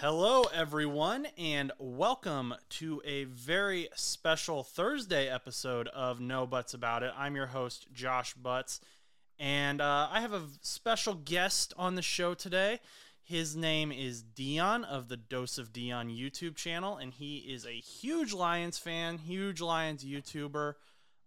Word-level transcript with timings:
Hello, 0.00 0.44
everyone, 0.54 1.26
and 1.36 1.72
welcome 1.80 2.54
to 2.68 3.02
a 3.04 3.24
very 3.24 3.88
special 3.96 4.62
Thursday 4.62 5.28
episode 5.28 5.88
of 5.88 6.20
No 6.20 6.46
Butts 6.46 6.72
About 6.72 7.02
It. 7.02 7.12
I'm 7.18 7.34
your 7.34 7.48
host, 7.48 7.88
Josh 7.92 8.32
Butts, 8.34 8.80
and 9.40 9.80
uh, 9.80 10.06
I 10.08 10.20
have 10.20 10.32
a 10.32 10.42
special 10.62 11.14
guest 11.14 11.74
on 11.76 11.96
the 11.96 12.02
show 12.02 12.34
today. 12.34 12.78
His 13.24 13.56
name 13.56 13.90
is 13.90 14.22
Dion 14.22 14.84
of 14.84 15.08
the 15.08 15.16
Dose 15.16 15.58
of 15.58 15.72
Dion 15.72 16.10
YouTube 16.10 16.54
channel, 16.54 16.96
and 16.96 17.12
he 17.12 17.38
is 17.38 17.66
a 17.66 17.80
huge 17.80 18.32
Lions 18.32 18.78
fan, 18.78 19.18
huge 19.18 19.60
Lions 19.60 20.04
YouTuber. 20.04 20.74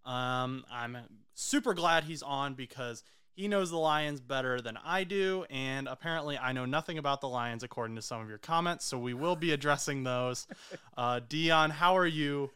Um, 0.05 0.63
I'm 0.71 0.97
super 1.33 1.73
glad 1.73 2.05
he's 2.05 2.23
on 2.23 2.53
because 2.53 3.03
he 3.34 3.48
knows 3.48 3.70
the 3.70 3.77
Lions 3.77 4.20
better 4.20 4.61
than 4.61 4.77
I 4.84 5.04
do, 5.04 5.45
and 5.50 5.88
apparently 5.88 6.38
I 6.38 6.52
know 6.52 6.66
nothing 6.66 6.98
about 6.98 7.21
the 7.21 7.30
Lions 7.30 7.63
according 7.63 7.95
to 7.95 8.02
some 8.02 8.21
of 8.21 8.30
your 8.30 8.38
comments. 8.38 8.86
So 8.86 8.98
we 8.98 9.13
will 9.13 9.36
be 9.36 9.52
addressing 9.52 10.03
those. 10.03 10.48
Uh, 10.98 11.20
Dion, 11.27 11.72
how 11.72 11.98
are 11.98 12.05
you 12.05 12.52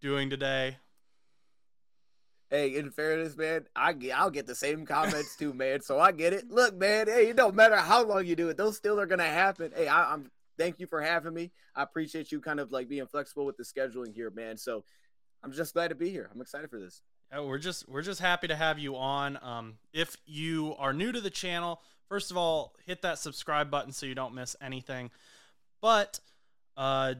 doing 0.00 0.30
today? 0.30 0.76
Hey, 2.48 2.76
in 2.76 2.90
fairness, 2.90 3.36
man, 3.36 3.66
I 3.76 3.94
I'll 4.14 4.30
get 4.30 4.46
the 4.46 4.54
same 4.54 4.86
comments 4.86 5.36
too, 5.36 5.52
man. 5.52 5.82
So 5.82 5.98
I 5.98 6.12
get 6.12 6.32
it. 6.32 6.50
Look, 6.50 6.74
man, 6.74 7.08
hey, 7.08 7.28
it 7.28 7.36
don't 7.36 7.54
matter 7.54 7.76
how 7.76 8.04
long 8.04 8.24
you 8.24 8.36
do 8.36 8.48
it; 8.48 8.56
those 8.56 8.76
still 8.76 8.98
are 8.98 9.06
gonna 9.06 9.24
happen. 9.24 9.72
Hey, 9.74 9.86
I, 9.86 10.14
I'm 10.14 10.30
thank 10.56 10.78
you 10.78 10.86
for 10.86 11.00
having 11.00 11.34
me. 11.34 11.52
I 11.74 11.82
appreciate 11.82 12.32
you 12.32 12.40
kind 12.40 12.60
of 12.60 12.72
like 12.72 12.88
being 12.88 13.06
flexible 13.06 13.44
with 13.44 13.56
the 13.56 13.64
scheduling 13.64 14.14
here, 14.14 14.30
man. 14.30 14.56
So 14.56 14.84
I'm 15.42 15.52
just 15.52 15.74
glad 15.74 15.88
to 15.88 15.94
be 15.94 16.10
here. 16.10 16.30
I'm 16.32 16.40
excited 16.40 16.70
for 16.70 16.78
this. 16.78 17.02
Oh, 17.32 17.46
we're 17.46 17.58
just 17.58 17.88
we're 17.88 18.02
just 18.02 18.20
happy 18.20 18.48
to 18.48 18.56
have 18.56 18.78
you 18.78 18.96
on. 18.96 19.38
Um, 19.40 19.74
if 19.92 20.16
you 20.26 20.74
are 20.78 20.92
new 20.92 21.12
to 21.12 21.20
the 21.20 21.30
channel, 21.30 21.80
first 22.08 22.32
of 22.32 22.36
all, 22.36 22.74
hit 22.86 23.02
that 23.02 23.20
subscribe 23.20 23.70
button 23.70 23.92
so 23.92 24.06
you 24.06 24.16
don't 24.16 24.34
miss 24.34 24.56
anything. 24.60 25.10
But 25.80 26.18
uh, 26.76 27.14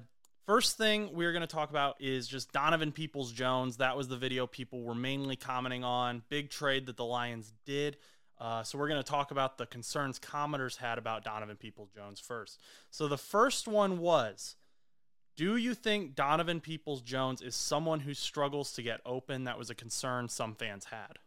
first 0.46 0.76
thing 0.76 1.10
we're 1.12 1.32
going 1.32 1.42
to 1.42 1.46
talk 1.46 1.70
about 1.70 1.96
is 2.00 2.26
just 2.26 2.50
Donovan 2.50 2.90
Peoples 2.90 3.30
Jones. 3.30 3.76
That 3.76 3.96
was 3.96 4.08
the 4.08 4.16
video 4.16 4.48
people 4.48 4.82
were 4.82 4.96
mainly 4.96 5.36
commenting 5.36 5.84
on. 5.84 6.22
Big 6.28 6.50
trade 6.50 6.86
that 6.86 6.96
the 6.96 7.04
Lions 7.04 7.52
did. 7.64 7.96
Uh, 8.36 8.64
so 8.64 8.78
we're 8.78 8.88
going 8.88 9.02
to 9.02 9.08
talk 9.08 9.30
about 9.30 9.58
the 9.58 9.66
concerns 9.66 10.18
commenters 10.18 10.76
had 10.76 10.98
about 10.98 11.24
Donovan 11.24 11.56
Peoples 11.56 11.90
Jones 11.94 12.18
first. 12.18 12.58
So 12.90 13.06
the 13.06 13.18
first 13.18 13.68
one 13.68 13.98
was 13.98 14.56
do 15.40 15.56
you 15.56 15.72
think 15.72 16.14
Donovan 16.14 16.60
Peoples 16.60 17.00
Jones 17.00 17.40
is 17.40 17.56
someone 17.56 18.00
who 18.00 18.12
struggles 18.12 18.72
to 18.72 18.82
get 18.82 19.00
open? 19.06 19.44
That 19.44 19.56
was 19.56 19.70
a 19.70 19.74
concern 19.74 20.28
some 20.28 20.54
fans 20.54 20.84
had. 20.84 21.18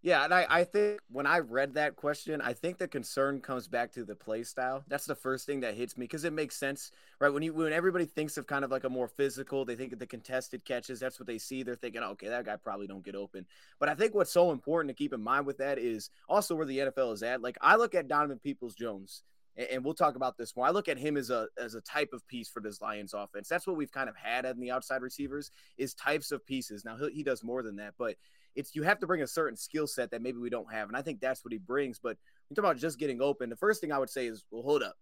Yeah, 0.00 0.24
and 0.24 0.32
I, 0.32 0.46
I 0.48 0.62
think 0.62 1.00
when 1.10 1.26
I 1.26 1.40
read 1.40 1.74
that 1.74 1.96
question, 1.96 2.40
I 2.40 2.52
think 2.52 2.78
the 2.78 2.86
concern 2.86 3.40
comes 3.40 3.66
back 3.66 3.90
to 3.94 4.04
the 4.04 4.14
play 4.14 4.44
style. 4.44 4.84
That's 4.86 5.06
the 5.06 5.16
first 5.16 5.44
thing 5.44 5.58
that 5.62 5.74
hits 5.74 5.98
me 5.98 6.04
because 6.04 6.22
it 6.22 6.32
makes 6.32 6.54
sense, 6.54 6.92
right? 7.18 7.30
When 7.30 7.42
you 7.42 7.52
when 7.52 7.72
everybody 7.72 8.04
thinks 8.04 8.36
of 8.36 8.46
kind 8.46 8.64
of 8.64 8.70
like 8.70 8.84
a 8.84 8.88
more 8.88 9.08
physical, 9.08 9.64
they 9.64 9.74
think 9.74 9.92
of 9.92 9.98
the 9.98 10.06
contested 10.06 10.64
catches. 10.64 11.00
That's 11.00 11.18
what 11.18 11.26
they 11.26 11.38
see. 11.38 11.64
They're 11.64 11.74
thinking, 11.74 12.04
okay, 12.04 12.28
that 12.28 12.44
guy 12.44 12.54
probably 12.54 12.86
don't 12.86 13.04
get 13.04 13.16
open. 13.16 13.44
But 13.80 13.88
I 13.88 13.96
think 13.96 14.14
what's 14.14 14.30
so 14.30 14.52
important 14.52 14.88
to 14.90 14.94
keep 14.94 15.12
in 15.12 15.20
mind 15.20 15.46
with 15.46 15.58
that 15.58 15.80
is 15.80 16.10
also 16.28 16.54
where 16.54 16.64
the 16.64 16.78
NFL 16.78 17.12
is 17.12 17.24
at. 17.24 17.42
Like 17.42 17.58
I 17.60 17.74
look 17.74 17.96
at 17.96 18.06
Donovan 18.06 18.38
Peoples 18.38 18.76
Jones 18.76 19.24
and 19.70 19.84
we'll 19.84 19.94
talk 19.94 20.16
about 20.16 20.36
this 20.36 20.56
more. 20.56 20.66
I 20.66 20.70
look 20.70 20.88
at 20.88 20.98
him 20.98 21.16
as 21.16 21.30
a 21.30 21.48
as 21.58 21.74
a 21.74 21.80
type 21.80 22.10
of 22.12 22.26
piece 22.28 22.48
for 22.48 22.60
this 22.60 22.80
Lions 22.80 23.14
offense. 23.14 23.48
That's 23.48 23.66
what 23.66 23.76
we've 23.76 23.92
kind 23.92 24.08
of 24.08 24.16
had 24.16 24.44
in 24.44 24.60
the 24.60 24.70
outside 24.70 25.02
receivers 25.02 25.50
is 25.76 25.94
types 25.94 26.32
of 26.32 26.44
pieces. 26.46 26.84
Now 26.84 26.96
he 27.12 27.22
does 27.22 27.44
more 27.44 27.62
than 27.62 27.76
that, 27.76 27.94
but 27.98 28.16
it's 28.56 28.74
you 28.74 28.82
have 28.82 28.98
to 29.00 29.06
bring 29.06 29.22
a 29.22 29.26
certain 29.26 29.56
skill 29.56 29.86
set 29.86 30.10
that 30.10 30.22
maybe 30.22 30.38
we 30.38 30.50
don't 30.50 30.72
have, 30.72 30.88
and 30.88 30.96
I 30.96 31.02
think 31.02 31.20
that's 31.20 31.44
what 31.44 31.52
he 31.52 31.58
brings. 31.58 31.98
But 31.98 32.16
we 32.48 32.54
talk 32.54 32.64
about 32.64 32.78
just 32.78 32.98
getting 32.98 33.20
open. 33.20 33.50
The 33.50 33.56
first 33.56 33.80
thing 33.80 33.92
I 33.92 33.98
would 33.98 34.10
say 34.10 34.26
is, 34.26 34.44
well, 34.50 34.62
hold 34.62 34.82
up 34.82 34.96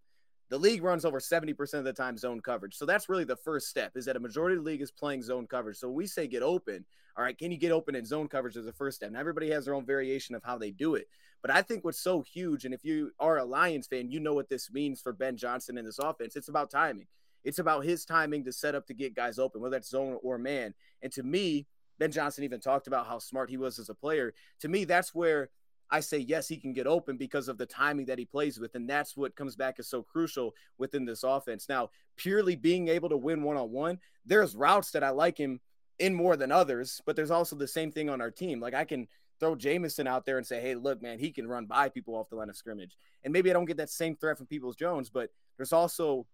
the 0.50 0.58
league 0.58 0.82
runs 0.82 1.04
over 1.04 1.20
70% 1.20 1.74
of 1.74 1.84
the 1.84 1.92
time 1.92 2.16
zone 2.16 2.40
coverage. 2.40 2.74
So 2.74 2.86
that's 2.86 3.08
really 3.08 3.24
the 3.24 3.36
first 3.36 3.68
step 3.68 3.92
is 3.96 4.06
that 4.06 4.16
a 4.16 4.20
majority 4.20 4.56
of 4.56 4.64
the 4.64 4.70
league 4.70 4.82
is 4.82 4.90
playing 4.90 5.22
zone 5.22 5.46
coverage. 5.46 5.76
So 5.76 5.90
we 5.90 6.06
say 6.06 6.26
get 6.26 6.42
open. 6.42 6.84
All 7.16 7.24
right, 7.24 7.36
can 7.36 7.50
you 7.50 7.58
get 7.58 7.72
open 7.72 7.94
in 7.94 8.04
zone 8.04 8.28
coverage 8.28 8.56
as 8.56 8.66
a 8.66 8.72
first 8.72 8.96
step? 8.96 9.08
And 9.08 9.16
everybody 9.16 9.50
has 9.50 9.64
their 9.64 9.74
own 9.74 9.84
variation 9.84 10.34
of 10.34 10.42
how 10.42 10.56
they 10.56 10.70
do 10.70 10.94
it. 10.94 11.08
But 11.42 11.50
I 11.50 11.62
think 11.62 11.84
what's 11.84 12.00
so 12.00 12.22
huge, 12.22 12.64
and 12.64 12.74
if 12.74 12.84
you 12.84 13.12
are 13.20 13.38
a 13.38 13.44
Lions 13.44 13.86
fan, 13.86 14.10
you 14.10 14.20
know 14.20 14.34
what 14.34 14.48
this 14.48 14.70
means 14.72 15.00
for 15.00 15.12
Ben 15.12 15.36
Johnson 15.36 15.78
in 15.78 15.84
this 15.84 15.98
offense. 15.98 16.36
It's 16.36 16.48
about 16.48 16.70
timing. 16.70 17.06
It's 17.44 17.60
about 17.60 17.84
his 17.84 18.04
timing 18.04 18.44
to 18.44 18.52
set 18.52 18.74
up 18.74 18.86
to 18.86 18.94
get 18.94 19.14
guys 19.14 19.38
open, 19.38 19.60
whether 19.60 19.76
that's 19.76 19.90
zone 19.90 20.18
or 20.22 20.38
man. 20.38 20.74
And 21.02 21.12
to 21.12 21.22
me, 21.22 21.66
Ben 21.98 22.10
Johnson 22.10 22.44
even 22.44 22.60
talked 22.60 22.86
about 22.86 23.06
how 23.06 23.18
smart 23.18 23.50
he 23.50 23.56
was 23.56 23.78
as 23.78 23.88
a 23.88 23.94
player. 23.94 24.34
To 24.60 24.68
me, 24.68 24.84
that's 24.84 25.14
where 25.14 25.50
I 25.90 26.00
say 26.00 26.18
yes, 26.18 26.48
he 26.48 26.56
can 26.58 26.72
get 26.72 26.86
open 26.86 27.16
because 27.16 27.48
of 27.48 27.56
the 27.56 27.66
timing 27.66 28.06
that 28.06 28.18
he 28.18 28.24
plays 28.24 28.58
with. 28.58 28.74
And 28.74 28.88
that's 28.88 29.16
what 29.16 29.36
comes 29.36 29.56
back 29.56 29.76
as 29.78 29.88
so 29.88 30.02
crucial 30.02 30.54
within 30.76 31.04
this 31.04 31.22
offense. 31.22 31.68
Now, 31.68 31.90
purely 32.16 32.56
being 32.56 32.88
able 32.88 33.08
to 33.08 33.16
win 33.16 33.42
one 33.42 33.56
on 33.56 33.70
one, 33.70 33.98
there's 34.26 34.56
routes 34.56 34.90
that 34.90 35.04
I 35.04 35.10
like 35.10 35.38
him 35.38 35.60
in 35.98 36.14
more 36.14 36.36
than 36.36 36.52
others, 36.52 37.00
but 37.06 37.16
there's 37.16 37.30
also 37.30 37.56
the 37.56 37.66
same 37.66 37.90
thing 37.90 38.08
on 38.08 38.20
our 38.20 38.30
team. 38.30 38.60
Like 38.60 38.74
I 38.74 38.84
can 38.84 39.08
throw 39.40 39.54
Jameson 39.54 40.06
out 40.06 40.26
there 40.26 40.38
and 40.38 40.46
say, 40.46 40.60
hey, 40.60 40.74
look, 40.74 41.02
man, 41.02 41.18
he 41.18 41.30
can 41.30 41.46
run 41.46 41.66
by 41.66 41.88
people 41.88 42.14
off 42.14 42.28
the 42.28 42.36
line 42.36 42.48
of 42.48 42.56
scrimmage. 42.56 42.96
And 43.24 43.32
maybe 43.32 43.50
I 43.50 43.52
don't 43.52 43.64
get 43.64 43.76
that 43.78 43.90
same 43.90 44.16
threat 44.16 44.38
from 44.38 44.46
Peoples 44.46 44.76
Jones, 44.76 45.10
but 45.10 45.30
there's 45.56 45.72
also 45.72 46.26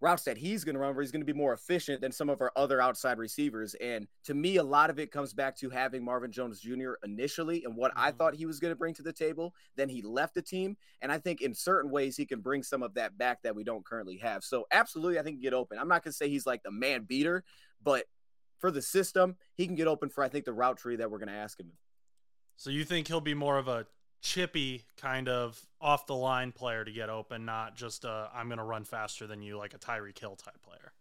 routes 0.00 0.24
that 0.24 0.36
he's 0.36 0.64
going 0.64 0.74
to 0.74 0.80
run 0.80 0.94
where 0.94 1.02
he's 1.02 1.10
going 1.10 1.22
to 1.22 1.32
be 1.32 1.38
more 1.38 1.52
efficient 1.52 2.00
than 2.00 2.12
some 2.12 2.28
of 2.28 2.40
our 2.40 2.52
other 2.56 2.80
outside 2.80 3.18
receivers. 3.18 3.74
And 3.74 4.06
to 4.24 4.34
me, 4.34 4.56
a 4.56 4.62
lot 4.62 4.90
of 4.90 4.98
it 4.98 5.10
comes 5.10 5.32
back 5.32 5.56
to 5.58 5.70
having 5.70 6.04
Marvin 6.04 6.30
Jones 6.30 6.60
Jr. 6.60 6.92
initially 7.04 7.64
and 7.64 7.76
what 7.76 7.92
mm-hmm. 7.92 8.06
I 8.06 8.10
thought 8.10 8.34
he 8.34 8.46
was 8.46 8.60
going 8.60 8.72
to 8.72 8.76
bring 8.76 8.94
to 8.94 9.02
the 9.02 9.12
table. 9.12 9.54
Then 9.76 9.88
he 9.88 10.02
left 10.02 10.34
the 10.34 10.42
team. 10.42 10.76
And 11.00 11.10
I 11.10 11.18
think 11.18 11.40
in 11.40 11.54
certain 11.54 11.90
ways, 11.90 12.16
he 12.16 12.26
can 12.26 12.40
bring 12.40 12.62
some 12.62 12.82
of 12.82 12.94
that 12.94 13.16
back 13.16 13.42
that 13.42 13.56
we 13.56 13.64
don't 13.64 13.84
currently 13.84 14.18
have. 14.18 14.44
So, 14.44 14.66
absolutely, 14.70 15.18
I 15.18 15.22
think 15.22 15.40
get 15.40 15.54
open. 15.54 15.78
I'm 15.78 15.88
not 15.88 16.04
going 16.04 16.12
to 16.12 16.16
say 16.16 16.28
he's 16.28 16.46
like 16.46 16.62
the 16.62 16.70
man 16.70 17.04
beater, 17.04 17.44
but 17.82 18.04
for 18.58 18.70
the 18.70 18.82
system, 18.82 19.36
he 19.54 19.66
can 19.66 19.74
get 19.74 19.86
open 19.86 20.08
for, 20.08 20.24
I 20.24 20.28
think, 20.28 20.44
the 20.44 20.52
route 20.52 20.78
tree 20.78 20.96
that 20.96 21.10
we're 21.10 21.18
going 21.18 21.28
to 21.28 21.34
ask 21.34 21.58
him. 21.58 21.72
So, 22.56 22.70
you 22.70 22.84
think 22.84 23.08
he'll 23.08 23.20
be 23.20 23.34
more 23.34 23.58
of 23.58 23.68
a 23.68 23.86
chippy 24.22 24.84
kind 24.96 25.28
of 25.28 25.60
off 25.80 26.06
the 26.06 26.14
line 26.14 26.50
player 26.50 26.84
to 26.84 26.90
get 26.90 27.10
open, 27.10 27.44
not 27.44 27.76
just 27.76 28.04
i 28.04 28.28
I'm 28.34 28.46
going 28.48 28.58
to 28.58 28.64
run 28.64 28.84
faster 28.84 29.26
than 29.26 29.42
you 29.42 29.58
like 29.58 29.74
a 29.74 29.78
Tyreek 29.78 30.18
Hill 30.18 30.36
type 30.36 30.62
player. 30.62 30.92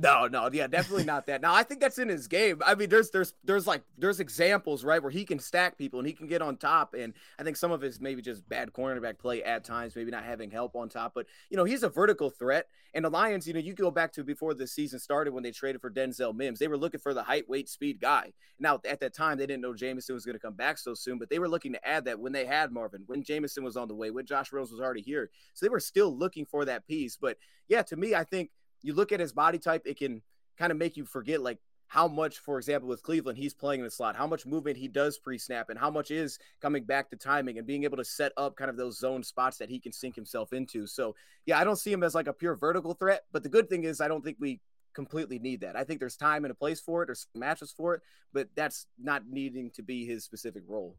No, 0.00 0.28
no, 0.28 0.48
yeah, 0.52 0.68
definitely 0.68 1.04
not 1.04 1.26
that. 1.26 1.40
Now 1.40 1.52
I 1.52 1.64
think 1.64 1.80
that's 1.80 1.98
in 1.98 2.08
his 2.08 2.28
game. 2.28 2.62
I 2.64 2.76
mean, 2.76 2.88
there's 2.88 3.10
there's 3.10 3.34
there's 3.42 3.66
like 3.66 3.82
there's 3.96 4.20
examples, 4.20 4.84
right, 4.84 5.02
where 5.02 5.10
he 5.10 5.24
can 5.24 5.40
stack 5.40 5.76
people 5.76 5.98
and 5.98 6.06
he 6.06 6.12
can 6.12 6.28
get 6.28 6.40
on 6.40 6.56
top. 6.56 6.94
And 6.94 7.14
I 7.36 7.42
think 7.42 7.56
some 7.56 7.72
of 7.72 7.80
his 7.80 8.00
maybe 8.00 8.22
just 8.22 8.48
bad 8.48 8.72
cornerback 8.72 9.18
play 9.18 9.42
at 9.42 9.64
times, 9.64 9.96
maybe 9.96 10.12
not 10.12 10.22
having 10.22 10.52
help 10.52 10.76
on 10.76 10.88
top. 10.88 11.14
But 11.16 11.26
you 11.50 11.56
know, 11.56 11.64
he's 11.64 11.82
a 11.82 11.88
vertical 11.88 12.30
threat. 12.30 12.68
And 12.94 13.04
the 13.04 13.10
Lions, 13.10 13.46
you 13.48 13.52
know, 13.52 13.60
you 13.60 13.74
go 13.74 13.90
back 13.90 14.12
to 14.12 14.24
before 14.24 14.54
the 14.54 14.68
season 14.68 15.00
started 15.00 15.34
when 15.34 15.42
they 15.42 15.50
traded 15.50 15.80
for 15.80 15.90
Denzel 15.90 16.34
Mims, 16.34 16.60
they 16.60 16.68
were 16.68 16.78
looking 16.78 17.00
for 17.00 17.12
the 17.12 17.24
height, 17.24 17.48
weight, 17.48 17.68
speed 17.68 18.00
guy. 18.00 18.32
Now 18.60 18.80
at 18.88 19.00
that 19.00 19.14
time, 19.14 19.36
they 19.36 19.46
didn't 19.46 19.62
know 19.62 19.74
Jameson 19.74 20.14
was 20.14 20.24
going 20.24 20.36
to 20.36 20.40
come 20.40 20.54
back 20.54 20.78
so 20.78 20.94
soon, 20.94 21.18
but 21.18 21.28
they 21.28 21.40
were 21.40 21.48
looking 21.48 21.72
to 21.72 21.86
add 21.86 22.04
that 22.04 22.20
when 22.20 22.32
they 22.32 22.46
had 22.46 22.70
Marvin, 22.70 23.02
when 23.06 23.24
Jameson 23.24 23.64
was 23.64 23.76
on 23.76 23.88
the 23.88 23.94
way, 23.96 24.12
when 24.12 24.26
Josh 24.26 24.52
Rose 24.52 24.70
was 24.70 24.80
already 24.80 25.02
here. 25.02 25.30
So 25.54 25.66
they 25.66 25.70
were 25.70 25.80
still 25.80 26.16
looking 26.16 26.46
for 26.46 26.64
that 26.66 26.86
piece. 26.86 27.16
But 27.16 27.36
yeah, 27.68 27.82
to 27.82 27.96
me, 27.96 28.14
I 28.14 28.22
think 28.22 28.50
you 28.82 28.94
look 28.94 29.12
at 29.12 29.20
his 29.20 29.32
body 29.32 29.58
type, 29.58 29.82
it 29.86 29.98
can 29.98 30.22
kind 30.58 30.72
of 30.72 30.78
make 30.78 30.96
you 30.96 31.04
forget 31.04 31.40
like 31.40 31.58
how 31.88 32.06
much, 32.06 32.38
for 32.38 32.58
example, 32.58 32.88
with 32.88 33.02
Cleveland, 33.02 33.38
he's 33.38 33.54
playing 33.54 33.80
in 33.80 33.84
the 33.84 33.90
slot, 33.90 34.14
how 34.14 34.26
much 34.26 34.44
movement 34.44 34.76
he 34.76 34.88
does 34.88 35.18
pre 35.18 35.38
snap, 35.38 35.70
and 35.70 35.78
how 35.78 35.90
much 35.90 36.10
is 36.10 36.38
coming 36.60 36.84
back 36.84 37.08
to 37.10 37.16
timing 37.16 37.56
and 37.56 37.66
being 37.66 37.84
able 37.84 37.96
to 37.96 38.04
set 38.04 38.32
up 38.36 38.56
kind 38.56 38.70
of 38.70 38.76
those 38.76 38.98
zone 38.98 39.22
spots 39.22 39.56
that 39.56 39.70
he 39.70 39.80
can 39.80 39.92
sink 39.92 40.14
himself 40.14 40.52
into. 40.52 40.86
So, 40.86 41.14
yeah, 41.46 41.58
I 41.58 41.64
don't 41.64 41.78
see 41.78 41.92
him 41.92 42.02
as 42.02 42.14
like 42.14 42.28
a 42.28 42.32
pure 42.32 42.54
vertical 42.54 42.92
threat. 42.92 43.22
But 43.32 43.42
the 43.42 43.48
good 43.48 43.70
thing 43.70 43.84
is, 43.84 44.02
I 44.02 44.08
don't 44.08 44.22
think 44.22 44.36
we 44.38 44.60
completely 44.92 45.38
need 45.38 45.62
that. 45.62 45.76
I 45.76 45.84
think 45.84 45.98
there's 45.98 46.16
time 46.16 46.44
and 46.44 46.52
a 46.52 46.54
place 46.54 46.80
for 46.80 47.02
it, 47.02 47.06
there's 47.06 47.26
matches 47.34 47.72
for 47.74 47.94
it, 47.94 48.02
but 48.32 48.48
that's 48.54 48.86
not 48.98 49.22
needing 49.26 49.70
to 49.72 49.82
be 49.82 50.04
his 50.04 50.24
specific 50.24 50.64
role. 50.66 50.96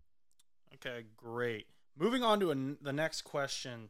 Okay, 0.76 1.04
great. 1.16 1.68
Moving 1.98 2.24
on 2.24 2.40
to 2.40 2.78
the 2.82 2.94
next 2.94 3.24
question 3.24 3.90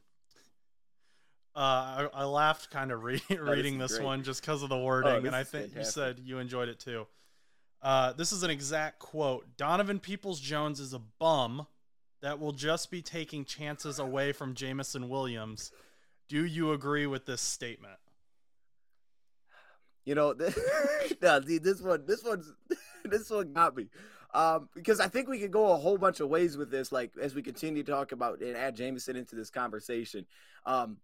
uh, 1.59 2.07
I, 2.13 2.21
I, 2.21 2.23
laughed 2.23 2.71
kind 2.71 2.89
of 2.89 3.03
re- 3.03 3.21
reading 3.38 3.77
this 3.77 3.97
great. 3.97 4.06
one 4.06 4.23
just 4.23 4.41
because 4.41 4.63
of 4.63 4.69
the 4.69 4.77
wording, 4.77 5.11
oh, 5.11 5.27
and 5.27 5.35
I 5.35 5.44
think 5.44 5.73
fantastic. 5.73 5.77
you 5.77 5.83
said 5.83 6.19
you 6.23 6.38
enjoyed 6.39 6.69
it 6.69 6.79
too. 6.79 7.06
Uh, 7.81 8.13
this 8.13 8.31
is 8.31 8.44
an 8.44 8.50
exact 8.50 9.00
quote 9.00 9.45
Donovan 9.57 10.00
Peoples 10.00 10.39
Jones 10.39 10.79
is 10.79 10.94
a 10.94 11.01
bum 11.19 11.67
that 12.21 12.39
will 12.39 12.53
just 12.53 12.89
be 12.89 13.01
taking 13.01 13.44
chances 13.44 14.00
away 14.00 14.31
from 14.31 14.53
Jameson 14.53 15.09
Williams. 15.09 15.73
Do 16.29 16.45
you 16.45 16.71
agree 16.71 17.07
with 17.07 17.25
this 17.25 17.41
statement? 17.41 18.00
You 20.05 20.15
know, 20.15 20.33
this, 20.35 20.57
no, 21.21 21.41
this 21.41 21.81
one, 21.81 22.05
this 22.05 22.23
one's, 22.23 22.53
this 23.03 23.29
one 23.29 23.51
got 23.51 23.75
me. 23.75 23.89
Um, 24.33 24.69
because 24.75 25.01
I 25.01 25.09
think 25.09 25.27
we 25.27 25.39
could 25.39 25.51
go 25.51 25.73
a 25.73 25.77
whole 25.77 25.97
bunch 25.97 26.21
of 26.21 26.29
ways 26.29 26.55
with 26.55 26.71
this, 26.71 26.94
like 26.94 27.12
as 27.21 27.35
we 27.35 27.41
continue 27.41 27.83
to 27.83 27.91
talk 27.91 28.13
about 28.13 28.39
and 28.39 28.55
add 28.55 28.77
Jameson 28.77 29.17
into 29.17 29.35
this 29.35 29.50
conversation. 29.50 30.25
Um, 30.65 30.97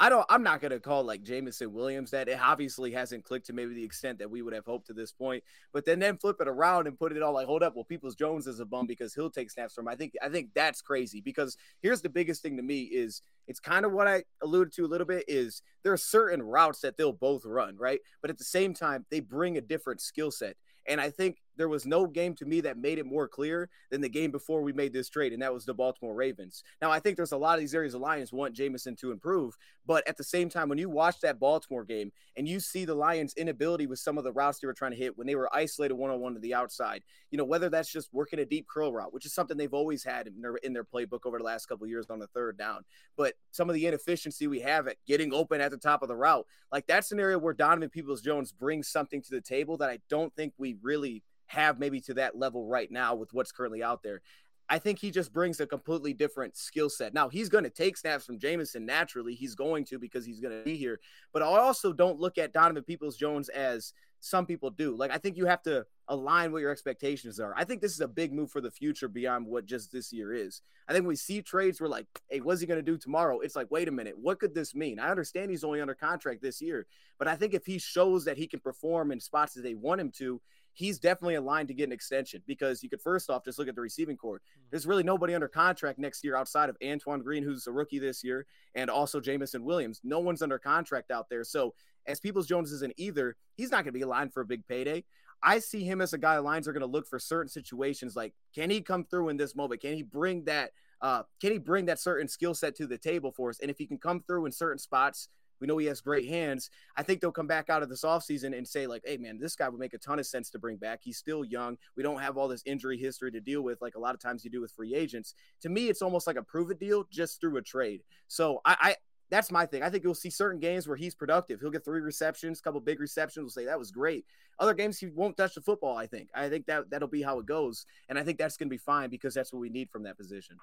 I 0.00 0.08
don't. 0.08 0.26
I'm 0.28 0.42
not 0.42 0.60
to 0.60 0.80
call 0.80 1.04
like 1.04 1.22
Jameson 1.22 1.72
Williams 1.72 2.10
that. 2.10 2.28
It 2.28 2.40
obviously 2.42 2.90
hasn't 2.90 3.24
clicked 3.24 3.46
to 3.46 3.52
maybe 3.52 3.74
the 3.74 3.84
extent 3.84 4.18
that 4.18 4.30
we 4.30 4.42
would 4.42 4.52
have 4.52 4.64
hoped 4.64 4.88
to 4.88 4.92
this 4.92 5.12
point. 5.12 5.44
But 5.72 5.84
then 5.84 6.00
then 6.00 6.18
flip 6.18 6.40
it 6.40 6.48
around 6.48 6.88
and 6.88 6.98
put 6.98 7.12
it 7.12 7.22
all 7.22 7.32
like, 7.32 7.46
hold 7.46 7.62
up. 7.62 7.76
Well, 7.76 7.84
Peoples 7.84 8.16
Jones 8.16 8.48
is 8.48 8.58
a 8.58 8.64
bum 8.64 8.86
because 8.88 9.14
he'll 9.14 9.30
take 9.30 9.52
snaps 9.52 9.74
from. 9.74 9.86
I 9.86 9.94
think 9.94 10.14
I 10.20 10.28
think 10.28 10.50
that's 10.52 10.82
crazy 10.82 11.20
because 11.20 11.56
here's 11.80 12.02
the 12.02 12.08
biggest 12.08 12.42
thing 12.42 12.56
to 12.56 12.62
me 12.62 12.82
is 12.82 13.22
it's 13.46 13.60
kind 13.60 13.84
of 13.84 13.92
what 13.92 14.08
I 14.08 14.24
alluded 14.42 14.72
to 14.74 14.84
a 14.84 14.88
little 14.88 15.06
bit 15.06 15.24
is 15.28 15.62
there 15.84 15.92
are 15.92 15.98
certain 15.98 16.42
routes 16.42 16.80
that 16.80 16.96
they'll 16.96 17.12
both 17.12 17.44
run, 17.44 17.76
right? 17.76 18.00
But 18.20 18.30
at 18.30 18.38
the 18.38 18.44
same 18.44 18.74
time, 18.74 19.06
they 19.10 19.20
bring 19.20 19.58
a 19.58 19.60
different 19.60 20.00
skill 20.00 20.32
set. 20.32 20.56
And 20.86 21.00
I 21.00 21.10
think 21.10 21.38
there 21.56 21.68
was 21.68 21.86
no 21.86 22.06
game 22.06 22.34
to 22.34 22.44
me 22.44 22.60
that 22.62 22.78
made 22.78 22.98
it 22.98 23.06
more 23.06 23.28
clear 23.28 23.68
than 23.90 24.00
the 24.00 24.08
game 24.08 24.30
before 24.30 24.62
we 24.62 24.72
made 24.72 24.92
this 24.92 25.08
trade, 25.08 25.32
and 25.32 25.42
that 25.42 25.52
was 25.52 25.64
the 25.64 25.74
Baltimore 25.74 26.14
Ravens. 26.14 26.62
Now, 26.80 26.90
I 26.90 26.98
think 26.98 27.16
there's 27.16 27.32
a 27.32 27.36
lot 27.36 27.54
of 27.54 27.60
these 27.60 27.74
areas 27.74 27.92
the 27.92 27.98
Lions 27.98 28.32
want 28.32 28.54
Jameson 28.54 28.96
to 28.96 29.12
improve, 29.12 29.56
but 29.86 30.06
at 30.08 30.16
the 30.16 30.24
same 30.24 30.48
time, 30.48 30.68
when 30.68 30.78
you 30.78 30.88
watch 30.88 31.20
that 31.20 31.38
Baltimore 31.38 31.84
game 31.84 32.12
and 32.36 32.48
you 32.48 32.60
see 32.60 32.84
the 32.84 32.94
Lions' 32.94 33.34
inability 33.34 33.86
with 33.86 33.98
some 33.98 34.18
of 34.18 34.24
the 34.24 34.32
routes 34.32 34.58
they 34.58 34.66
were 34.66 34.74
trying 34.74 34.92
to 34.92 34.96
hit 34.96 35.16
when 35.16 35.26
they 35.26 35.36
were 35.36 35.54
isolated 35.54 35.94
one 35.94 36.10
on 36.10 36.20
one 36.20 36.34
to 36.34 36.40
the 36.40 36.54
outside, 36.54 37.02
you 37.30 37.38
know, 37.38 37.44
whether 37.44 37.68
that's 37.68 37.92
just 37.92 38.12
working 38.12 38.38
a 38.38 38.44
deep 38.44 38.66
curl 38.68 38.92
route, 38.92 39.12
which 39.12 39.26
is 39.26 39.34
something 39.34 39.56
they've 39.56 39.74
always 39.74 40.02
had 40.02 40.26
in 40.26 40.40
their, 40.40 40.56
in 40.56 40.72
their 40.72 40.84
playbook 40.84 41.20
over 41.24 41.38
the 41.38 41.44
last 41.44 41.66
couple 41.66 41.86
years 41.86 42.06
on 42.10 42.18
the 42.18 42.26
third 42.28 42.56
down, 42.56 42.84
but 43.16 43.34
some 43.50 43.68
of 43.68 43.74
the 43.74 43.86
inefficiency 43.86 44.46
we 44.46 44.60
have 44.60 44.88
at 44.88 44.96
getting 45.06 45.32
open 45.32 45.60
at 45.60 45.70
the 45.70 45.76
top 45.76 46.02
of 46.02 46.08
the 46.08 46.16
route, 46.16 46.46
like 46.72 46.86
that 46.86 47.04
scenario 47.04 47.38
where 47.38 47.54
Donovan 47.54 47.90
Peoples 47.90 48.22
Jones 48.22 48.52
brings 48.52 48.88
something 48.88 49.22
to 49.22 49.30
the 49.30 49.40
table 49.40 49.76
that 49.78 49.90
I 49.90 49.98
don't 50.08 50.34
think 50.34 50.54
we 50.58 50.76
really 50.82 51.22
have 51.46 51.78
maybe 51.78 52.00
to 52.02 52.14
that 52.14 52.36
level 52.38 52.66
right 52.66 52.90
now 52.90 53.14
with 53.14 53.32
what's 53.32 53.52
currently 53.52 53.82
out 53.82 54.02
there. 54.02 54.22
I 54.68 54.78
think 54.78 54.98
he 54.98 55.10
just 55.10 55.32
brings 55.32 55.60
a 55.60 55.66
completely 55.66 56.14
different 56.14 56.56
skill 56.56 56.88
set. 56.88 57.12
Now, 57.12 57.28
he's 57.28 57.50
going 57.50 57.64
to 57.64 57.70
take 57.70 57.98
snaps 57.98 58.24
from 58.24 58.38
Jameson 58.38 58.86
naturally. 58.86 59.34
He's 59.34 59.54
going 59.54 59.84
to 59.86 59.98
because 59.98 60.24
he's 60.24 60.40
going 60.40 60.56
to 60.56 60.64
be 60.64 60.76
here. 60.76 61.00
But 61.32 61.42
I 61.42 61.46
also 61.46 61.92
don't 61.92 62.18
look 62.18 62.38
at 62.38 62.52
Donovan 62.52 62.82
Peoples 62.82 63.16
Jones 63.16 63.50
as 63.50 63.92
some 64.20 64.46
people 64.46 64.70
do. 64.70 64.96
Like, 64.96 65.10
I 65.10 65.18
think 65.18 65.36
you 65.36 65.44
have 65.44 65.62
to 65.64 65.84
align 66.08 66.50
what 66.50 66.62
your 66.62 66.70
expectations 66.70 67.38
are. 67.38 67.52
I 67.56 67.64
think 67.64 67.82
this 67.82 67.92
is 67.92 68.00
a 68.00 68.08
big 68.08 68.32
move 68.32 68.50
for 68.50 68.62
the 68.62 68.70
future 68.70 69.06
beyond 69.06 69.46
what 69.46 69.66
just 69.66 69.92
this 69.92 70.14
year 70.14 70.32
is. 70.32 70.62
I 70.88 70.94
think 70.94 71.06
we 71.06 71.16
see 71.16 71.42
trades, 71.42 71.78
we're 71.78 71.88
like, 71.88 72.06
hey, 72.30 72.40
what's 72.40 72.60
he 72.60 72.66
going 72.66 72.82
to 72.82 72.90
do 72.90 72.96
tomorrow? 72.96 73.40
It's 73.40 73.56
like, 73.56 73.70
wait 73.70 73.88
a 73.88 73.92
minute, 73.92 74.14
what 74.18 74.40
could 74.40 74.54
this 74.54 74.74
mean? 74.74 74.98
I 74.98 75.10
understand 75.10 75.50
he's 75.50 75.64
only 75.64 75.82
under 75.82 75.94
contract 75.94 76.40
this 76.40 76.62
year, 76.62 76.86
but 77.18 77.28
I 77.28 77.36
think 77.36 77.52
if 77.52 77.66
he 77.66 77.78
shows 77.78 78.24
that 78.24 78.38
he 78.38 78.46
can 78.46 78.60
perform 78.60 79.12
in 79.12 79.20
spots 79.20 79.54
that 79.54 79.62
they 79.62 79.74
want 79.74 80.00
him 80.00 80.10
to, 80.18 80.40
he's 80.74 80.98
definitely 80.98 81.36
aligned 81.36 81.68
to 81.68 81.74
get 81.74 81.84
an 81.84 81.92
extension 81.92 82.42
because 82.46 82.82
you 82.82 82.90
could 82.90 83.00
first 83.00 83.30
off 83.30 83.44
just 83.44 83.58
look 83.58 83.68
at 83.68 83.74
the 83.74 83.80
receiving 83.80 84.16
corps. 84.16 84.42
Hmm. 84.56 84.62
There's 84.70 84.86
really 84.86 85.02
nobody 85.02 85.34
under 85.34 85.48
contract 85.48 85.98
next 85.98 86.22
year 86.24 86.36
outside 86.36 86.68
of 86.68 86.76
Antoine 86.84 87.22
Green, 87.22 87.42
who's 87.42 87.66
a 87.66 87.72
rookie 87.72 87.98
this 87.98 88.22
year, 88.22 88.46
and 88.74 88.90
also 88.90 89.20
Jameson 89.20 89.64
Williams. 89.64 90.00
No 90.04 90.18
one's 90.18 90.42
under 90.42 90.58
contract 90.58 91.10
out 91.10 91.28
there. 91.30 91.44
So 91.44 91.74
as 92.06 92.20
Peoples 92.20 92.46
Jones 92.46 92.72
isn't 92.72 92.92
either, 92.96 93.36
he's 93.56 93.70
not 93.70 93.78
going 93.78 93.86
to 93.86 93.92
be 93.92 94.02
aligned 94.02 94.34
for 94.34 94.42
a 94.42 94.46
big 94.46 94.66
payday. 94.66 95.04
I 95.42 95.58
see 95.58 95.84
him 95.84 96.00
as 96.00 96.12
a 96.12 96.18
guy 96.18 96.38
lines 96.38 96.66
are 96.66 96.72
going 96.72 96.80
to 96.80 96.86
look 96.86 97.06
for 97.06 97.18
certain 97.18 97.50
situations 97.50 98.16
like 98.16 98.34
can 98.54 98.70
he 98.70 98.80
come 98.80 99.04
through 99.04 99.28
in 99.28 99.36
this 99.36 99.54
moment? 99.54 99.82
Can 99.82 99.94
he 99.94 100.02
bring 100.02 100.44
that 100.44 100.70
uh, 101.00 101.22
can 101.40 101.52
he 101.52 101.58
bring 101.58 101.84
that 101.84 102.00
certain 102.00 102.26
skill 102.26 102.54
set 102.54 102.74
to 102.76 102.86
the 102.86 102.96
table 102.96 103.30
for 103.30 103.50
us? 103.50 103.60
And 103.60 103.70
if 103.70 103.76
he 103.76 103.86
can 103.86 103.98
come 103.98 104.22
through 104.26 104.46
in 104.46 104.52
certain 104.52 104.78
spots 104.78 105.28
we 105.60 105.66
know 105.66 105.78
he 105.78 105.86
has 105.86 106.00
great 106.00 106.28
hands. 106.28 106.70
I 106.96 107.02
think 107.02 107.20
they'll 107.20 107.32
come 107.32 107.46
back 107.46 107.70
out 107.70 107.82
of 107.82 107.88
this 107.88 108.02
offseason 108.02 108.56
and 108.56 108.66
say, 108.66 108.86
like, 108.86 109.02
hey, 109.04 109.16
man, 109.16 109.38
this 109.38 109.56
guy 109.56 109.68
would 109.68 109.80
make 109.80 109.94
a 109.94 109.98
ton 109.98 110.18
of 110.18 110.26
sense 110.26 110.50
to 110.50 110.58
bring 110.58 110.76
back. 110.76 111.00
He's 111.02 111.18
still 111.18 111.44
young. 111.44 111.76
We 111.96 112.02
don't 112.02 112.20
have 112.20 112.36
all 112.36 112.48
this 112.48 112.62
injury 112.66 112.98
history 112.98 113.30
to 113.32 113.40
deal 113.40 113.62
with, 113.62 113.80
like 113.80 113.94
a 113.94 114.00
lot 114.00 114.14
of 114.14 114.20
times 114.20 114.44
you 114.44 114.50
do 114.50 114.60
with 114.60 114.72
free 114.72 114.94
agents. 114.94 115.34
To 115.62 115.68
me, 115.68 115.88
it's 115.88 116.02
almost 116.02 116.26
like 116.26 116.36
a 116.36 116.42
prove 116.42 116.70
it 116.70 116.78
deal 116.78 117.04
just 117.10 117.40
through 117.40 117.56
a 117.56 117.62
trade. 117.62 118.02
So 118.28 118.60
I, 118.64 118.76
I 118.80 118.96
that's 119.30 119.50
my 119.50 119.66
thing. 119.66 119.82
I 119.82 119.90
think 119.90 120.04
you'll 120.04 120.14
see 120.14 120.30
certain 120.30 120.60
games 120.60 120.86
where 120.86 120.96
he's 120.96 121.14
productive. 121.14 121.60
He'll 121.60 121.70
get 121.70 121.84
three 121.84 122.00
receptions, 122.00 122.60
a 122.60 122.62
couple 122.62 122.80
big 122.80 123.00
receptions. 123.00 123.42
We'll 123.42 123.50
say 123.50 123.64
that 123.64 123.78
was 123.78 123.90
great. 123.90 124.24
Other 124.58 124.74
games 124.74 124.98
he 124.98 125.06
won't 125.06 125.36
touch 125.36 125.54
the 125.54 125.60
football. 125.60 125.96
I 125.96 126.06
think. 126.06 126.28
I 126.34 126.48
think 126.48 126.66
that 126.66 126.90
that'll 126.90 127.08
be 127.08 127.22
how 127.22 127.38
it 127.38 127.46
goes, 127.46 127.86
and 128.08 128.18
I 128.18 128.22
think 128.22 128.38
that's 128.38 128.56
going 128.56 128.68
to 128.68 128.70
be 128.70 128.78
fine 128.78 129.10
because 129.10 129.34
that's 129.34 129.52
what 129.52 129.60
we 129.60 129.70
need 129.70 129.90
from 129.90 130.04
that 130.04 130.16
position. 130.16 130.56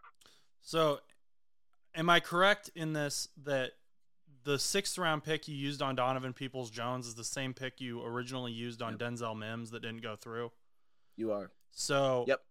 So, 0.61 0.99
am 1.95 2.09
I 2.09 2.19
correct 2.19 2.69
in 2.75 2.93
this 2.93 3.27
that 3.43 3.71
the 4.43 4.59
sixth 4.59 4.97
round 4.97 5.23
pick 5.23 5.47
you 5.47 5.55
used 5.55 5.81
on 5.81 5.95
Donovan 5.95 6.33
Peoples 6.33 6.69
Jones 6.69 7.07
is 7.07 7.15
the 7.15 7.23
same 7.23 7.53
pick 7.53 7.81
you 7.81 8.03
originally 8.03 8.51
used 8.51 8.81
on 8.81 8.93
yep. 8.93 9.11
Denzel 9.11 9.37
Mims 9.37 9.71
that 9.71 9.81
didn't 9.81 10.01
go 10.01 10.15
through. 10.15 10.51
You 11.15 11.31
are. 11.31 11.51
So 11.71 12.25
yep. 12.27 12.41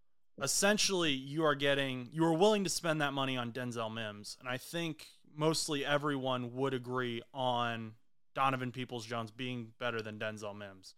essentially 0.41 1.11
you 1.11 1.43
are 1.43 1.55
getting 1.55 2.09
you 2.11 2.25
are 2.25 2.33
willing 2.33 2.63
to 2.63 2.69
spend 2.69 3.01
that 3.01 3.13
money 3.13 3.37
on 3.37 3.51
Denzel 3.51 3.93
Mims. 3.93 4.37
And 4.39 4.47
I 4.47 4.57
think 4.57 5.05
mostly 5.35 5.85
everyone 5.85 6.53
would 6.55 6.73
agree 6.73 7.21
on 7.33 7.93
Donovan 8.33 8.71
Peoples 8.71 9.05
Jones 9.05 9.31
being 9.31 9.73
better 9.79 10.01
than 10.01 10.17
Denzel 10.19 10.55
Mims. 10.55 10.95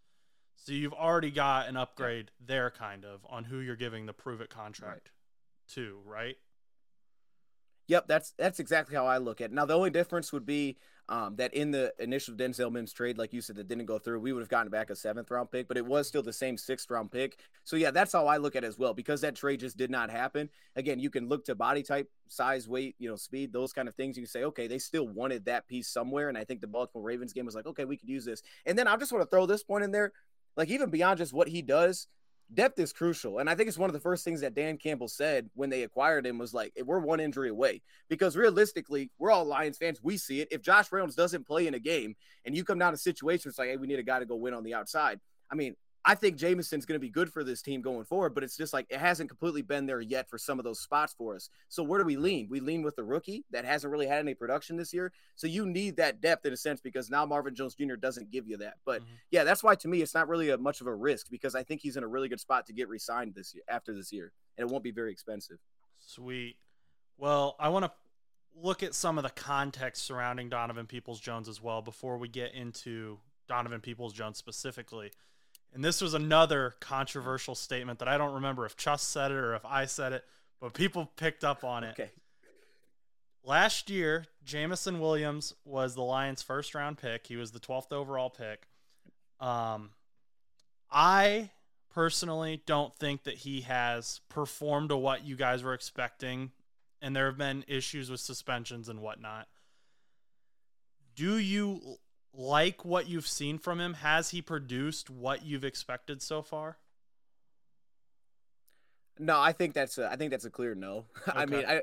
So 0.56 0.72
you've 0.72 0.94
already 0.94 1.30
got 1.30 1.68
an 1.68 1.76
upgrade 1.76 2.30
there 2.44 2.70
kind 2.70 3.04
of 3.04 3.26
on 3.28 3.44
who 3.44 3.58
you're 3.58 3.76
giving 3.76 4.06
the 4.06 4.12
prove 4.12 4.40
it 4.40 4.50
contract 4.50 5.10
right. 5.10 5.74
to, 5.74 5.98
right? 6.06 6.36
Yep, 7.86 8.08
that's 8.08 8.32
that's 8.38 8.60
exactly 8.60 8.96
how 8.96 9.06
I 9.06 9.18
look 9.18 9.40
at 9.40 9.50
it. 9.50 9.52
Now 9.52 9.66
the 9.66 9.74
only 9.74 9.90
difference 9.90 10.32
would 10.32 10.46
be 10.46 10.78
um, 11.10 11.36
that 11.36 11.52
in 11.52 11.70
the 11.70 11.92
initial 11.98 12.34
Denzel 12.34 12.72
Mims 12.72 12.92
trade, 12.92 13.18
like 13.18 13.34
you 13.34 13.42
said, 13.42 13.56
that 13.56 13.68
didn't 13.68 13.84
go 13.84 13.98
through, 13.98 14.20
we 14.20 14.32
would 14.32 14.40
have 14.40 14.48
gotten 14.48 14.70
back 14.70 14.88
a 14.88 14.96
seventh 14.96 15.30
round 15.30 15.50
pick, 15.50 15.68
but 15.68 15.76
it 15.76 15.84
was 15.84 16.08
still 16.08 16.22
the 16.22 16.32
same 16.32 16.56
sixth 16.56 16.90
round 16.90 17.12
pick. 17.12 17.38
So 17.64 17.76
yeah, 17.76 17.90
that's 17.90 18.12
how 18.12 18.26
I 18.26 18.38
look 18.38 18.56
at 18.56 18.64
it 18.64 18.68
as 18.68 18.78
well. 18.78 18.94
Because 18.94 19.20
that 19.20 19.36
trade 19.36 19.60
just 19.60 19.76
did 19.76 19.90
not 19.90 20.10
happen. 20.10 20.48
Again, 20.76 20.98
you 20.98 21.10
can 21.10 21.28
look 21.28 21.44
to 21.44 21.54
body 21.54 21.82
type, 21.82 22.10
size, 22.28 22.66
weight, 22.66 22.96
you 22.98 23.10
know, 23.10 23.16
speed, 23.16 23.52
those 23.52 23.74
kind 23.74 23.86
of 23.86 23.94
things. 23.94 24.16
You 24.16 24.22
can 24.22 24.30
say, 24.30 24.44
okay, 24.44 24.66
they 24.66 24.78
still 24.78 25.06
wanted 25.06 25.44
that 25.44 25.68
piece 25.68 25.88
somewhere. 25.88 26.30
And 26.30 26.38
I 26.38 26.44
think 26.44 26.62
the 26.62 26.66
Baltimore 26.68 27.06
Ravens 27.06 27.34
game 27.34 27.44
was 27.44 27.54
like, 27.54 27.66
okay, 27.66 27.84
we 27.84 27.98
could 27.98 28.08
use 28.08 28.24
this. 28.24 28.40
And 28.64 28.78
then 28.78 28.88
I 28.88 28.96
just 28.96 29.12
want 29.12 29.22
to 29.22 29.30
throw 29.30 29.44
this 29.44 29.62
point 29.62 29.84
in 29.84 29.90
there. 29.90 30.12
Like 30.56 30.70
even 30.70 30.88
beyond 30.88 31.18
just 31.18 31.34
what 31.34 31.48
he 31.48 31.60
does, 31.60 32.06
depth 32.52 32.78
is 32.78 32.92
crucial. 32.92 33.38
And 33.38 33.48
I 33.48 33.54
think 33.54 33.68
it's 33.68 33.78
one 33.78 33.90
of 33.90 33.94
the 33.94 34.00
first 34.00 34.24
things 34.24 34.40
that 34.42 34.54
Dan 34.54 34.76
Campbell 34.76 35.08
said 35.08 35.48
when 35.54 35.70
they 35.70 35.82
acquired 35.82 36.26
him 36.26 36.38
was 36.38 36.52
like, 36.52 36.72
we're 36.84 36.98
one 36.98 37.20
injury 37.20 37.48
away. 37.48 37.82
Because 38.08 38.36
realistically, 38.36 39.10
we're 39.18 39.30
all 39.30 39.44
Lions 39.44 39.78
fans. 39.78 40.00
We 40.02 40.16
see 40.16 40.40
it. 40.40 40.48
If 40.50 40.62
Josh 40.62 40.92
Reynolds 40.92 41.14
doesn't 41.14 41.46
play 41.46 41.66
in 41.66 41.74
a 41.74 41.78
game 41.78 42.14
and 42.44 42.56
you 42.56 42.64
come 42.64 42.78
down 42.78 42.92
to 42.92 42.98
situations 42.98 43.58
like, 43.58 43.70
hey, 43.70 43.76
we 43.76 43.86
need 43.86 43.98
a 43.98 44.04
guy 44.04 44.18
to 44.18 44.26
go 44.26 44.36
win 44.36 44.54
on 44.54 44.64
the 44.64 44.74
outside. 44.74 45.20
I 45.50 45.54
mean, 45.54 45.76
I 46.06 46.14
think 46.14 46.36
Jameson's 46.36 46.84
going 46.84 46.96
to 46.96 47.00
be 47.00 47.08
good 47.08 47.32
for 47.32 47.42
this 47.42 47.62
team 47.62 47.80
going 47.80 48.04
forward, 48.04 48.34
but 48.34 48.44
it's 48.44 48.56
just 48.56 48.74
like 48.74 48.86
it 48.90 48.98
hasn't 48.98 49.30
completely 49.30 49.62
been 49.62 49.86
there 49.86 50.00
yet 50.00 50.28
for 50.28 50.36
some 50.36 50.58
of 50.58 50.64
those 50.64 50.80
spots 50.80 51.14
for 51.16 51.34
us. 51.34 51.48
So 51.70 51.82
where 51.82 51.98
do 51.98 52.04
we 52.04 52.16
lean? 52.16 52.48
We 52.50 52.60
lean 52.60 52.82
with 52.82 52.96
the 52.96 53.04
rookie 53.04 53.44
that 53.52 53.64
hasn't 53.64 53.90
really 53.90 54.06
had 54.06 54.18
any 54.18 54.34
production 54.34 54.76
this 54.76 54.92
year. 54.92 55.12
So 55.34 55.46
you 55.46 55.66
need 55.66 55.96
that 55.96 56.20
depth 56.20 56.44
in 56.44 56.52
a 56.52 56.56
sense 56.58 56.80
because 56.80 57.08
now 57.08 57.24
Marvin 57.24 57.54
Jones 57.54 57.74
Jr. 57.74 57.94
doesn't 57.94 58.30
give 58.30 58.46
you 58.46 58.58
that. 58.58 58.74
But 58.84 59.00
mm-hmm. 59.00 59.14
yeah, 59.30 59.44
that's 59.44 59.62
why 59.62 59.76
to 59.76 59.88
me 59.88 60.02
it's 60.02 60.14
not 60.14 60.28
really 60.28 60.50
a, 60.50 60.58
much 60.58 60.82
of 60.82 60.86
a 60.86 60.94
risk 60.94 61.28
because 61.30 61.54
I 61.54 61.62
think 61.62 61.80
he's 61.80 61.96
in 61.96 62.04
a 62.04 62.08
really 62.08 62.28
good 62.28 62.40
spot 62.40 62.66
to 62.66 62.74
get 62.74 62.88
re-signed 62.88 63.34
this 63.34 63.54
year 63.54 63.64
after 63.68 63.94
this 63.94 64.12
year, 64.12 64.32
and 64.58 64.68
it 64.68 64.70
won't 64.70 64.84
be 64.84 64.90
very 64.90 65.10
expensive. 65.10 65.58
Sweet. 66.00 66.56
Well, 67.16 67.56
I 67.58 67.70
want 67.70 67.86
to 67.86 67.92
look 68.54 68.82
at 68.82 68.94
some 68.94 69.16
of 69.16 69.24
the 69.24 69.30
context 69.30 70.04
surrounding 70.04 70.50
Donovan 70.50 70.86
Peoples 70.86 71.20
Jones 71.20 71.48
as 71.48 71.62
well 71.62 71.80
before 71.80 72.18
we 72.18 72.28
get 72.28 72.54
into 72.54 73.18
Donovan 73.48 73.80
Peoples 73.80 74.12
Jones 74.12 74.36
specifically. 74.36 75.10
And 75.74 75.84
this 75.84 76.00
was 76.00 76.14
another 76.14 76.76
controversial 76.78 77.56
statement 77.56 77.98
that 77.98 78.06
I 78.06 78.16
don't 78.16 78.34
remember 78.34 78.64
if 78.64 78.76
Chus 78.76 79.02
said 79.02 79.32
it 79.32 79.36
or 79.36 79.54
if 79.56 79.64
I 79.66 79.86
said 79.86 80.12
it, 80.12 80.24
but 80.60 80.72
people 80.72 81.10
picked 81.16 81.42
up 81.42 81.64
on 81.64 81.82
it. 81.82 81.98
Okay. 81.98 82.10
Last 83.42 83.90
year, 83.90 84.24
Jameson 84.44 85.00
Williams 85.00 85.52
was 85.64 85.96
the 85.96 86.02
Lions' 86.02 86.42
first 86.42 86.74
round 86.74 86.98
pick. 86.98 87.26
He 87.26 87.36
was 87.36 87.50
the 87.50 87.58
12th 87.58 87.92
overall 87.92 88.30
pick. 88.30 88.68
Um, 89.40 89.90
I 90.90 91.50
personally 91.92 92.62
don't 92.66 92.94
think 92.96 93.24
that 93.24 93.34
he 93.34 93.62
has 93.62 94.20
performed 94.28 94.90
to 94.90 94.96
what 94.96 95.26
you 95.26 95.34
guys 95.34 95.62
were 95.64 95.74
expecting, 95.74 96.52
and 97.02 97.14
there 97.14 97.26
have 97.26 97.36
been 97.36 97.64
issues 97.66 98.10
with 98.10 98.20
suspensions 98.20 98.88
and 98.88 99.00
whatnot. 99.00 99.48
Do 101.16 101.36
you 101.36 101.98
like 102.36 102.84
what 102.84 103.08
you've 103.08 103.26
seen 103.26 103.58
from 103.58 103.80
him? 103.80 103.94
Has 103.94 104.30
he 104.30 104.42
produced 104.42 105.10
what 105.10 105.44
you've 105.44 105.64
expected 105.64 106.22
so 106.22 106.42
far? 106.42 106.78
No, 109.18 109.40
I 109.40 109.52
think 109.52 109.74
that's 109.74 109.98
a, 109.98 110.10
I 110.10 110.16
think 110.16 110.30
that's 110.30 110.44
a 110.44 110.50
clear 110.50 110.74
no. 110.74 111.04
Okay. 111.28 111.32
I 111.38 111.46
mean, 111.46 111.64
I, 111.66 111.82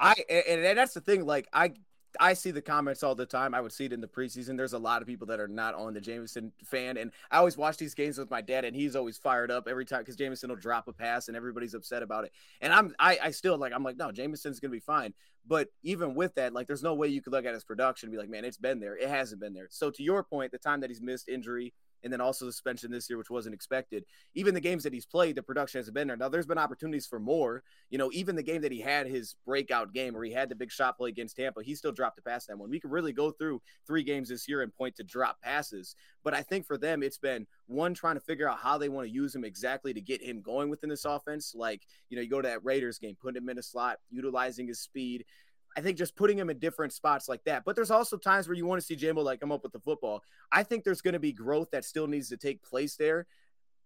I, 0.00 0.14
and, 0.28 0.64
and 0.64 0.78
that's 0.78 0.94
the 0.94 1.00
thing. 1.00 1.24
Like, 1.24 1.48
I 1.52 1.72
I 2.20 2.34
see 2.34 2.50
the 2.50 2.62
comments 2.62 3.02
all 3.02 3.14
the 3.14 3.26
time. 3.26 3.54
I 3.54 3.60
would 3.60 3.72
see 3.72 3.86
it 3.86 3.92
in 3.92 4.00
the 4.00 4.08
preseason. 4.08 4.56
There's 4.56 4.72
a 4.72 4.78
lot 4.78 5.02
of 5.02 5.08
people 5.08 5.26
that 5.28 5.40
are 5.40 5.48
not 5.48 5.74
on 5.74 5.94
the 5.94 6.00
Jameson 6.00 6.52
fan, 6.64 6.96
and 6.96 7.12
I 7.30 7.38
always 7.38 7.56
watch 7.56 7.76
these 7.76 7.94
games 7.94 8.18
with 8.18 8.30
my 8.30 8.40
dad, 8.40 8.64
and 8.64 8.74
he's 8.74 8.96
always 8.96 9.18
fired 9.18 9.50
up 9.50 9.68
every 9.68 9.84
time 9.84 10.00
because 10.00 10.16
Jameson 10.16 10.50
will 10.50 10.56
drop 10.56 10.88
a 10.88 10.92
pass, 10.92 11.28
and 11.28 11.36
everybody's 11.36 11.74
upset 11.74 12.02
about 12.02 12.24
it. 12.24 12.32
And 12.60 12.72
I'm 12.72 12.94
I, 12.98 13.18
I 13.22 13.30
still 13.30 13.58
like 13.58 13.72
I'm 13.72 13.82
like 13.82 13.96
no, 13.96 14.12
Jameson's 14.12 14.60
gonna 14.60 14.72
be 14.72 14.80
fine. 14.80 15.14
But 15.48 15.68
even 15.82 16.14
with 16.14 16.34
that, 16.34 16.52
like 16.52 16.66
there's 16.66 16.82
no 16.82 16.94
way 16.94 17.08
you 17.08 17.22
could 17.22 17.32
look 17.32 17.44
at 17.44 17.54
his 17.54 17.64
production 17.64 18.08
and 18.08 18.12
be 18.12 18.18
like, 18.18 18.28
man, 18.28 18.44
it's 18.44 18.56
been 18.56 18.80
there. 18.80 18.96
It 18.96 19.08
hasn't 19.08 19.40
been 19.40 19.54
there. 19.54 19.68
So 19.70 19.90
to 19.90 20.02
your 20.02 20.24
point, 20.24 20.50
the 20.50 20.58
time 20.58 20.80
that 20.80 20.90
he's 20.90 21.00
missed 21.00 21.28
injury 21.28 21.72
and 22.06 22.12
then 22.12 22.20
also 22.20 22.46
suspension 22.46 22.88
this 22.88 23.10
year, 23.10 23.18
which 23.18 23.30
wasn't 23.30 23.52
expected. 23.52 24.04
Even 24.34 24.54
the 24.54 24.60
games 24.60 24.84
that 24.84 24.92
he's 24.92 25.04
played, 25.04 25.34
the 25.34 25.42
production 25.42 25.80
hasn't 25.80 25.94
been 25.96 26.06
there. 26.06 26.16
Now, 26.16 26.28
there's 26.28 26.46
been 26.46 26.56
opportunities 26.56 27.04
for 27.04 27.18
more. 27.18 27.64
You 27.90 27.98
know, 27.98 28.10
even 28.12 28.36
the 28.36 28.44
game 28.44 28.62
that 28.62 28.70
he 28.70 28.80
had 28.80 29.08
his 29.08 29.34
breakout 29.44 29.92
game 29.92 30.14
where 30.14 30.22
he 30.22 30.32
had 30.32 30.48
the 30.48 30.54
big 30.54 30.70
shot 30.70 30.96
play 30.96 31.08
against 31.08 31.34
Tampa, 31.34 31.64
he 31.64 31.74
still 31.74 31.90
dropped 31.90 32.20
a 32.20 32.22
pass 32.22 32.46
that 32.46 32.56
one. 32.56 32.70
We 32.70 32.78
could 32.78 32.92
really 32.92 33.12
go 33.12 33.32
through 33.32 33.60
three 33.88 34.04
games 34.04 34.28
this 34.28 34.46
year 34.46 34.62
and 34.62 34.72
point 34.72 34.94
to 34.96 35.02
drop 35.02 35.40
passes. 35.42 35.96
But 36.22 36.32
I 36.32 36.42
think 36.42 36.64
for 36.64 36.78
them, 36.78 37.02
it's 37.02 37.18
been 37.18 37.44
one 37.66 37.92
trying 37.92 38.14
to 38.14 38.20
figure 38.20 38.48
out 38.48 38.58
how 38.58 38.78
they 38.78 38.88
want 38.88 39.08
to 39.08 39.12
use 39.12 39.34
him 39.34 39.44
exactly 39.44 39.92
to 39.92 40.00
get 40.00 40.22
him 40.22 40.40
going 40.40 40.70
within 40.70 40.88
this 40.88 41.04
offense. 41.04 41.54
Like, 41.56 41.82
you 42.08 42.16
know, 42.16 42.22
you 42.22 42.30
go 42.30 42.40
to 42.40 42.48
that 42.48 42.64
Raiders 42.64 43.00
game, 43.00 43.16
putting 43.20 43.42
him 43.42 43.48
in 43.48 43.58
a 43.58 43.62
slot, 43.62 43.98
utilizing 44.10 44.68
his 44.68 44.78
speed 44.78 45.24
I 45.76 45.82
think 45.82 45.98
just 45.98 46.16
putting 46.16 46.38
him 46.38 46.48
in 46.48 46.58
different 46.58 46.92
spots 46.92 47.28
like 47.28 47.44
that. 47.44 47.64
But 47.64 47.76
there's 47.76 47.90
also 47.90 48.16
times 48.16 48.48
where 48.48 48.56
you 48.56 48.64
want 48.64 48.80
to 48.80 48.86
see 48.86 48.96
Jambo 48.96 49.22
like 49.22 49.40
come 49.40 49.52
up 49.52 49.62
with 49.62 49.72
the 49.72 49.80
football. 49.80 50.22
I 50.50 50.62
think 50.62 50.84
there's 50.84 51.02
going 51.02 51.14
to 51.14 51.20
be 51.20 51.32
growth 51.32 51.70
that 51.72 51.84
still 51.84 52.06
needs 52.06 52.30
to 52.30 52.36
take 52.36 52.62
place 52.62 52.96
there 52.96 53.26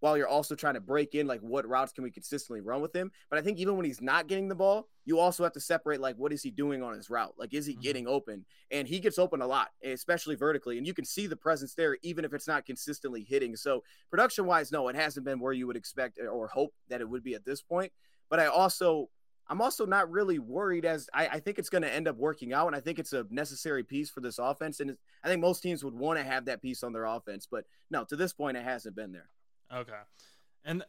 while 0.01 0.17
you're 0.17 0.29
also 0.29 0.55
trying 0.55 0.75
to 0.75 0.81
break 0.81 1.15
in 1.15 1.27
like 1.27 1.41
what 1.41 1.69
routes 1.69 1.93
can 1.93 2.03
we 2.03 2.11
consistently 2.11 2.61
run 2.61 2.81
with 2.81 2.95
him. 2.95 3.13
But 3.29 3.39
I 3.39 3.43
think 3.43 3.59
even 3.59 3.77
when 3.77 3.85
he's 3.85 4.01
not 4.01 4.29
getting 4.29 4.49
the 4.49 4.55
ball, 4.55 4.89
you 5.05 5.19
also 5.19 5.43
have 5.45 5.53
to 5.53 5.61
separate 5.61 6.01
like 6.01 6.17
what 6.17 6.33
is 6.33 6.43
he 6.43 6.51
doing 6.51 6.83
on 6.83 6.95
his 6.95 7.11
route? 7.11 7.35
Like 7.39 7.55
is 7.55 7.67
he 7.67 7.75
mm-hmm. 7.75 7.83
getting 7.83 8.07
open? 8.09 8.47
And 8.71 8.89
he 8.89 8.99
gets 8.99 9.19
open 9.19 9.43
a 9.43 9.47
lot, 9.47 9.69
especially 9.85 10.37
vertically, 10.37 10.79
and 10.79 10.87
you 10.87 10.95
can 10.95 11.05
see 11.05 11.27
the 11.27 11.37
presence 11.37 11.75
there 11.75 11.99
even 12.03 12.25
if 12.25 12.33
it's 12.33 12.49
not 12.49 12.67
consistently 12.67 13.25
hitting. 13.29 13.57
So 13.57 13.85
production 14.11 14.47
wise, 14.47 14.73
no, 14.73 14.89
it 14.89 14.97
hasn't 14.97 15.27
been 15.27 15.41
where 15.41 15.53
you 15.53 15.67
would 15.67 15.77
expect 15.77 16.19
or 16.19 16.49
hope 16.49 16.73
that 16.89 17.01
it 17.01 17.09
would 17.09 17.23
be 17.23 17.35
at 17.35 17.45
this 17.45 17.63
point. 17.63 17.93
But 18.31 18.41
I 18.41 18.47
also 18.47 19.11
I'm 19.49 19.61
also 19.61 19.85
not 19.85 20.11
really 20.11 20.39
worried 20.39 20.85
as 20.85 21.09
I, 21.13 21.27
I 21.27 21.41
think 21.41 21.59
it's 21.59 21.69
going 21.69 21.83
to 21.83 21.93
end 21.93 22.07
up 22.07 22.17
working 22.17 22.53
out. 22.53 22.69
And 22.69 22.77
I 22.77 22.81
think 22.81 22.99
it's 22.99 23.13
a 23.13 23.27
necessary 23.31 23.83
piece 23.83 24.09
for 24.09 24.21
this 24.21 24.39
offense. 24.39 24.81
And 24.81 24.97
I 25.25 25.29
think 25.29 25.41
most 25.41 25.61
teams 25.61 25.85
would 25.85 25.95
want 25.95 26.19
to 26.19 26.25
have 26.25 26.45
that 26.45 26.63
piece 26.63 26.83
on 26.83 26.93
their 26.93 27.05
offense. 27.05 27.49
But 27.51 27.65
no, 27.91 28.05
to 28.05 28.17
this 28.17 28.33
point, 28.33 28.57
it 28.57 28.65
hasn't 28.65 28.95
been 28.95 29.13
there. 29.13 29.29
Okay. 29.75 29.93
And 30.65 30.85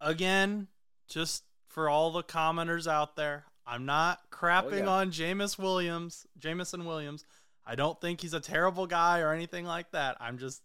again, 0.00 0.68
just 1.08 1.44
for 1.68 1.88
all 1.88 2.10
the 2.10 2.22
commenters 2.22 2.90
out 2.90 3.16
there, 3.16 3.44
I'm 3.66 3.86
not 3.86 4.18
crapping 4.30 4.72
oh, 4.72 4.76
yeah. 4.76 4.88
on 4.88 5.10
Jameis 5.10 5.58
Williams, 5.58 6.26
Jameson 6.38 6.84
Williams. 6.84 7.24
I 7.64 7.76
don't 7.76 8.00
think 8.00 8.20
he's 8.20 8.34
a 8.34 8.40
terrible 8.40 8.86
guy 8.86 9.20
or 9.20 9.32
anything 9.32 9.64
like 9.64 9.92
that. 9.92 10.16
I'm 10.20 10.38
just 10.38 10.62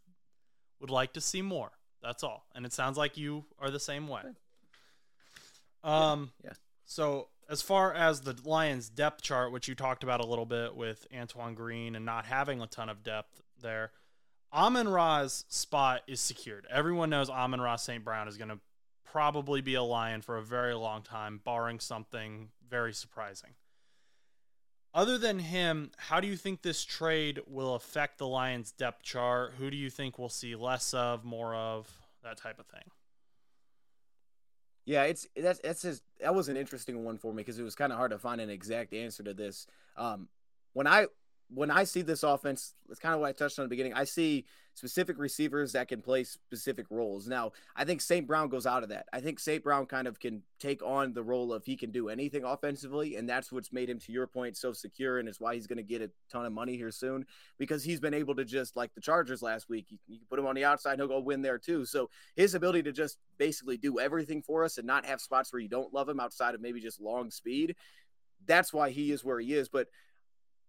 would 0.80 0.90
like 0.90 1.14
to 1.14 1.22
see 1.22 1.42
more. 1.42 1.72
That's 2.02 2.24
all. 2.24 2.46
And 2.56 2.66
it 2.66 2.74
sounds 2.74 2.98
like 2.98 3.18
you 3.18 3.46
are 3.60 3.70
the 3.70 3.80
same 3.80 4.08
way. 4.08 4.22
Um 5.84 6.32
yeah. 6.44 6.54
So 6.88 7.28
as 7.50 7.62
far 7.62 7.94
as 7.94 8.22
the 8.22 8.36
Lions 8.46 8.88
depth 8.90 9.22
chart, 9.22 9.52
which 9.52 9.68
you 9.68 9.76
talked 9.76 10.04
about 10.04 10.22
a 10.22 10.26
little 10.26 10.46
bit 10.46 10.74
with 10.74 11.06
Antoine 11.16 11.54
Green 11.54 11.96
and 11.96 12.06
not 12.06 12.26
having 12.26 12.62
a 12.62 12.68
ton 12.68 12.88
of 12.88 13.04
depth 13.04 13.42
there, 13.62 13.92
Amon 14.54 14.88
Ra's 14.88 15.44
spot 15.50 16.02
is 16.08 16.22
secured. 16.22 16.66
Everyone 16.72 17.10
knows 17.10 17.30
Amon-Ra 17.30 17.76
St. 17.76 18.06
Brown 18.06 18.30
is 18.30 18.38
going 18.38 18.50
to 18.50 18.60
probably 19.04 19.60
be 19.60 19.76
a 19.76 19.84
Lion 19.84 20.22
for 20.22 20.38
a 20.38 20.42
very 20.42 20.74
long 20.74 21.02
time, 21.02 21.42
barring 21.44 21.82
something 21.82 22.50
very 22.70 22.94
surprising. 22.94 23.52
Other 24.94 25.18
than 25.18 25.40
him, 25.40 25.92
how 25.98 26.22
do 26.22 26.28
you 26.28 26.38
think 26.38 26.62
this 26.62 26.86
trade 26.86 27.42
will 27.46 27.76
affect 27.76 28.18
the 28.18 28.28
Lions' 28.28 28.72
depth 28.72 29.04
chart? 29.04 29.56
Who 29.58 29.70
do 29.70 29.76
you 29.76 29.90
think 29.90 30.18
we'll 30.18 30.30
see 30.30 30.56
less 30.56 30.94
of, 30.94 31.26
more 31.26 31.54
of, 31.54 31.92
that 32.24 32.38
type 32.38 32.60
of 32.60 32.66
thing? 32.68 32.84
Yeah, 34.88 35.04
it's 35.04 35.28
that's 35.36 35.60
that's 35.60 35.82
just, 35.82 36.02
that 36.22 36.34
was 36.34 36.48
an 36.48 36.56
interesting 36.56 37.04
one 37.04 37.18
for 37.18 37.34
me 37.34 37.42
because 37.44 37.60
it 37.60 37.64
was 37.64 37.76
kind 37.76 37.92
of 37.92 37.98
hard 37.98 38.12
to 38.12 38.18
find 38.18 38.40
an 38.40 38.50
exact 38.50 38.94
answer 38.94 39.22
to 39.22 39.34
this. 39.34 39.68
Um, 39.98 40.30
when 40.72 40.88
I 40.88 41.08
when 41.50 41.72
I 41.72 41.86
see 41.86 42.02
this 42.02 42.24
offense, 42.24 42.74
it's 42.90 43.00
kind 43.00 43.16
of 43.16 43.22
what 43.22 43.30
I 43.30 43.32
touched 43.32 43.58
on 43.60 43.64
the 43.66 43.70
beginning. 43.70 43.94
I 43.94 44.04
see 44.04 44.46
specific 44.74 45.18
receivers 45.18 45.72
that 45.72 45.88
can 45.88 46.02
play 46.02 46.24
specific 46.24 46.86
roles. 46.92 47.28
Now, 47.28 47.54
I 47.76 47.84
think 47.84 48.00
St. 48.00 48.28
Brown 48.28 48.50
goes 48.50 48.68
out 48.68 48.84
of 48.84 48.90
that. 48.90 49.08
I 49.12 49.22
think 49.22 49.40
St. 49.40 49.64
Brown 49.64 49.88
kind 49.88 50.08
of 50.08 50.20
can 50.20 50.44
take 50.60 50.84
on 50.84 51.14
the 51.14 51.24
role 51.24 51.52
of 51.52 51.66
he 51.66 51.76
can 51.76 51.92
do 51.92 52.10
anything 52.10 52.44
offensively, 52.44 53.16
and 53.16 53.28
that's 53.28 53.52
what's 53.52 53.74
made 53.74 53.90
him, 53.90 53.98
to 54.02 54.12
your 54.12 54.28
point, 54.28 54.56
so 54.56 54.74
secure, 54.74 55.18
and 55.18 55.28
it's 55.28 55.40
why 55.40 55.56
he's 55.56 55.66
going 55.66 55.78
to 55.78 55.84
get 55.84 56.04
a 56.04 56.12
ton 56.32 56.46
of 56.46 56.52
money 56.52 56.78
here 56.78 56.92
soon 56.92 57.26
because 57.58 57.84
he's 57.84 58.00
been 58.00 58.14
able 58.14 58.36
to 58.36 58.46
just 58.46 58.76
like 58.76 58.94
the 58.94 59.02
Chargers 59.02 59.42
last 59.42 59.68
week. 59.68 59.88
You, 59.90 59.98
you 60.08 60.20
put 60.30 60.38
him 60.38 60.46
on 60.46 60.56
the 60.56 60.66
outside, 60.66 61.00
he'll 61.00 61.08
go 61.08 61.20
win 61.20 61.42
there 61.42 61.58
too. 61.58 61.86
So 61.86 62.10
his 62.36 62.54
ability 62.54 62.84
to 62.84 62.92
just 62.92 63.18
basically 63.40 63.78
do 63.78 64.00
everything 64.00 64.44
for 64.44 64.64
us 64.64 64.78
and 64.78 64.86
not 64.86 65.06
have 65.06 65.22
spots 65.22 65.52
where 65.52 65.62
you 65.62 65.70
don't 65.70 65.94
love 65.94 66.08
him 66.08 66.20
outside 66.20 66.54
of 66.54 66.62
maybe 66.62 66.82
just 66.82 67.02
long 67.02 67.32
speed. 67.32 67.76
That's 68.46 68.72
why 68.72 68.92
he 68.92 69.12
is 69.12 69.26
where 69.26 69.40
he 69.40 69.56
is. 69.56 69.70
But 69.70 69.88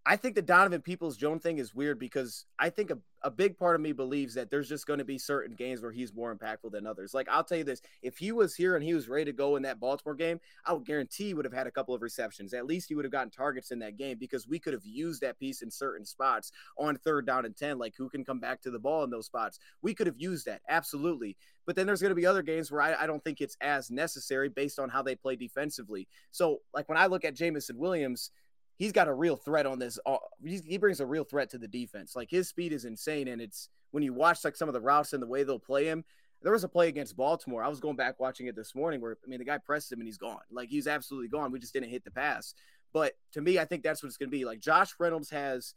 I 0.09 0.17
think 0.17 0.37
the 0.37 0.43
Donovan 0.43 0.81
Peoples 0.81 1.19
Jones 1.19 1.43
thing 1.43 1.59
is 1.59 1.75
weird 1.75 1.99
because 1.99 2.47
I 2.59 2.71
think 2.71 2.91
a, 2.91 2.97
a 3.23 3.31
big 3.31 3.59
part 3.59 3.75
of 3.75 3.83
me 3.83 3.93
believes 3.93 4.33
that 4.35 4.51
there's 4.51 4.67
just 4.67 4.87
going 4.87 5.01
to 5.01 5.05
be 5.05 5.19
certain 5.19 5.55
games 5.55 5.83
where 5.83 5.93
he's 5.93 6.15
more 6.15 6.35
impactful 6.35 6.73
than 6.73 6.87
others. 6.87 7.13
Like 7.13 7.29
I'll 7.31 7.45
tell 7.45 7.59
you 7.59 7.65
this, 7.65 7.83
if 8.01 8.17
he 8.17 8.33
was 8.33 8.55
here 8.55 8.75
and 8.75 8.83
he 8.83 8.95
was 8.95 9.07
ready 9.07 9.27
to 9.27 9.35
go 9.35 9.57
in 9.57 9.63
that 9.65 9.79
Baltimore 9.79 10.15
game, 10.15 10.41
I 10.65 10.73
would 10.73 10.87
guarantee 10.87 11.27
he 11.27 11.35
would 11.35 11.45
have 11.45 11.53
had 11.53 11.67
a 11.67 11.71
couple 11.71 11.95
of 11.95 12.01
receptions. 12.01 12.55
At 12.55 12.65
least 12.65 12.89
he 12.89 12.95
would 12.95 13.05
have 13.05 13.13
gotten 13.13 13.29
targets 13.29 13.71
in 13.71 13.81
that 13.81 13.99
game 13.99 14.17
because 14.19 14.49
we 14.49 14.59
could 14.59 14.73
have 14.73 14.87
used 14.87 15.21
that 15.21 15.39
piece 15.39 15.61
in 15.61 15.71
certain 15.71 16.07
spots 16.07 16.53
on 16.79 16.97
third 16.97 17.27
down 17.27 17.45
and 17.45 17.55
10, 17.55 17.77
like 17.77 17.93
who 17.95 18.09
can 18.09 18.25
come 18.25 18.41
back 18.41 18.63
to 18.63 18.71
the 18.71 18.79
ball 18.79 19.05
in 19.05 19.11
those 19.11 19.27
spots. 19.27 19.59
We 19.83 19.93
could 19.93 20.07
have 20.07 20.19
used 20.19 20.47
that. 20.47 20.63
Absolutely. 20.71 21.37
But 21.67 21.77
then 21.77 21.87
there's 21.87 22.01
going 22.01 22.13
to 22.13 22.17
be 22.17 22.25
other 22.25 22.41
games 22.41 22.73
where 22.73 22.81
I, 22.81 23.03
I, 23.03 23.07
don't 23.07 23.23
think 23.23 23.43
it's 23.43 23.59
as 23.61 23.91
necessary 23.91 24.49
based 24.49 24.79
on 24.79 24.89
how 24.89 25.03
they 25.03 25.15
play 25.15 25.37
defensively. 25.37 26.09
So 26.31 26.61
like 26.73 26.89
when 26.89 26.97
I 26.97 27.09
look 27.09 27.27
at 27.27 27.35
Jameson 27.35 27.77
Williams, 27.77 28.31
he's 28.79 28.93
got 28.93 29.09
a 29.09 29.13
real 29.13 29.37
threat 29.37 29.67
on 29.67 29.79
this. 29.79 29.99
Uh, 30.07 30.17
he 30.43 30.79
brings 30.79 31.01
a 31.01 31.07
real 31.07 31.25
threat 31.25 31.51
to 31.51 31.59
the 31.59 31.69
defense. 31.69 32.17
Like 32.17 32.31
his 32.31 32.49
speed 32.49 32.73
is 32.73 32.85
insane, 32.85 33.29
and 33.29 33.43
it's 33.43 33.69
when 33.91 34.03
you 34.03 34.15
watch 34.15 34.45
like 34.45 34.57
some 34.57 34.69
of 34.69 34.73
the 34.73 34.81
routes 34.81 35.13
and 35.13 35.23
the 35.23 35.27
way 35.27 35.43
they'll 35.43 35.59
play 35.59 35.87
him. 35.87 36.05
There 36.41 36.53
was 36.53 36.63
a 36.63 36.69
play 36.69 36.87
against 36.87 37.17
Baltimore. 37.17 37.65
I 37.65 37.69
was 37.69 37.81
going 37.81 37.97
back 37.97 38.21
watching 38.21 38.47
it 38.47 38.55
this 38.55 38.75
morning 38.75 39.01
where 39.01 39.19
I 39.25 39.29
mean 39.29 39.41
the 39.41 39.45
guy 39.45 39.59
pressed 39.59 39.91
him 39.91 39.99
and 39.99 40.07
he's 40.07 40.19
gone. 40.19 40.41
Like 40.53 40.69
he's 40.69 40.87
absolutely 40.87 41.29
gone. 41.29 41.51
We 41.51 41.59
just 41.59 41.73
didn't 41.73 41.91
hit 41.91 42.05
the 42.05 42.13
pass. 42.13 42.55
But 42.93 43.15
to 43.33 43.41
me, 43.41 43.59
I 43.59 43.65
think 43.65 43.83
that's 43.83 44.03
what 44.03 44.09
it's 44.09 44.17
going 44.17 44.31
to 44.31 44.37
be. 44.37 44.45
Like 44.45 44.61
Josh 44.61 44.95
Reynolds 44.99 45.31
has 45.31 45.75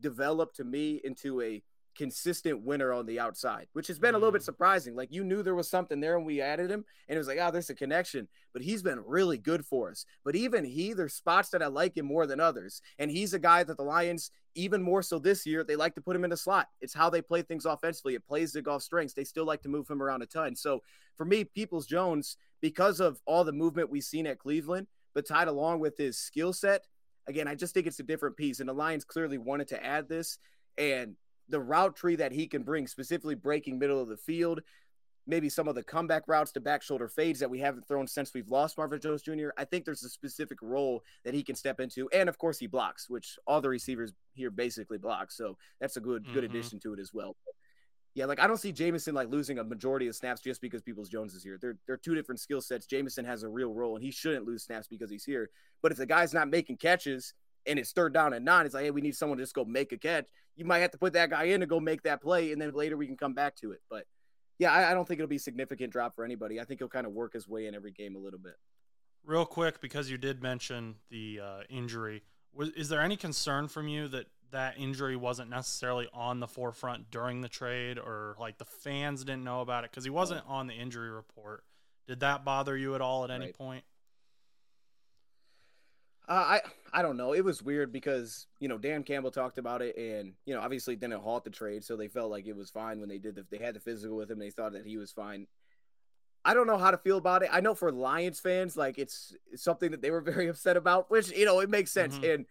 developed 0.00 0.56
to 0.56 0.64
me 0.64 1.00
into 1.02 1.40
a 1.42 1.62
consistent 1.94 2.62
winner 2.62 2.92
on 2.92 3.06
the 3.06 3.20
outside, 3.20 3.66
which 3.72 3.86
has 3.86 3.98
been 3.98 4.14
a 4.14 4.18
little 4.18 4.32
bit 4.32 4.42
mm. 4.42 4.46
surprising. 4.46 4.94
Like 4.94 5.12
you 5.12 5.24
knew 5.24 5.42
there 5.42 5.54
was 5.54 5.68
something 5.68 6.00
there 6.00 6.16
and 6.16 6.26
we 6.26 6.40
added 6.40 6.70
him, 6.70 6.84
and 7.08 7.16
it 7.16 7.18
was 7.18 7.28
like, 7.28 7.38
oh, 7.40 7.50
there's 7.50 7.70
a 7.70 7.74
connection. 7.74 8.28
But 8.52 8.62
he's 8.62 8.82
been 8.82 9.02
really 9.06 9.38
good 9.38 9.64
for 9.64 9.90
us. 9.90 10.04
But 10.24 10.36
even 10.36 10.64
he, 10.64 10.92
there's 10.92 11.14
spots 11.14 11.50
that 11.50 11.62
I 11.62 11.66
like 11.66 11.96
him 11.96 12.06
more 12.06 12.26
than 12.26 12.40
others. 12.40 12.80
And 12.98 13.10
he's 13.10 13.34
a 13.34 13.38
guy 13.38 13.64
that 13.64 13.76
the 13.76 13.82
Lions, 13.82 14.30
even 14.54 14.82
more 14.82 15.02
so 15.02 15.18
this 15.18 15.44
year, 15.44 15.64
they 15.64 15.76
like 15.76 15.94
to 15.96 16.00
put 16.00 16.16
him 16.16 16.24
in 16.24 16.30
the 16.30 16.36
slot. 16.36 16.68
It's 16.80 16.94
how 16.94 17.10
they 17.10 17.22
play 17.22 17.42
things 17.42 17.64
offensively. 17.64 18.14
It 18.14 18.26
plays 18.26 18.52
the 18.52 18.62
Goff 18.62 18.82
strengths. 18.82 19.14
They 19.14 19.24
still 19.24 19.44
like 19.44 19.62
to 19.62 19.68
move 19.68 19.88
him 19.88 20.02
around 20.02 20.22
a 20.22 20.26
ton. 20.26 20.54
So 20.54 20.82
for 21.16 21.24
me, 21.24 21.44
Peoples 21.44 21.86
Jones, 21.86 22.36
because 22.60 23.00
of 23.00 23.20
all 23.26 23.44
the 23.44 23.52
movement 23.52 23.90
we've 23.90 24.04
seen 24.04 24.26
at 24.26 24.38
Cleveland, 24.38 24.86
but 25.14 25.26
tied 25.26 25.48
along 25.48 25.80
with 25.80 25.96
his 25.96 26.18
skill 26.18 26.52
set, 26.52 26.86
again, 27.26 27.48
I 27.48 27.54
just 27.54 27.74
think 27.74 27.86
it's 27.86 28.00
a 28.00 28.04
different 28.04 28.36
piece. 28.36 28.60
And 28.60 28.68
the 28.68 28.74
Lions 28.74 29.04
clearly 29.04 29.38
wanted 29.38 29.68
to 29.68 29.84
add 29.84 30.08
this. 30.08 30.38
And 30.78 31.16
the 31.48 31.60
route 31.60 31.96
tree 31.96 32.16
that 32.16 32.32
he 32.32 32.46
can 32.46 32.62
bring, 32.62 32.86
specifically 32.86 33.34
breaking 33.34 33.78
middle 33.78 34.00
of 34.00 34.08
the 34.08 34.16
field, 34.16 34.60
maybe 35.26 35.48
some 35.48 35.68
of 35.68 35.74
the 35.74 35.82
comeback 35.82 36.24
routes 36.26 36.52
to 36.52 36.60
back 36.60 36.82
shoulder 36.82 37.08
fades 37.08 37.40
that 37.40 37.50
we 37.50 37.58
haven't 37.58 37.86
thrown 37.86 38.06
since 38.06 38.34
we've 38.34 38.50
lost 38.50 38.76
Marvin 38.76 39.00
Jones 39.00 39.22
Jr. 39.22 39.48
I 39.56 39.64
think 39.64 39.84
there's 39.84 40.04
a 40.04 40.08
specific 40.08 40.58
role 40.60 41.02
that 41.24 41.34
he 41.34 41.42
can 41.42 41.54
step 41.54 41.80
into, 41.80 42.08
and 42.10 42.28
of 42.28 42.38
course 42.38 42.58
he 42.58 42.66
blocks, 42.66 43.08
which 43.08 43.38
all 43.46 43.60
the 43.60 43.68
receivers 43.68 44.12
here 44.34 44.50
basically 44.50 44.98
block. 44.98 45.30
So 45.30 45.56
that's 45.80 45.96
a 45.96 46.00
good 46.00 46.24
good 46.32 46.44
mm-hmm. 46.44 46.56
addition 46.56 46.80
to 46.80 46.92
it 46.92 47.00
as 47.00 47.12
well. 47.12 47.36
But 47.44 47.54
yeah, 48.14 48.26
like 48.26 48.40
I 48.40 48.46
don't 48.46 48.58
see 48.58 48.72
Jameson 48.72 49.14
like 49.14 49.28
losing 49.28 49.58
a 49.58 49.64
majority 49.64 50.06
of 50.06 50.14
snaps 50.14 50.40
just 50.40 50.60
because 50.60 50.82
Peoples 50.82 51.08
Jones 51.08 51.34
is 51.34 51.42
here. 51.42 51.58
They're 51.60 51.76
they're 51.86 51.96
two 51.96 52.14
different 52.14 52.40
skill 52.40 52.60
sets. 52.60 52.86
Jameson 52.86 53.24
has 53.24 53.42
a 53.42 53.48
real 53.48 53.72
role, 53.72 53.96
and 53.96 54.04
he 54.04 54.10
shouldn't 54.10 54.46
lose 54.46 54.64
snaps 54.64 54.86
because 54.86 55.10
he's 55.10 55.24
here. 55.24 55.50
But 55.82 55.92
if 55.92 55.98
the 55.98 56.06
guy's 56.06 56.34
not 56.34 56.48
making 56.48 56.76
catches 56.76 57.34
and 57.66 57.78
it's 57.78 57.92
third 57.92 58.12
down 58.12 58.32
and 58.32 58.44
nine, 58.44 58.66
it's 58.66 58.74
like, 58.74 58.84
hey, 58.84 58.90
we 58.90 59.00
need 59.00 59.16
someone 59.16 59.38
to 59.38 59.44
just 59.44 59.54
go 59.54 59.64
make 59.64 59.92
a 59.92 59.98
catch. 59.98 60.26
You 60.56 60.64
might 60.64 60.78
have 60.78 60.92
to 60.92 60.98
put 60.98 61.14
that 61.14 61.30
guy 61.30 61.44
in 61.44 61.60
to 61.60 61.66
go 61.66 61.80
make 61.80 62.02
that 62.02 62.22
play, 62.22 62.52
and 62.52 62.60
then 62.60 62.72
later 62.72 62.96
we 62.96 63.06
can 63.06 63.16
come 63.16 63.34
back 63.34 63.56
to 63.56 63.72
it. 63.72 63.80
But 63.90 64.06
yeah, 64.58 64.72
I, 64.72 64.90
I 64.90 64.94
don't 64.94 65.06
think 65.06 65.18
it'll 65.18 65.28
be 65.28 65.36
a 65.36 65.40
significant 65.40 65.92
drop 65.92 66.14
for 66.14 66.24
anybody. 66.24 66.60
I 66.60 66.64
think 66.64 66.80
he'll 66.80 66.88
kind 66.88 67.06
of 67.06 67.12
work 67.12 67.32
his 67.32 67.48
way 67.48 67.66
in 67.66 67.74
every 67.74 67.92
game 67.92 68.14
a 68.14 68.18
little 68.18 68.38
bit. 68.38 68.54
Real 69.24 69.46
quick, 69.46 69.80
because 69.80 70.10
you 70.10 70.18
did 70.18 70.42
mention 70.42 70.96
the 71.10 71.40
uh, 71.42 71.60
injury, 71.68 72.22
was 72.52 72.68
is 72.70 72.88
there 72.88 73.00
any 73.00 73.16
concern 73.16 73.68
from 73.68 73.88
you 73.88 74.06
that 74.08 74.26
that 74.52 74.78
injury 74.78 75.16
wasn't 75.16 75.50
necessarily 75.50 76.08
on 76.12 76.38
the 76.38 76.46
forefront 76.46 77.10
during 77.10 77.40
the 77.40 77.48
trade, 77.48 77.98
or 77.98 78.36
like 78.38 78.58
the 78.58 78.64
fans 78.64 79.24
didn't 79.24 79.42
know 79.42 79.60
about 79.60 79.84
it 79.84 79.90
because 79.90 80.04
he 80.04 80.10
wasn't 80.10 80.42
on 80.46 80.66
the 80.66 80.74
injury 80.74 81.10
report? 81.10 81.64
Did 82.06 82.20
that 82.20 82.44
bother 82.44 82.76
you 82.76 82.94
at 82.94 83.00
all 83.00 83.24
at 83.24 83.30
any 83.30 83.46
right. 83.46 83.58
point? 83.58 83.84
Uh, 86.28 86.32
I 86.32 86.60
I 86.92 87.02
don't 87.02 87.16
know. 87.16 87.34
It 87.34 87.44
was 87.44 87.62
weird 87.62 87.92
because 87.92 88.46
you 88.58 88.68
know 88.68 88.78
Dan 88.78 89.02
Campbell 89.02 89.30
talked 89.30 89.58
about 89.58 89.82
it, 89.82 89.96
and 89.96 90.32
you 90.46 90.54
know 90.54 90.60
obviously 90.60 90.96
didn't 90.96 91.20
halt 91.20 91.44
the 91.44 91.50
trade, 91.50 91.84
so 91.84 91.96
they 91.96 92.08
felt 92.08 92.30
like 92.30 92.46
it 92.46 92.56
was 92.56 92.70
fine 92.70 93.00
when 93.00 93.08
they 93.08 93.18
did 93.18 93.34
the 93.34 93.44
they 93.50 93.58
had 93.58 93.74
the 93.74 93.80
physical 93.80 94.16
with 94.16 94.30
him. 94.30 94.38
They 94.38 94.50
thought 94.50 94.72
that 94.72 94.86
he 94.86 94.96
was 94.96 95.12
fine. 95.12 95.46
I 96.44 96.54
don't 96.54 96.66
know 96.66 96.78
how 96.78 96.90
to 96.90 96.98
feel 96.98 97.16
about 97.16 97.42
it. 97.42 97.48
I 97.52 97.60
know 97.60 97.74
for 97.74 97.90
Lions 97.90 98.38
fans, 98.38 98.76
like 98.76 98.98
it's, 98.98 99.34
it's 99.50 99.62
something 99.62 99.92
that 99.92 100.02
they 100.02 100.10
were 100.10 100.20
very 100.32 100.48
upset 100.48 100.76
about, 100.76 101.10
which 101.10 101.30
you 101.30 101.44
know 101.44 101.60
it 101.60 101.68
makes 101.68 101.90
sense. 101.90 102.14
Mm-hmm. 102.14 102.24
And 102.24 102.46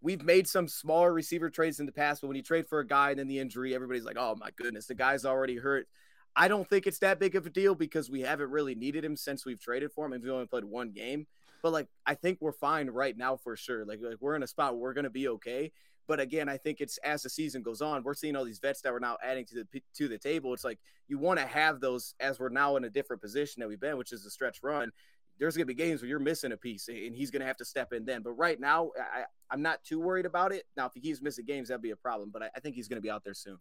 we've 0.00 0.22
made 0.22 0.48
some 0.48 0.66
smaller 0.66 1.12
receiver 1.12 1.50
trades 1.50 1.80
in 1.80 1.86
the 1.86 1.92
past, 1.92 2.20
but 2.20 2.28
when 2.28 2.36
you 2.36 2.42
trade 2.42 2.66
for 2.66 2.80
a 2.80 2.86
guy 2.86 3.10
and 3.10 3.18
then 3.18 3.28
the 3.28 3.38
injury, 3.38 3.74
everybody's 3.74 4.04
like, 4.04 4.16
"Oh 4.18 4.34
my 4.34 4.50
goodness, 4.56 4.86
the 4.86 4.94
guy's 4.94 5.24
already 5.24 5.56
hurt." 5.56 5.86
I 6.34 6.46
don't 6.48 6.68
think 6.68 6.86
it's 6.86 7.00
that 7.00 7.18
big 7.18 7.34
of 7.34 7.46
a 7.46 7.50
deal 7.50 7.74
because 7.74 8.10
we 8.10 8.20
haven't 8.20 8.50
really 8.50 8.74
needed 8.74 9.04
him 9.04 9.16
since 9.16 9.44
we've 9.44 9.60
traded 9.60 9.92
for 9.92 10.06
him, 10.06 10.12
and 10.12 10.22
we 10.22 10.30
only 10.30 10.46
played 10.46 10.64
one 10.64 10.90
game. 10.90 11.26
But 11.62 11.72
like, 11.72 11.88
I 12.06 12.14
think 12.14 12.38
we're 12.40 12.52
fine 12.52 12.88
right 12.88 13.16
now 13.16 13.36
for 13.36 13.56
sure. 13.56 13.84
Like, 13.84 14.00
like 14.02 14.16
we're 14.20 14.36
in 14.36 14.42
a 14.42 14.46
spot 14.46 14.74
where 14.74 14.82
we're 14.82 14.94
gonna 14.94 15.10
be 15.10 15.28
okay. 15.28 15.72
But 16.06 16.20
again, 16.20 16.48
I 16.48 16.56
think 16.56 16.80
it's 16.80 16.96
as 16.98 17.22
the 17.22 17.28
season 17.28 17.62
goes 17.62 17.82
on, 17.82 18.02
we're 18.02 18.14
seeing 18.14 18.34
all 18.34 18.44
these 18.44 18.60
vets 18.60 18.80
that 18.80 18.92
we're 18.92 18.98
now 18.98 19.18
adding 19.22 19.44
to 19.46 19.64
the 19.72 19.82
to 19.96 20.08
the 20.08 20.18
table. 20.18 20.54
It's 20.54 20.64
like 20.64 20.78
you 21.06 21.18
want 21.18 21.38
to 21.38 21.46
have 21.46 21.80
those 21.80 22.14
as 22.18 22.38
we're 22.38 22.48
now 22.48 22.76
in 22.76 22.84
a 22.84 22.90
different 22.90 23.20
position 23.20 23.60
that 23.60 23.68
we've 23.68 23.80
been, 23.80 23.98
which 23.98 24.12
is 24.12 24.24
the 24.24 24.30
stretch 24.30 24.60
run. 24.62 24.90
there's 25.38 25.56
gonna 25.56 25.66
be 25.66 25.74
games 25.74 26.00
where 26.00 26.08
you're 26.08 26.18
missing 26.18 26.52
a 26.52 26.56
piece, 26.56 26.88
and 26.88 27.14
he's 27.14 27.30
gonna 27.30 27.44
have 27.44 27.58
to 27.58 27.64
step 27.64 27.92
in 27.92 28.04
then. 28.04 28.22
But 28.22 28.32
right 28.32 28.58
now, 28.58 28.90
I, 28.98 29.24
I'm 29.50 29.62
not 29.62 29.84
too 29.84 30.00
worried 30.00 30.26
about 30.26 30.52
it. 30.52 30.64
Now, 30.76 30.86
if 30.86 30.94
he 30.94 31.00
keeps 31.00 31.20
missing 31.20 31.44
games, 31.44 31.68
that'd 31.68 31.82
be 31.82 31.90
a 31.90 31.96
problem. 31.96 32.30
But 32.32 32.42
I, 32.44 32.50
I 32.56 32.60
think 32.60 32.74
he's 32.74 32.88
gonna 32.88 33.02
be 33.02 33.10
out 33.10 33.22
there 33.22 33.34
soon. 33.34 33.58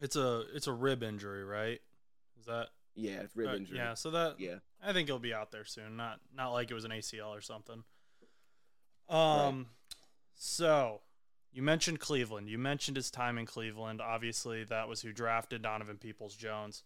It's 0.00 0.14
a 0.14 0.44
it's 0.54 0.68
a 0.68 0.72
rib 0.72 1.02
injury, 1.02 1.44
right? 1.44 1.80
Is 2.38 2.46
that 2.46 2.68
yeah, 2.98 3.20
it's 3.20 3.34
rib 3.36 3.48
uh, 3.48 3.54
injury. 3.56 3.76
Yeah, 3.78 3.94
so 3.94 4.10
that 4.10 4.40
yeah, 4.40 4.56
I 4.82 4.92
think 4.92 5.08
he'll 5.08 5.18
be 5.18 5.32
out 5.34 5.50
there 5.52 5.64
soon. 5.64 5.96
Not 5.96 6.20
not 6.34 6.50
like 6.52 6.70
it 6.70 6.74
was 6.74 6.84
an 6.84 6.90
ACL 6.90 7.28
or 7.36 7.40
something. 7.40 7.84
Um, 9.08 9.16
Right. 9.18 9.66
so 10.34 11.00
you 11.52 11.62
mentioned 11.62 12.00
Cleveland. 12.00 12.48
You 12.48 12.58
mentioned 12.58 12.96
his 12.96 13.10
time 13.10 13.38
in 13.38 13.46
Cleveland. 13.46 14.00
Obviously, 14.00 14.64
that 14.64 14.88
was 14.88 15.00
who 15.00 15.12
drafted 15.12 15.62
Donovan 15.62 15.96
Peoples 15.96 16.36
Jones. 16.36 16.84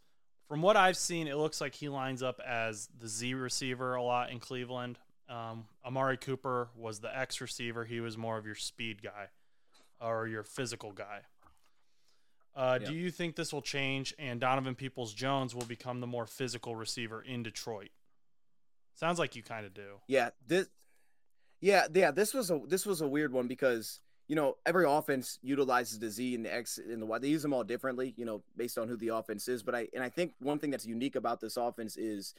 From 0.48 0.62
what 0.62 0.76
I've 0.76 0.96
seen, 0.96 1.26
it 1.28 1.36
looks 1.36 1.60
like 1.60 1.74
he 1.74 1.88
lines 1.88 2.22
up 2.22 2.40
as 2.46 2.88
the 2.98 3.08
Z 3.08 3.34
receiver 3.34 3.94
a 3.94 4.02
lot 4.02 4.30
in 4.30 4.38
Cleveland. 4.38 4.98
Um, 5.28 5.64
Amari 5.84 6.16
Cooper 6.18 6.68
was 6.76 7.00
the 7.00 7.16
X 7.16 7.40
receiver. 7.40 7.84
He 7.84 8.00
was 8.00 8.18
more 8.18 8.36
of 8.38 8.44
your 8.44 8.54
speed 8.54 9.02
guy 9.02 9.28
or 10.00 10.26
your 10.26 10.42
physical 10.42 10.92
guy. 10.92 11.20
Uh, 12.54 12.78
Yeah. 12.80 12.88
Do 12.88 12.94
you 12.94 13.10
think 13.10 13.36
this 13.36 13.52
will 13.52 13.62
change 13.62 14.14
and 14.18 14.40
Donovan 14.40 14.74
Peoples 14.74 15.14
Jones 15.14 15.54
will 15.54 15.64
become 15.64 16.00
the 16.00 16.06
more 16.06 16.26
physical 16.26 16.76
receiver 16.76 17.22
in 17.22 17.42
Detroit? 17.42 17.90
Sounds 18.94 19.18
like 19.18 19.34
you 19.34 19.42
kind 19.42 19.64
of 19.66 19.72
do. 19.74 20.00
yeah. 20.06 20.30
This, 20.46 20.68
yeah, 21.60 21.86
yeah. 21.94 22.10
This 22.10 22.34
was 22.34 22.50
a 22.50 22.60
this 22.66 22.84
was 22.84 23.00
a 23.00 23.08
weird 23.08 23.32
one 23.32 23.46
because 23.46 24.00
you 24.28 24.36
know 24.36 24.56
every 24.66 24.84
offense 24.86 25.38
utilizes 25.42 25.98
the 25.98 26.10
Z 26.10 26.34
and 26.34 26.44
the 26.44 26.52
X 26.52 26.78
and 26.78 27.00
the 27.00 27.06
Y. 27.06 27.18
They 27.18 27.28
use 27.28 27.42
them 27.42 27.54
all 27.54 27.64
differently, 27.64 28.14
you 28.16 28.24
know, 28.24 28.42
based 28.56 28.78
on 28.78 28.88
who 28.88 28.96
the 28.96 29.08
offense 29.08 29.48
is. 29.48 29.62
But 29.62 29.74
I 29.74 29.88
and 29.94 30.02
I 30.02 30.08
think 30.08 30.34
one 30.40 30.58
thing 30.58 30.70
that's 30.70 30.84
unique 30.86 31.16
about 31.16 31.40
this 31.40 31.56
offense 31.56 31.96
is 31.96 32.34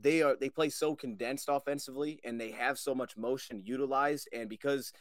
they 0.00 0.22
are 0.22 0.36
they 0.36 0.48
play 0.50 0.68
so 0.68 0.94
condensed 0.94 1.48
offensively 1.48 2.20
and 2.24 2.40
they 2.40 2.50
have 2.50 2.78
so 2.78 2.94
much 2.94 3.16
motion 3.16 3.62
utilized 3.64 4.28
and 4.32 4.48
because 4.48 4.92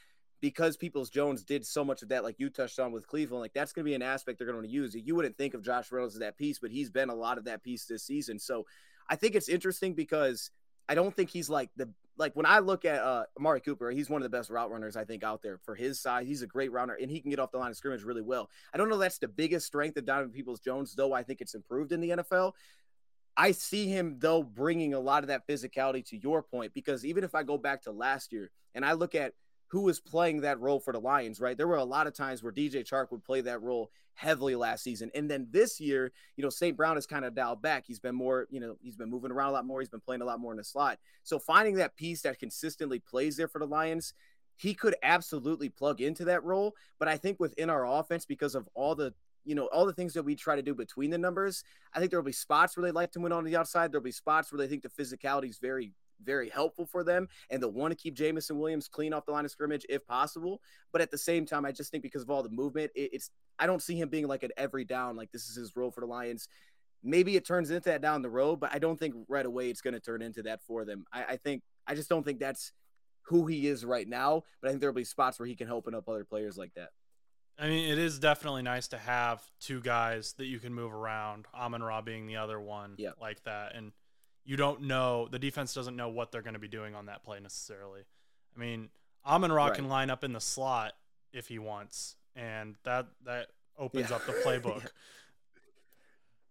because 0.41 0.77
Peoples 0.77 1.09
Jones 1.09 1.43
did 1.43 1.65
so 1.65 1.83
much 1.83 2.01
of 2.01 2.09
that, 2.09 2.23
like 2.23 2.39
you 2.39 2.49
touched 2.49 2.79
on 2.79 2.91
with 2.91 3.07
Cleveland, 3.07 3.41
like 3.41 3.53
that's 3.53 3.73
going 3.73 3.83
to 3.83 3.89
be 3.89 3.95
an 3.95 4.01
aspect 4.01 4.39
they're 4.39 4.51
going 4.51 4.63
to 4.63 4.69
use. 4.69 4.95
You 4.95 5.15
wouldn't 5.15 5.37
think 5.37 5.53
of 5.53 5.63
Josh 5.63 5.91
Reynolds 5.91 6.15
as 6.15 6.19
that 6.19 6.37
piece, 6.37 6.59
but 6.59 6.71
he's 6.71 6.89
been 6.89 7.09
a 7.09 7.15
lot 7.15 7.37
of 7.37 7.45
that 7.45 7.63
piece 7.63 7.85
this 7.85 8.03
season. 8.03 8.39
So 8.39 8.65
I 9.09 9.15
think 9.15 9.35
it's 9.35 9.49
interesting 9.49 9.93
because 9.93 10.51
I 10.87 10.95
don't 10.95 11.15
think 11.15 11.29
he's 11.29 11.49
like 11.49 11.69
the 11.75 11.89
like 12.17 12.35
when 12.35 12.45
I 12.45 12.59
look 12.59 12.83
at 12.83 13.01
uh, 13.01 13.23
Amari 13.37 13.61
Cooper, 13.61 13.91
he's 13.91 14.09
one 14.09 14.21
of 14.21 14.29
the 14.29 14.37
best 14.37 14.49
route 14.49 14.69
runners 14.69 14.97
I 14.97 15.05
think 15.05 15.23
out 15.23 15.41
there 15.41 15.57
for 15.57 15.73
his 15.73 16.01
size. 16.01 16.27
He's 16.27 16.41
a 16.41 16.47
great 16.47 16.71
runner 16.71 16.97
and 16.99 17.09
he 17.09 17.21
can 17.21 17.29
get 17.29 17.39
off 17.39 17.51
the 17.51 17.57
line 17.57 17.71
of 17.71 17.77
scrimmage 17.77 18.03
really 18.03 18.21
well. 18.21 18.49
I 18.73 18.77
don't 18.77 18.89
know 18.89 18.97
that's 18.97 19.19
the 19.19 19.27
biggest 19.29 19.65
strength 19.65 19.97
of 19.97 20.05
Donovan 20.05 20.31
Peoples 20.31 20.59
Jones, 20.59 20.93
though. 20.95 21.13
I 21.13 21.23
think 21.23 21.39
it's 21.39 21.55
improved 21.55 21.93
in 21.93 22.01
the 22.01 22.09
NFL. 22.09 22.53
I 23.37 23.51
see 23.51 23.87
him 23.87 24.17
though 24.19 24.43
bringing 24.43 24.93
a 24.93 24.99
lot 24.99 25.23
of 25.23 25.29
that 25.29 25.47
physicality 25.47 26.05
to 26.09 26.17
your 26.17 26.43
point 26.43 26.73
because 26.73 27.05
even 27.05 27.23
if 27.23 27.33
I 27.33 27.43
go 27.43 27.57
back 27.57 27.83
to 27.83 27.91
last 27.91 28.33
year 28.33 28.51
and 28.75 28.83
I 28.83 28.93
look 28.93 29.15
at 29.15 29.33
who 29.69 29.81
was 29.81 29.99
playing 29.99 30.41
that 30.41 30.59
role 30.59 30.79
for 30.79 30.93
the 30.93 30.99
Lions, 30.99 31.39
right? 31.39 31.55
There 31.55 31.67
were 31.67 31.75
a 31.75 31.83
lot 31.83 32.07
of 32.07 32.13
times 32.13 32.43
where 32.43 32.51
DJ 32.51 32.83
Chark 32.87 33.11
would 33.11 33.23
play 33.23 33.41
that 33.41 33.61
role 33.61 33.91
heavily 34.15 34.55
last 34.55 34.83
season. 34.83 35.11
And 35.15 35.29
then 35.29 35.47
this 35.51 35.79
year, 35.79 36.11
you 36.35 36.43
know, 36.43 36.49
St. 36.49 36.75
Brown 36.75 36.95
has 36.95 37.05
kind 37.05 37.23
of 37.23 37.35
dialed 37.35 37.61
back. 37.61 37.85
He's 37.85 37.99
been 37.99 38.15
more, 38.15 38.47
you 38.49 38.59
know, 38.59 38.75
he's 38.81 38.95
been 38.95 39.09
moving 39.09 39.31
around 39.31 39.49
a 39.49 39.53
lot 39.53 39.65
more. 39.65 39.79
He's 39.79 39.89
been 39.89 40.01
playing 40.01 40.21
a 40.21 40.25
lot 40.25 40.39
more 40.39 40.51
in 40.51 40.57
the 40.57 40.63
slot. 40.63 40.99
So 41.23 41.39
finding 41.39 41.75
that 41.75 41.95
piece 41.95 42.23
that 42.23 42.39
consistently 42.39 42.99
plays 42.99 43.37
there 43.37 43.47
for 43.47 43.59
the 43.59 43.67
Lions, 43.67 44.13
he 44.57 44.73
could 44.73 44.95
absolutely 45.03 45.69
plug 45.69 46.01
into 46.01 46.25
that 46.25 46.43
role. 46.43 46.75
But 46.97 47.07
I 47.07 47.17
think 47.17 47.39
within 47.39 47.69
our 47.69 47.85
offense, 47.85 48.25
because 48.25 48.55
of 48.55 48.67
all 48.73 48.95
the 48.95 49.13
you 49.45 49.55
know, 49.55 49.67
all 49.67 49.85
the 49.85 49.93
things 49.93 50.13
that 50.13 50.23
we 50.23 50.35
try 50.35 50.55
to 50.55 50.61
do 50.61 50.75
between 50.75 51.09
the 51.09 51.17
numbers, 51.17 51.63
I 51.93 51.99
think 51.99 52.11
there'll 52.11 52.25
be 52.25 52.31
spots 52.31 52.75
where 52.75 52.85
they 52.85 52.91
like 52.91 53.11
to 53.13 53.19
win 53.19 53.31
on 53.31 53.45
the 53.45 53.55
outside. 53.55 53.91
There'll 53.91 54.03
be 54.03 54.11
spots 54.11 54.51
where 54.51 54.59
they 54.59 54.67
think 54.67 54.83
the 54.83 54.89
physicality 54.89 55.49
is 55.49 55.59
very, 55.59 55.93
very 56.23 56.49
helpful 56.49 56.85
for 56.85 57.03
them, 57.03 57.27
and 57.49 57.61
they'll 57.61 57.71
want 57.71 57.91
to 57.91 57.95
keep 57.97 58.15
Jameson 58.15 58.57
Williams 58.59 58.87
clean 58.87 59.13
off 59.13 59.25
the 59.25 59.31
line 59.31 59.45
of 59.45 59.51
scrimmage 59.51 59.85
if 59.89 60.05
possible. 60.05 60.61
But 60.91 61.01
at 61.01 61.11
the 61.11 61.17
same 61.17 61.45
time, 61.45 61.65
I 61.65 61.71
just 61.71 61.91
think 61.91 62.03
because 62.03 62.21
of 62.23 62.29
all 62.29 62.43
the 62.43 62.49
movement, 62.49 62.91
it, 62.95 63.09
it's 63.13 63.29
I 63.57 63.65
don't 63.67 63.81
see 63.81 63.95
him 63.95 64.09
being 64.09 64.27
like 64.27 64.43
an 64.43 64.51
every 64.57 64.85
down, 64.85 65.15
like 65.15 65.31
this 65.31 65.49
is 65.49 65.55
his 65.55 65.75
role 65.75 65.91
for 65.91 66.01
the 66.01 66.07
Lions. 66.07 66.47
Maybe 67.03 67.35
it 67.37 67.45
turns 67.45 67.71
into 67.71 67.89
that 67.89 68.01
down 68.01 68.21
the 68.21 68.29
road, 68.29 68.59
but 68.59 68.73
I 68.73 68.79
don't 68.79 68.99
think 68.99 69.15
right 69.27 69.45
away 69.45 69.69
it's 69.69 69.81
going 69.81 69.93
to 69.93 69.99
turn 70.01 70.21
into 70.21 70.43
that 70.43 70.61
for 70.67 70.83
them. 70.83 71.05
I, 71.13 71.23
I 71.23 71.37
think 71.37 71.63
I 71.87 71.95
just 71.95 72.09
don't 72.09 72.23
think 72.23 72.39
that's 72.39 72.73
who 73.23 73.45
he 73.47 73.67
is 73.67 73.85
right 73.85 74.07
now. 74.07 74.43
But 74.61 74.67
I 74.67 74.71
think 74.71 74.81
there'll 74.81 74.93
be 74.93 75.03
spots 75.05 75.39
where 75.39 75.47
he 75.47 75.55
can 75.55 75.69
open 75.69 75.95
up 75.95 76.09
other 76.09 76.25
players 76.25 76.57
like 76.57 76.73
that. 76.75 76.89
I 77.57 77.67
mean, 77.67 77.89
it 77.91 77.97
is 77.97 78.19
definitely 78.19 78.61
nice 78.63 78.87
to 78.89 78.97
have 78.97 79.41
two 79.59 79.81
guys 79.81 80.33
that 80.37 80.45
you 80.45 80.59
can 80.59 80.73
move 80.73 80.93
around. 80.93 81.45
Amon 81.53 81.83
Ra 81.83 82.01
being 82.01 82.25
the 82.25 82.37
other 82.37 82.59
one, 82.59 82.95
Yeah. 82.97 83.11
like 83.19 83.43
that, 83.43 83.75
and 83.75 83.91
you 84.49 84.55
don't 84.55 84.81
know 84.81 85.27
the 85.29 85.37
defense 85.37 85.75
doesn't 85.75 85.95
know 85.95 86.09
what 86.09 86.31
they're 86.31 86.41
going 86.41 86.55
to 86.55 86.59
be 86.59 86.67
doing 86.67 86.95
on 86.95 87.05
that 87.05 87.23
play 87.23 87.39
necessarily. 87.39 88.01
I 88.55 88.59
mean, 88.59 88.89
Amon 89.23 89.51
Ra 89.51 89.65
Right. 89.67 89.75
can 89.75 89.87
line 89.87 90.09
up 90.09 90.23
in 90.23 90.33
the 90.33 90.41
slot 90.41 90.93
if 91.31 91.47
he 91.47 91.59
wants, 91.59 92.15
and 92.35 92.75
that 92.83 93.05
that 93.25 93.51
opens 93.77 94.09
Yeah. 94.09 94.15
up 94.15 94.25
the 94.25 94.31
playbook. 94.43 94.89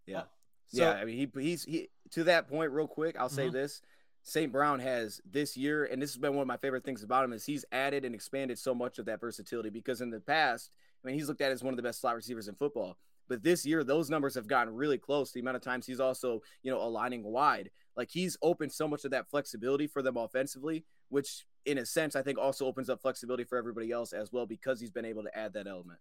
Yeah. 0.06 0.22
So, 0.68 0.82
yeah, 0.82 0.92
I 0.92 1.04
mean, 1.04 1.16
he 1.16 1.42
he's 1.42 1.64
he 1.64 1.88
to 2.12 2.22
that 2.24 2.46
point, 2.48 2.70
real 2.70 2.86
quick. 2.86 3.16
I'll 3.18 3.28
say 3.28 3.48
Mhm. 3.48 3.52
this: 3.52 3.82
St. 4.22 4.52
Brown 4.52 4.78
has 4.78 5.20
this 5.24 5.56
year, 5.56 5.84
and 5.84 6.00
this 6.00 6.10
has 6.10 6.18
been 6.18 6.34
one 6.34 6.42
of 6.42 6.46
my 6.46 6.56
favorite 6.56 6.84
things 6.84 7.02
about 7.02 7.24
him 7.24 7.32
is 7.32 7.46
he's 7.46 7.64
added 7.72 8.04
and 8.04 8.14
expanded 8.14 8.60
so 8.60 8.76
much 8.76 9.00
of 9.00 9.06
that 9.06 9.20
versatility. 9.20 9.70
Because 9.70 10.00
in 10.00 10.10
the 10.10 10.20
past, 10.20 10.70
I 11.02 11.06
mean, 11.08 11.16
he's 11.16 11.26
looked 11.26 11.40
at 11.40 11.50
as 11.50 11.64
one 11.64 11.72
of 11.72 11.76
the 11.76 11.82
best 11.82 12.00
slot 12.00 12.14
receivers 12.14 12.46
in 12.46 12.54
football. 12.54 12.96
But 13.28 13.42
this 13.42 13.66
year, 13.66 13.84
those 13.84 14.10
numbers 14.10 14.34
have 14.34 14.46
gotten 14.46 14.74
really 14.74 14.98
close. 14.98 15.32
The 15.32 15.40
amount 15.40 15.56
of 15.56 15.62
times 15.62 15.86
he's 15.86 16.00
also, 16.00 16.42
you 16.62 16.70
know, 16.70 16.80
aligning 16.80 17.22
wide, 17.22 17.70
like 17.96 18.10
he's 18.10 18.36
opened 18.42 18.72
so 18.72 18.88
much 18.88 19.04
of 19.04 19.10
that 19.10 19.28
flexibility 19.28 19.86
for 19.86 20.02
them 20.02 20.16
offensively, 20.16 20.84
which 21.08 21.44
in 21.66 21.78
a 21.78 21.86
sense, 21.86 22.16
I 22.16 22.22
think 22.22 22.38
also 22.38 22.66
opens 22.66 22.88
up 22.88 23.02
flexibility 23.02 23.44
for 23.44 23.58
everybody 23.58 23.90
else 23.90 24.12
as 24.12 24.32
well 24.32 24.46
because 24.46 24.80
he's 24.80 24.90
been 24.90 25.04
able 25.04 25.22
to 25.22 25.38
add 25.38 25.52
that 25.52 25.66
element. 25.66 25.98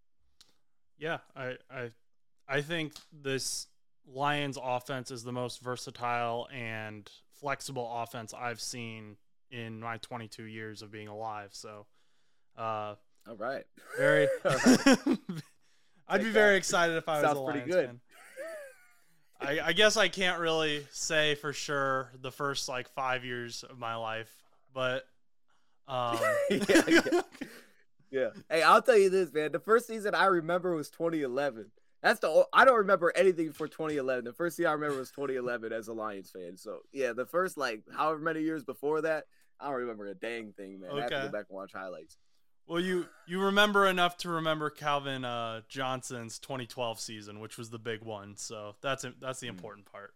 Yeah, 0.98 1.18
I, 1.36 1.58
I 1.70 1.92
I 2.48 2.62
think 2.62 2.94
this 3.12 3.68
Lions 4.08 4.58
offense 4.62 5.12
is 5.12 5.24
the 5.24 5.34
most 5.34 5.62
versatile 5.62 6.48
and 6.54 7.10
flexible 7.34 7.92
offense 8.02 8.34
I've 8.34 8.62
seen 8.62 9.18
in 9.52 9.82
my 9.82 9.98
22 9.98 10.44
years 10.44 10.82
of 10.82 10.92
being 10.92 11.08
alive. 11.08 11.50
So, 11.52 11.86
uh, 12.58 12.96
All 13.28 13.36
right. 13.38 13.66
very. 13.98 14.28
All 14.46 14.56
right. 14.66 15.18
I'd 16.08 16.24
be 16.24 16.30
very 16.30 16.58
excited 16.58 16.96
if 16.96 17.10
I 17.10 17.22
was 17.22 17.30
Sounds 17.30 17.40
a 17.40 17.44
pretty 17.44 17.60
Lions 17.60 17.74
good. 17.74 17.86
fan. 17.88 18.00
I, 19.40 19.68
I 19.68 19.74
guess 19.74 19.98
I 19.98 20.08
can't 20.08 20.40
really 20.40 20.88
say 20.92 21.36
for 21.36 21.54
sure 21.54 22.12
the 22.22 22.32
first 22.32 22.68
like 22.70 22.90
five 22.90 23.24
years 23.24 23.64
of 23.64 23.78
my 23.78 23.96
life, 23.96 24.32
but 24.74 25.06
um, 25.88 26.18
Yeah, 26.50 26.60
yeah. 26.88 27.22
Yeah. 28.10 28.30
Hey, 28.50 28.64
I'll 28.64 28.82
tell 28.82 28.98
you 28.98 29.10
this, 29.10 29.34
man. 29.34 29.52
The 29.52 29.60
first 29.60 29.88
season 29.88 30.16
I 30.16 30.26
remember 30.26 30.76
was 30.76 30.90
2011. 30.90 31.72
That's 32.02 32.20
the 32.20 32.46
I 32.54 32.64
don't 32.64 32.78
remember 32.78 33.12
anything 33.16 33.52
for 33.52 33.68
2011. 33.68 34.24
The 34.24 34.34
first 34.34 34.58
year 34.60 34.70
I 34.70 34.74
remember 34.74 34.98
was 34.98 35.12
2011 35.12 35.74
as 35.74 35.88
a 35.88 35.94
Lions 35.94 36.32
fan. 36.32 36.56
So 36.56 36.80
yeah, 36.94 37.14
the 37.14 37.26
first 37.26 37.58
like 37.58 37.84
however 37.96 38.20
many 38.20 38.42
years 38.42 38.64
before 38.64 39.02
that, 39.02 39.26
I 39.60 39.66
don't 39.66 39.76
remember 39.76 40.06
a 40.08 40.16
dang 40.16 40.54
thing, 40.54 40.80
man. 40.80 40.92
I 40.92 41.02
have 41.02 41.10
to 41.10 41.22
go 41.24 41.30
back 41.30 41.48
and 41.50 41.56
watch 41.56 41.74
highlights. 41.74 42.18
Well, 42.68 42.82
you 42.82 43.08
you 43.26 43.42
remember 43.42 43.88
enough 43.88 44.18
to 44.18 44.30
remember 44.30 44.70
Calvin 44.70 45.24
uh, 45.24 45.62
Johnson's 45.70 46.38
2012 46.40 47.00
season, 47.00 47.40
which 47.40 47.58
was 47.58 47.70
the 47.70 47.80
big 47.80 48.04
one. 48.04 48.36
So 48.36 48.76
that's 48.82 49.06
that's 49.22 49.40
the 49.40 49.48
Mm. 49.48 49.52
important 49.52 49.86
part. 49.92 50.14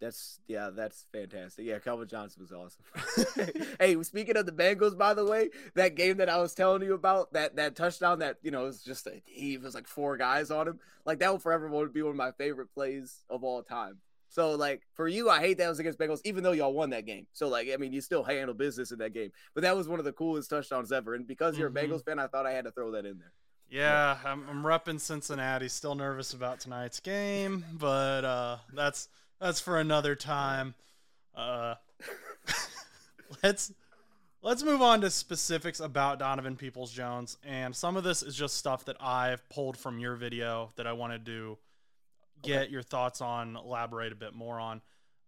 That's 0.00 0.38
yeah, 0.46 0.70
that's 0.70 1.06
fantastic. 1.12 1.64
Yeah, 1.66 1.78
Calvin 1.78 2.06
Johnson 2.08 2.42
was 2.42 2.52
awesome. 2.52 3.52
hey, 3.80 4.00
speaking 4.02 4.36
of 4.36 4.44
the 4.44 4.52
Bengals, 4.52 4.96
by 4.98 5.14
the 5.14 5.24
way, 5.24 5.50
that 5.74 5.94
game 5.94 6.18
that 6.18 6.28
I 6.28 6.38
was 6.38 6.54
telling 6.54 6.82
you 6.82 6.94
about, 6.94 7.32
that 7.32 7.56
that 7.56 7.74
touchdown 7.74 8.18
that 8.18 8.38
you 8.42 8.50
know 8.50 8.62
it 8.62 8.66
was 8.66 8.82
just 8.82 9.06
a 9.06 9.22
it 9.26 9.62
was 9.62 9.74
like 9.74 9.86
four 9.86 10.16
guys 10.16 10.50
on 10.50 10.68
him. 10.68 10.80
Like 11.06 11.20
that 11.20 11.30
will 11.30 11.38
forever 11.38 11.68
be 11.88 12.02
one 12.02 12.10
of 12.10 12.16
my 12.16 12.32
favorite 12.32 12.72
plays 12.74 13.24
of 13.30 13.42
all 13.44 13.62
time. 13.62 13.98
So 14.34 14.56
like 14.56 14.82
for 14.94 15.06
you, 15.06 15.30
I 15.30 15.38
hate 15.38 15.58
that 15.58 15.66
it 15.66 15.68
was 15.68 15.78
against 15.78 15.96
Bengals, 15.96 16.20
even 16.24 16.42
though 16.42 16.50
y'all 16.50 16.72
won 16.72 16.90
that 16.90 17.06
game. 17.06 17.28
So 17.32 17.46
like 17.46 17.68
I 17.72 17.76
mean, 17.76 17.92
you 17.92 18.00
still 18.00 18.24
handle 18.24 18.52
business 18.52 18.90
in 18.90 18.98
that 18.98 19.14
game. 19.14 19.30
But 19.54 19.62
that 19.62 19.76
was 19.76 19.86
one 19.86 20.00
of 20.00 20.04
the 20.04 20.12
coolest 20.12 20.50
touchdowns 20.50 20.90
ever. 20.90 21.14
And 21.14 21.24
because 21.24 21.56
you're 21.56 21.70
Mhm. 21.70 21.84
a 21.84 21.86
Bengals 21.86 22.04
fan, 22.04 22.18
I 22.18 22.26
thought 22.26 22.44
I 22.44 22.50
had 22.50 22.64
to 22.64 22.72
throw 22.72 22.90
that 22.90 23.06
in 23.06 23.20
there. 23.20 23.30
Yeah, 23.70 24.18
I'm, 24.24 24.44
I'm 24.48 24.64
repping 24.64 25.00
Cincinnati. 25.00 25.68
Still 25.68 25.94
nervous 25.94 26.32
about 26.32 26.58
tonight's 26.58 26.98
game, 26.98 27.64
but 27.78 28.24
uh, 28.24 28.56
that's 28.72 29.08
that's 29.40 29.60
for 29.60 29.78
another 29.78 30.16
time. 30.16 30.74
Uh, 31.32 31.76
let's 33.42 33.72
let's 34.42 34.64
move 34.64 34.82
on 34.82 35.00
to 35.02 35.10
specifics 35.10 35.78
about 35.78 36.18
Donovan 36.18 36.56
Peoples 36.56 36.90
Jones, 36.92 37.38
and 37.44 37.74
some 37.74 37.96
of 37.96 38.02
this 38.02 38.22
is 38.22 38.34
just 38.34 38.56
stuff 38.56 38.84
that 38.86 38.96
I've 39.00 39.48
pulled 39.48 39.76
from 39.76 40.00
your 40.00 40.16
video 40.16 40.72
that 40.74 40.86
I 40.88 40.92
wanted 40.92 41.24
to 41.26 41.56
get 42.44 42.70
your 42.70 42.82
thoughts 42.82 43.20
on, 43.20 43.56
elaborate 43.56 44.12
a 44.12 44.16
bit 44.16 44.34
more 44.34 44.58
on, 44.58 44.80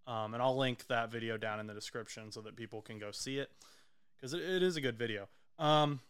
um, 0.06 0.34
and 0.34 0.42
I'll 0.42 0.56
link 0.56 0.86
that 0.88 1.10
video 1.10 1.36
down 1.36 1.60
in 1.60 1.66
the 1.66 1.74
description 1.74 2.30
so 2.30 2.40
that 2.42 2.56
people 2.56 2.82
can 2.82 2.98
go 2.98 3.10
see 3.10 3.38
it 3.38 3.50
because 4.16 4.32
it, 4.32 4.42
it 4.42 4.62
is 4.62 4.76
a 4.76 4.80
good 4.80 4.98
video. 4.98 5.28
Um, 5.58 6.00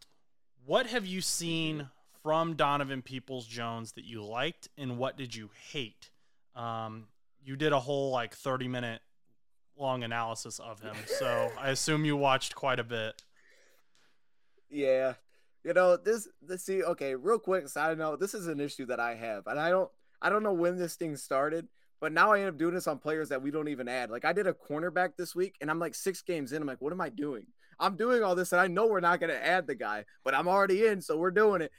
what 0.65 0.87
have 0.87 1.07
you 1.07 1.21
seen 1.21 1.89
from 2.23 2.55
Donovan 2.55 3.03
Peoples 3.03 3.47
Jones 3.47 3.93
that 3.93 4.05
you 4.05 4.23
liked, 4.25 4.69
and 4.77 4.99
what 4.99 5.17
did 5.17 5.35
you 5.35 5.51
hate? 5.71 6.11
Um, 6.55 7.07
you 7.45 7.57
did 7.57 7.73
a 7.73 7.81
whole 7.81 8.11
like 8.11 8.35
30 8.35 8.69
minute 8.69 9.01
long 9.79 10.03
analysis 10.03 10.59
of 10.59 10.81
him. 10.81 10.97
So 11.07 11.53
I 11.59 11.71
assume 11.71 12.05
you 12.05 12.17
watched 12.17 12.55
quite 12.55 12.81
a 12.81 12.85
bit. 12.85 13.23
Yeah. 14.69 15.15
You 15.65 15.73
know, 15.73 15.97
this 15.97 16.29
this 16.43 16.65
see, 16.65 16.83
okay, 16.83 17.15
real 17.15 17.39
quick 17.39 17.69
side 17.69 17.99
note, 17.99 18.21
this 18.21 18.35
is 18.35 18.47
an 18.47 18.61
issue 18.61 18.87
that 18.87 19.01
I 19.01 19.15
have. 19.15 19.47
And 19.47 19.59
I 19.59 19.71
don't 19.71 19.91
I 20.21 20.31
don't 20.31 20.43
know 20.43 20.53
when 20.53 20.77
this 20.77 20.97
thing 20.97 21.17
started, 21.17 21.69
but 22.01 22.13
now 22.13 22.33
I 22.33 22.41
end 22.41 22.49
up 22.49 22.59
doing 22.59 22.75
this 22.75 22.87
on 22.87 22.99
players 22.99 23.29
that 23.31 23.43
we 23.43 23.51
don't 23.51 23.69
even 23.69 23.89
add. 23.89 24.11
Like 24.11 24.25
I 24.25 24.33
did 24.33 24.47
a 24.47 24.55
cornerback 24.55 25.17
this 25.17 25.35
week 25.35 25.57
and 25.61 25.71
I'm 25.71 25.79
like 25.79 25.95
six 25.95 26.23
games 26.23 26.53
in. 26.53 26.63
I'm 26.63 26.69
like, 26.69 26.81
what 26.81 26.93
am 26.93 27.01
I 27.01 27.09
doing? 27.09 27.47
I'm 27.79 27.97
doing 27.97 28.23
all 28.23 28.35
this 28.35 28.53
and 28.53 28.61
I 28.61 28.67
know 28.67 28.87
we're 28.87 29.01
not 29.01 29.21
gonna 29.21 29.35
add 29.35 29.67
the 29.67 29.75
guy, 29.75 30.05
but 30.25 30.35
I'm 30.35 30.49
already 30.49 30.87
in, 30.87 31.01
so 31.01 31.17
we're 31.17 31.31
doing 31.31 31.63
it. 31.63 31.73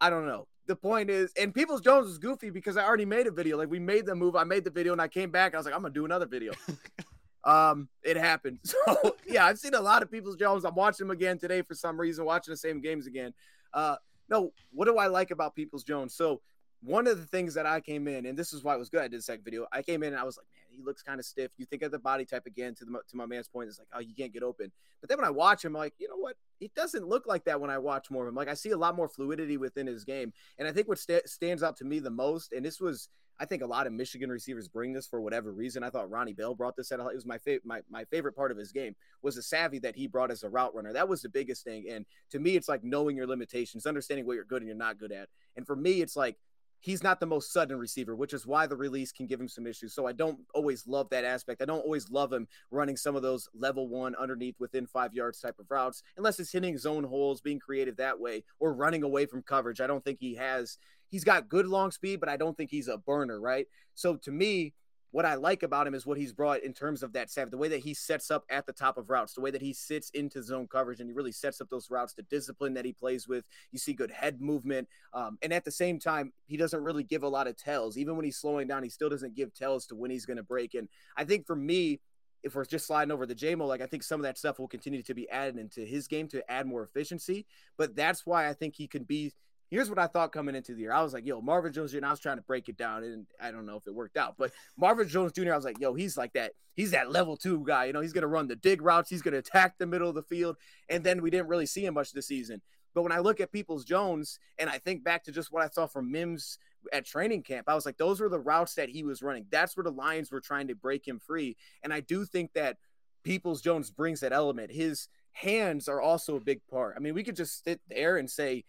I 0.00 0.10
don't 0.10 0.26
know. 0.26 0.46
The 0.66 0.76
point 0.76 1.10
is, 1.10 1.32
and 1.40 1.54
Peoples 1.54 1.80
Jones 1.80 2.06
was 2.06 2.18
goofy 2.18 2.50
because 2.50 2.76
I 2.76 2.84
already 2.84 3.04
made 3.04 3.28
a 3.28 3.30
video. 3.30 3.56
Like 3.56 3.70
we 3.70 3.78
made 3.78 4.04
the 4.04 4.14
move, 4.14 4.34
I 4.34 4.44
made 4.44 4.64
the 4.64 4.70
video, 4.70 4.92
and 4.92 5.00
I 5.00 5.06
came 5.08 5.30
back. 5.30 5.54
I 5.54 5.58
was 5.58 5.64
like, 5.64 5.74
I'm 5.74 5.82
gonna 5.82 5.94
do 5.94 6.04
another 6.04 6.26
video. 6.26 6.52
um, 7.44 7.88
it 8.02 8.16
happened. 8.16 8.58
So 8.86 9.16
yeah, 9.26 9.46
I've 9.46 9.58
seen 9.58 9.74
a 9.74 9.80
lot 9.80 10.02
of 10.02 10.10
Peoples 10.10 10.36
Jones. 10.36 10.64
I'm 10.64 10.74
watching 10.74 11.06
him 11.06 11.10
again 11.10 11.38
today 11.38 11.62
for 11.62 11.74
some 11.74 11.98
reason, 11.98 12.24
watching 12.24 12.52
the 12.52 12.56
same 12.56 12.80
games 12.80 13.06
again. 13.06 13.32
Uh, 13.72 13.96
no, 14.28 14.52
what 14.72 14.86
do 14.86 14.96
I 14.96 15.06
like 15.06 15.30
about 15.30 15.54
Peoples 15.54 15.84
Jones? 15.84 16.14
So 16.14 16.40
one 16.82 17.06
of 17.06 17.18
the 17.18 17.26
things 17.26 17.54
that 17.54 17.66
I 17.66 17.80
came 17.80 18.06
in, 18.06 18.26
and 18.26 18.38
this 18.38 18.52
is 18.52 18.62
why 18.62 18.74
it 18.74 18.78
was 18.78 18.88
good. 18.88 19.00
I 19.00 19.08
did 19.08 19.18
the 19.18 19.22
second 19.22 19.44
video. 19.44 19.66
I 19.72 19.82
came 19.82 20.02
in 20.02 20.12
and 20.12 20.20
I 20.20 20.24
was 20.24 20.36
like, 20.36 20.46
man, 20.54 20.76
he 20.78 20.84
looks 20.84 21.02
kind 21.02 21.18
of 21.18 21.26
stiff. 21.26 21.50
You 21.56 21.66
think 21.66 21.82
of 21.82 21.90
the 21.90 21.98
body 21.98 22.24
type 22.24 22.46
again 22.46 22.74
to 22.76 22.84
the 22.84 22.92
to 22.92 23.16
my 23.16 23.26
man's 23.26 23.48
point. 23.48 23.68
It's 23.68 23.78
like, 23.78 23.88
oh, 23.94 24.00
you 24.00 24.14
can't 24.14 24.32
get 24.32 24.42
open. 24.42 24.70
But 25.00 25.08
then 25.08 25.18
when 25.18 25.26
I 25.26 25.30
watch 25.30 25.64
him, 25.64 25.74
I'm 25.74 25.80
like, 25.80 25.94
you 25.98 26.08
know 26.08 26.16
what? 26.16 26.36
He 26.58 26.70
doesn't 26.76 27.06
look 27.06 27.26
like 27.26 27.44
that 27.44 27.60
when 27.60 27.70
I 27.70 27.78
watch 27.78 28.10
more 28.10 28.24
of 28.24 28.28
him. 28.28 28.34
Like 28.34 28.48
I 28.48 28.54
see 28.54 28.70
a 28.70 28.78
lot 28.78 28.96
more 28.96 29.08
fluidity 29.08 29.56
within 29.56 29.86
his 29.86 30.04
game, 30.04 30.32
and 30.58 30.68
I 30.68 30.72
think 30.72 30.88
what 30.88 30.98
st- 30.98 31.28
stands 31.28 31.62
out 31.62 31.76
to 31.78 31.84
me 31.84 31.98
the 31.98 32.10
most, 32.10 32.52
and 32.52 32.64
this 32.64 32.80
was. 32.80 33.08
I 33.38 33.44
think 33.44 33.62
a 33.62 33.66
lot 33.66 33.86
of 33.86 33.92
Michigan 33.92 34.30
receivers 34.30 34.66
bring 34.66 34.94
this 34.94 35.06
for 35.06 35.20
whatever 35.20 35.52
reason. 35.52 35.82
I 35.82 35.90
thought 35.90 36.08
Ronnie 36.08 36.32
Bell 36.32 36.54
brought 36.54 36.74
this 36.74 36.90
at. 36.90 37.00
It 37.00 37.14
was 37.14 37.26
my 37.26 37.36
favorite. 37.36 37.66
My, 37.66 37.82
my 37.90 38.02
favorite 38.06 38.34
part 38.34 38.50
of 38.50 38.56
his 38.56 38.72
game 38.72 38.96
was 39.20 39.34
the 39.34 39.42
savvy 39.42 39.78
that 39.80 39.94
he 39.94 40.06
brought 40.06 40.30
as 40.30 40.42
a 40.42 40.48
route 40.48 40.74
runner. 40.74 40.94
That 40.94 41.06
was 41.06 41.20
the 41.20 41.28
biggest 41.28 41.62
thing. 41.62 41.84
And 41.90 42.06
to 42.30 42.38
me, 42.38 42.56
it's 42.56 42.66
like 42.66 42.82
knowing 42.82 43.14
your 43.14 43.26
limitations, 43.26 43.84
understanding 43.84 44.24
what 44.24 44.36
you're 44.36 44.44
good 44.44 44.62
and 44.62 44.68
you're 44.68 44.74
not 44.74 44.98
good 44.98 45.12
at. 45.12 45.28
And 45.54 45.66
for 45.66 45.76
me, 45.76 46.00
it's 46.00 46.16
like 46.16 46.38
he's 46.86 47.02
not 47.02 47.18
the 47.18 47.26
most 47.26 47.52
sudden 47.52 47.76
receiver, 47.76 48.14
which 48.14 48.32
is 48.32 48.46
why 48.46 48.64
the 48.64 48.76
release 48.76 49.10
can 49.10 49.26
give 49.26 49.40
him 49.40 49.48
some 49.48 49.66
issues. 49.66 49.92
So 49.92 50.06
I 50.06 50.12
don't 50.12 50.38
always 50.54 50.86
love 50.86 51.10
that 51.10 51.24
aspect. 51.24 51.60
I 51.60 51.64
don't 51.64 51.80
always 51.80 52.08
love 52.10 52.32
him 52.32 52.46
running 52.70 52.96
some 52.96 53.16
of 53.16 53.22
those 53.22 53.48
level 53.58 53.88
one 53.88 54.14
underneath 54.14 54.54
within 54.60 54.86
five 54.86 55.12
yards 55.12 55.40
type 55.40 55.58
of 55.58 55.68
routes, 55.68 56.04
unless 56.16 56.38
it's 56.38 56.52
hitting 56.52 56.78
zone 56.78 57.02
holes, 57.02 57.40
being 57.40 57.58
creative 57.58 57.96
that 57.96 58.20
way, 58.20 58.44
or 58.60 58.72
running 58.72 59.02
away 59.02 59.26
from 59.26 59.42
coverage. 59.42 59.80
I 59.80 59.88
don't 59.88 60.04
think 60.04 60.18
he 60.20 60.36
has. 60.36 60.78
He's 61.08 61.24
got 61.24 61.48
good 61.48 61.66
long 61.66 61.90
speed, 61.90 62.20
but 62.20 62.28
I 62.28 62.36
don't 62.36 62.56
think 62.56 62.70
he's 62.70 62.86
a 62.86 62.98
burner, 62.98 63.40
right? 63.40 63.66
So 63.96 64.14
to 64.18 64.30
me, 64.30 64.72
what 65.16 65.24
I 65.24 65.34
like 65.34 65.62
about 65.62 65.86
him 65.86 65.94
is 65.94 66.04
what 66.04 66.18
he's 66.18 66.34
brought 66.34 66.62
in 66.62 66.74
terms 66.74 67.02
of 67.02 67.14
that 67.14 67.30
savvy, 67.30 67.48
the 67.48 67.56
way 67.56 67.68
that 67.68 67.80
he 67.80 67.94
sets 67.94 68.30
up 68.30 68.44
at 68.50 68.66
the 68.66 68.72
top 68.74 68.98
of 68.98 69.08
routes, 69.08 69.32
the 69.32 69.40
way 69.40 69.50
that 69.50 69.62
he 69.62 69.72
sits 69.72 70.10
into 70.10 70.42
zone 70.42 70.68
coverage 70.70 71.00
and 71.00 71.08
he 71.08 71.14
really 71.14 71.32
sets 71.32 71.58
up 71.62 71.70
those 71.70 71.90
routes, 71.90 72.12
the 72.12 72.20
discipline 72.24 72.74
that 72.74 72.84
he 72.84 72.92
plays 72.92 73.26
with. 73.26 73.42
You 73.72 73.78
see 73.78 73.94
good 73.94 74.10
head 74.10 74.42
movement. 74.42 74.88
Um, 75.14 75.38
and 75.40 75.54
at 75.54 75.64
the 75.64 75.70
same 75.70 75.98
time, 75.98 76.34
he 76.44 76.58
doesn't 76.58 76.84
really 76.84 77.02
give 77.02 77.22
a 77.22 77.28
lot 77.28 77.46
of 77.46 77.56
tells. 77.56 77.96
Even 77.96 78.14
when 78.16 78.26
he's 78.26 78.36
slowing 78.36 78.68
down, 78.68 78.82
he 78.82 78.90
still 78.90 79.08
doesn't 79.08 79.34
give 79.34 79.54
tells 79.54 79.86
to 79.86 79.94
when 79.94 80.10
he's 80.10 80.26
going 80.26 80.36
to 80.36 80.42
break. 80.42 80.74
And 80.74 80.86
I 81.16 81.24
think 81.24 81.46
for 81.46 81.56
me, 81.56 82.02
if 82.42 82.54
we're 82.54 82.66
just 82.66 82.86
sliding 82.86 83.10
over 83.10 83.24
the 83.24 83.34
JMO, 83.34 83.66
like 83.66 83.80
I 83.80 83.86
think 83.86 84.02
some 84.02 84.20
of 84.20 84.24
that 84.24 84.36
stuff 84.36 84.58
will 84.58 84.68
continue 84.68 85.02
to 85.02 85.14
be 85.14 85.30
added 85.30 85.56
into 85.56 85.80
his 85.80 86.08
game 86.08 86.28
to 86.28 86.48
add 86.50 86.66
more 86.66 86.82
efficiency. 86.82 87.46
But 87.78 87.96
that's 87.96 88.26
why 88.26 88.50
I 88.50 88.52
think 88.52 88.74
he 88.76 88.86
can 88.86 89.04
be 89.04 89.32
here's 89.70 89.88
what 89.88 89.98
I 89.98 90.06
thought 90.06 90.32
coming 90.32 90.54
into 90.54 90.74
the 90.74 90.80
year. 90.82 90.92
I 90.92 91.02
was 91.02 91.12
like, 91.12 91.26
yo, 91.26 91.40
Marvin 91.40 91.72
Jones 91.72 91.92
Jr. 91.92 92.04
I 92.04 92.10
was 92.10 92.20
trying 92.20 92.36
to 92.36 92.42
break 92.42 92.68
it 92.68 92.76
down, 92.76 93.04
and 93.04 93.26
I 93.40 93.50
don't 93.50 93.66
know 93.66 93.76
if 93.76 93.86
it 93.86 93.94
worked 93.94 94.16
out, 94.16 94.34
but 94.38 94.52
Marvin 94.76 95.08
Jones 95.08 95.32
Jr. 95.32 95.52
I 95.52 95.56
was 95.56 95.64
like, 95.64 95.80
yo, 95.80 95.94
he's 95.94 96.16
like 96.16 96.32
that. 96.34 96.52
He's 96.74 96.90
that 96.90 97.10
level 97.10 97.36
two 97.36 97.64
guy. 97.66 97.86
You 97.86 97.92
know, 97.92 98.00
he's 98.00 98.12
gonna 98.12 98.26
run 98.26 98.48
the 98.48 98.56
dig 98.56 98.82
routes. 98.82 99.10
He's 99.10 99.22
gonna 99.22 99.38
attack 99.38 99.78
the 99.78 99.86
middle 99.86 100.08
of 100.08 100.14
the 100.14 100.22
field. 100.22 100.56
And 100.88 101.02
then 101.02 101.22
we 101.22 101.30
didn't 101.30 101.48
really 101.48 101.66
see 101.66 101.84
him 101.84 101.94
much 101.94 102.12
this 102.12 102.26
season. 102.26 102.60
But 102.94 103.02
when 103.02 103.12
I 103.12 103.18
look 103.18 103.40
at 103.40 103.52
Peoples 103.52 103.84
Jones 103.84 104.38
and 104.58 104.70
I 104.70 104.78
think 104.78 105.04
back 105.04 105.24
to 105.24 105.32
just 105.32 105.52
what 105.52 105.62
I 105.62 105.68
saw 105.68 105.86
from 105.86 106.10
Mims 106.10 106.58
at 106.94 107.04
training 107.04 107.42
camp, 107.42 107.68
I 107.68 107.74
was 107.74 107.84
like, 107.84 107.98
those 107.98 108.20
were 108.20 108.30
the 108.30 108.38
routes 108.38 108.74
that 108.76 108.88
he 108.88 109.02
was 109.04 109.20
running. 109.20 109.44
That's 109.50 109.76
where 109.76 109.84
the 109.84 109.90
Lions 109.90 110.30
were 110.30 110.40
trying 110.40 110.68
to 110.68 110.74
break 110.74 111.06
him 111.06 111.18
free. 111.18 111.58
And 111.82 111.92
I 111.92 112.00
do 112.00 112.24
think 112.24 112.54
that 112.54 112.78
Peoples 113.22 113.60
Jones 113.60 113.90
brings 113.90 114.20
that 114.20 114.32
element. 114.32 114.70
His 114.70 115.08
hands 115.32 115.88
are 115.88 116.00
also 116.00 116.36
a 116.36 116.40
big 116.40 116.60
part. 116.70 116.94
I 116.96 117.00
mean, 117.00 117.12
we 117.12 117.22
could 117.22 117.36
just 117.36 117.62
sit 117.64 117.80
there 117.88 118.16
and 118.16 118.30
say 118.30 118.64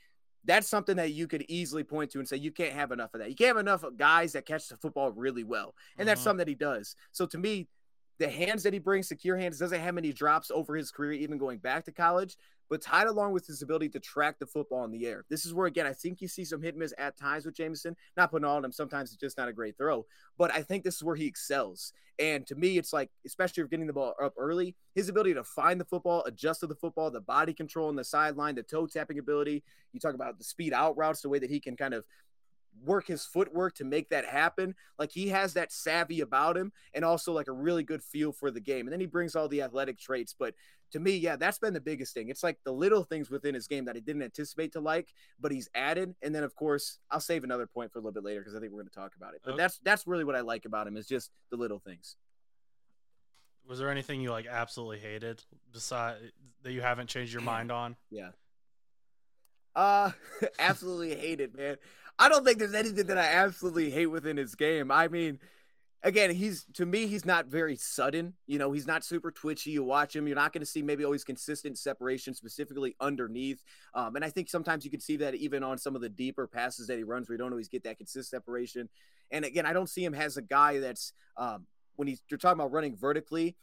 that's 0.48 0.68
something 0.68 0.96
that 0.96 1.12
you 1.12 1.28
could 1.28 1.46
easily 1.48 1.84
point 1.84 2.12
to 2.12 2.20
and 2.20 2.28
say 2.28 2.38
you 2.38 2.52
can't 2.52 2.74
have 2.74 2.92
enough 2.92 3.14
of 3.14 3.20
that. 3.20 3.30
You 3.30 3.36
can't 3.36 3.50
have 3.50 3.58
enough 3.58 3.84
of 3.84 3.98
guys 3.98 4.34
that 4.34 4.46
catch 4.46 4.70
the 4.70 4.78
football 4.78 5.12
really 5.12 5.44
well, 5.44 5.76
and 5.98 6.02
mm-hmm. 6.02 6.08
that's 6.08 6.22
something 6.22 6.40
that 6.40 6.48
he 6.48 6.56
does. 6.56 6.96
So 7.12 7.26
to 7.28 7.38
me, 7.38 7.68
the 8.20 8.30
hands 8.30 8.64
that 8.64 8.74
he 8.74 8.80
brings, 8.80 9.08
secure 9.08 9.38
hands, 9.38 9.60
doesn't 9.60 9.80
have 9.80 9.96
many 9.96 10.12
drops 10.12 10.52
over 10.52 10.76
his 10.76 10.92
career, 10.92 11.14
even 11.14 11.38
going 11.38 11.60
back 11.60 11.86
to 11.86 11.92
college, 11.92 12.36
but 12.70 12.82
tied 12.82 13.08
along 13.08 13.32
with 13.32 13.46
his 13.48 13.62
ability 13.62 13.90
to 13.90 14.00
track 14.00 14.40
the 14.40 14.46
football 14.46 14.84
in 14.84 14.92
the 14.92 15.06
air. 15.06 15.24
This 15.30 15.46
is 15.46 15.54
where, 15.54 15.68
again, 15.68 15.86
I 15.86 15.94
think 15.94 16.22
you 16.22 16.28
see 16.28 16.44
some 16.44 16.62
hit 16.62 16.74
and 16.74 16.80
miss 16.80 16.94
at 16.98 17.18
times 17.18 17.46
with 17.46 17.56
Jameson. 17.56 17.96
Not 18.18 18.32
putting 18.32 18.46
all 18.46 18.58
on 18.58 18.66
him. 18.66 18.72
Sometimes 18.72 19.12
it's 19.12 19.22
just 19.22 19.38
not 19.38 19.48
a 19.48 19.54
great 19.54 19.78
throw, 19.78 20.06
but 20.38 20.52
I 20.54 20.64
think 20.64 20.84
this 20.84 20.96
is 20.96 21.04
where 21.04 21.16
he 21.16 21.26
excels. 21.26 21.94
And 22.20 22.48
to 22.48 22.56
me, 22.56 22.80
it's 22.80 22.92
like, 22.92 23.12
especially 23.26 23.64
if 23.64 23.70
getting 23.70 23.86
the 23.86 23.94
ball 23.94 24.16
up 24.22 24.34
early, 24.38 24.76
his 24.96 25.08
ability 25.08 25.36
to 25.36 25.44
find 25.44 25.80
the 25.80 25.86
football, 25.86 26.24
adjust 26.26 26.62
to 26.62 26.68
the 26.68 26.76
football, 26.76 27.12
the 27.12 27.22
body 27.22 27.54
control 27.54 27.90
on 27.90 27.96
the 27.96 28.04
sideline, 28.04 28.56
the 28.56 28.64
toe 28.64 28.88
tapping 28.88 29.20
ability. 29.20 29.64
You 29.94 30.00
talk 30.00 30.16
about 30.16 30.40
the 30.40 30.44
speed 30.44 30.74
out 30.74 30.98
routes, 30.98 31.22
the 31.22 31.30
way 31.30 31.38
that 31.40 31.52
he 31.52 31.60
can 31.60 31.78
kind 31.78 31.94
of 31.94 32.06
work 32.84 33.08
his 33.08 33.26
footwork 33.26 33.76
to 33.76 33.86
make 33.86 34.10
that 34.10 34.26
happen. 34.26 34.76
Like 34.98 35.12
he 35.12 35.30
has 35.30 35.54
that 35.54 35.72
savvy 35.72 36.22
about 36.22 36.58
him 36.58 36.72
and 36.94 37.04
also 37.04 37.34
like 37.34 37.48
a 37.48 37.54
really 37.54 37.84
good 37.84 38.04
feel 38.04 38.32
for 38.32 38.52
the 38.52 38.60
game. 38.60 38.88
And 38.88 38.94
then 38.94 39.00
he 39.00 39.06
brings 39.06 39.36
all 39.36 39.48
the 39.48 39.62
athletic 39.62 40.00
traits. 40.00 40.36
But 40.38 40.54
to 40.92 41.00
me, 41.00 41.18
yeah, 41.18 41.36
that's 41.36 41.60
been 41.60 41.74
the 41.74 41.82
biggest 41.82 42.14
thing. 42.14 42.30
It's 42.30 42.44
like 42.44 42.58
the 42.64 42.72
little 42.72 43.04
things 43.04 43.30
within 43.30 43.54
his 43.56 43.68
game 43.68 43.86
that 43.86 43.96
I 43.96 44.00
didn't 44.00 44.22
anticipate 44.22 44.72
to 44.74 44.80
like, 44.80 45.14
but 45.40 45.52
he's 45.52 45.70
added. 45.76 46.16
And 46.22 46.34
then 46.34 46.44
of 46.44 46.56
course, 46.56 47.00
I'll 47.12 47.20
save 47.20 47.44
another 47.44 47.68
point 47.68 47.92
for 47.92 48.00
a 48.00 48.02
little 48.02 48.14
bit 48.14 48.24
later 48.24 48.42
because 48.42 48.56
I 48.56 48.60
think 48.60 48.72
we're 48.72 48.82
going 48.82 48.90
to 48.90 48.96
talk 48.96 49.14
about 49.16 49.34
it. 49.34 49.42
But 49.44 49.52
okay. 49.52 49.64
that's 49.64 49.80
that's 49.80 50.08
really 50.08 50.24
what 50.24 50.36
I 50.36 50.42
like 50.42 50.66
about 50.66 50.88
him 50.88 50.98
is 50.98 51.08
just 51.08 51.32
the 51.52 51.58
little 51.58 51.80
things. 51.80 52.16
Was 53.68 53.80
there 53.80 53.90
anything 53.90 54.22
you 54.22 54.32
like 54.32 54.48
absolutely 54.48 55.00
hated 55.00 55.44
besides 55.74 56.20
that 56.64 56.72
you 56.72 56.82
haven't 56.82 57.08
changed 57.08 57.34
your 57.34 57.42
mind 57.44 57.72
on? 57.72 57.96
Yeah. 58.10 58.30
Uh 59.76 60.12
absolutely 60.60 61.16
hated, 61.16 61.56
man. 61.56 61.78
I 62.20 62.30
don't 62.30 62.46
think 62.46 62.60
there's 62.60 62.74
anything 62.74 63.08
that 63.08 63.18
I 63.18 63.26
absolutely 63.26 63.92
hate 63.92 64.08
within 64.08 64.38
his 64.38 64.56
game. 64.56 64.92
I 64.92 65.08
mean, 65.08 65.40
again, 66.04 66.34
he's 66.34 66.66
to 66.74 66.86
me, 66.86 67.08
he's 67.08 67.26
not 67.26 67.48
very 67.48 67.76
sudden. 67.76 68.34
You 68.48 68.58
know, 68.58 68.72
he's 68.72 68.88
not 68.88 69.04
super 69.04 69.32
twitchy. 69.32 69.72
You 69.72 69.84
watch 69.84 70.16
him, 70.16 70.28
you're 70.28 70.36
not 70.36 70.54
going 70.54 70.62
to 70.62 70.66
see 70.66 70.82
maybe 70.82 71.06
always 71.06 71.24
consistent 71.24 71.78
separation, 71.78 72.34
specifically 72.34 72.96
underneath. 73.00 73.64
Um, 73.94 74.16
and 74.16 74.26
I 74.26 74.30
think 74.30 74.50
sometimes 74.50 74.84
you 74.84 74.92
can 74.92 75.00
see 75.00 75.18
that 75.18 75.36
even 75.36 75.64
on 75.64 75.78
some 75.78 75.96
of 75.96 76.02
the 76.02 76.10
deeper 76.10 76.48
passes 76.48 76.88
that 76.88 76.98
he 76.98 77.04
runs, 77.04 77.30
you 77.30 77.38
don't 77.38 77.52
always 77.52 77.70
get 77.70 77.84
that 77.84 77.98
consistent 77.98 78.42
separation. 78.42 78.90
And 79.32 79.46
again, 79.46 79.66
I 79.66 79.74
don't 79.74 79.90
see 79.90 80.04
him 80.04 80.16
as 80.16 80.38
a 80.38 80.42
guy 80.42 80.80
that's 80.80 81.14
um, 81.36 81.68
when 81.98 82.08
he's 82.08 82.22
you're 82.30 82.38
talking 82.38 82.60
about 82.60 82.72
running 82.72 82.96
vertically 82.96 83.56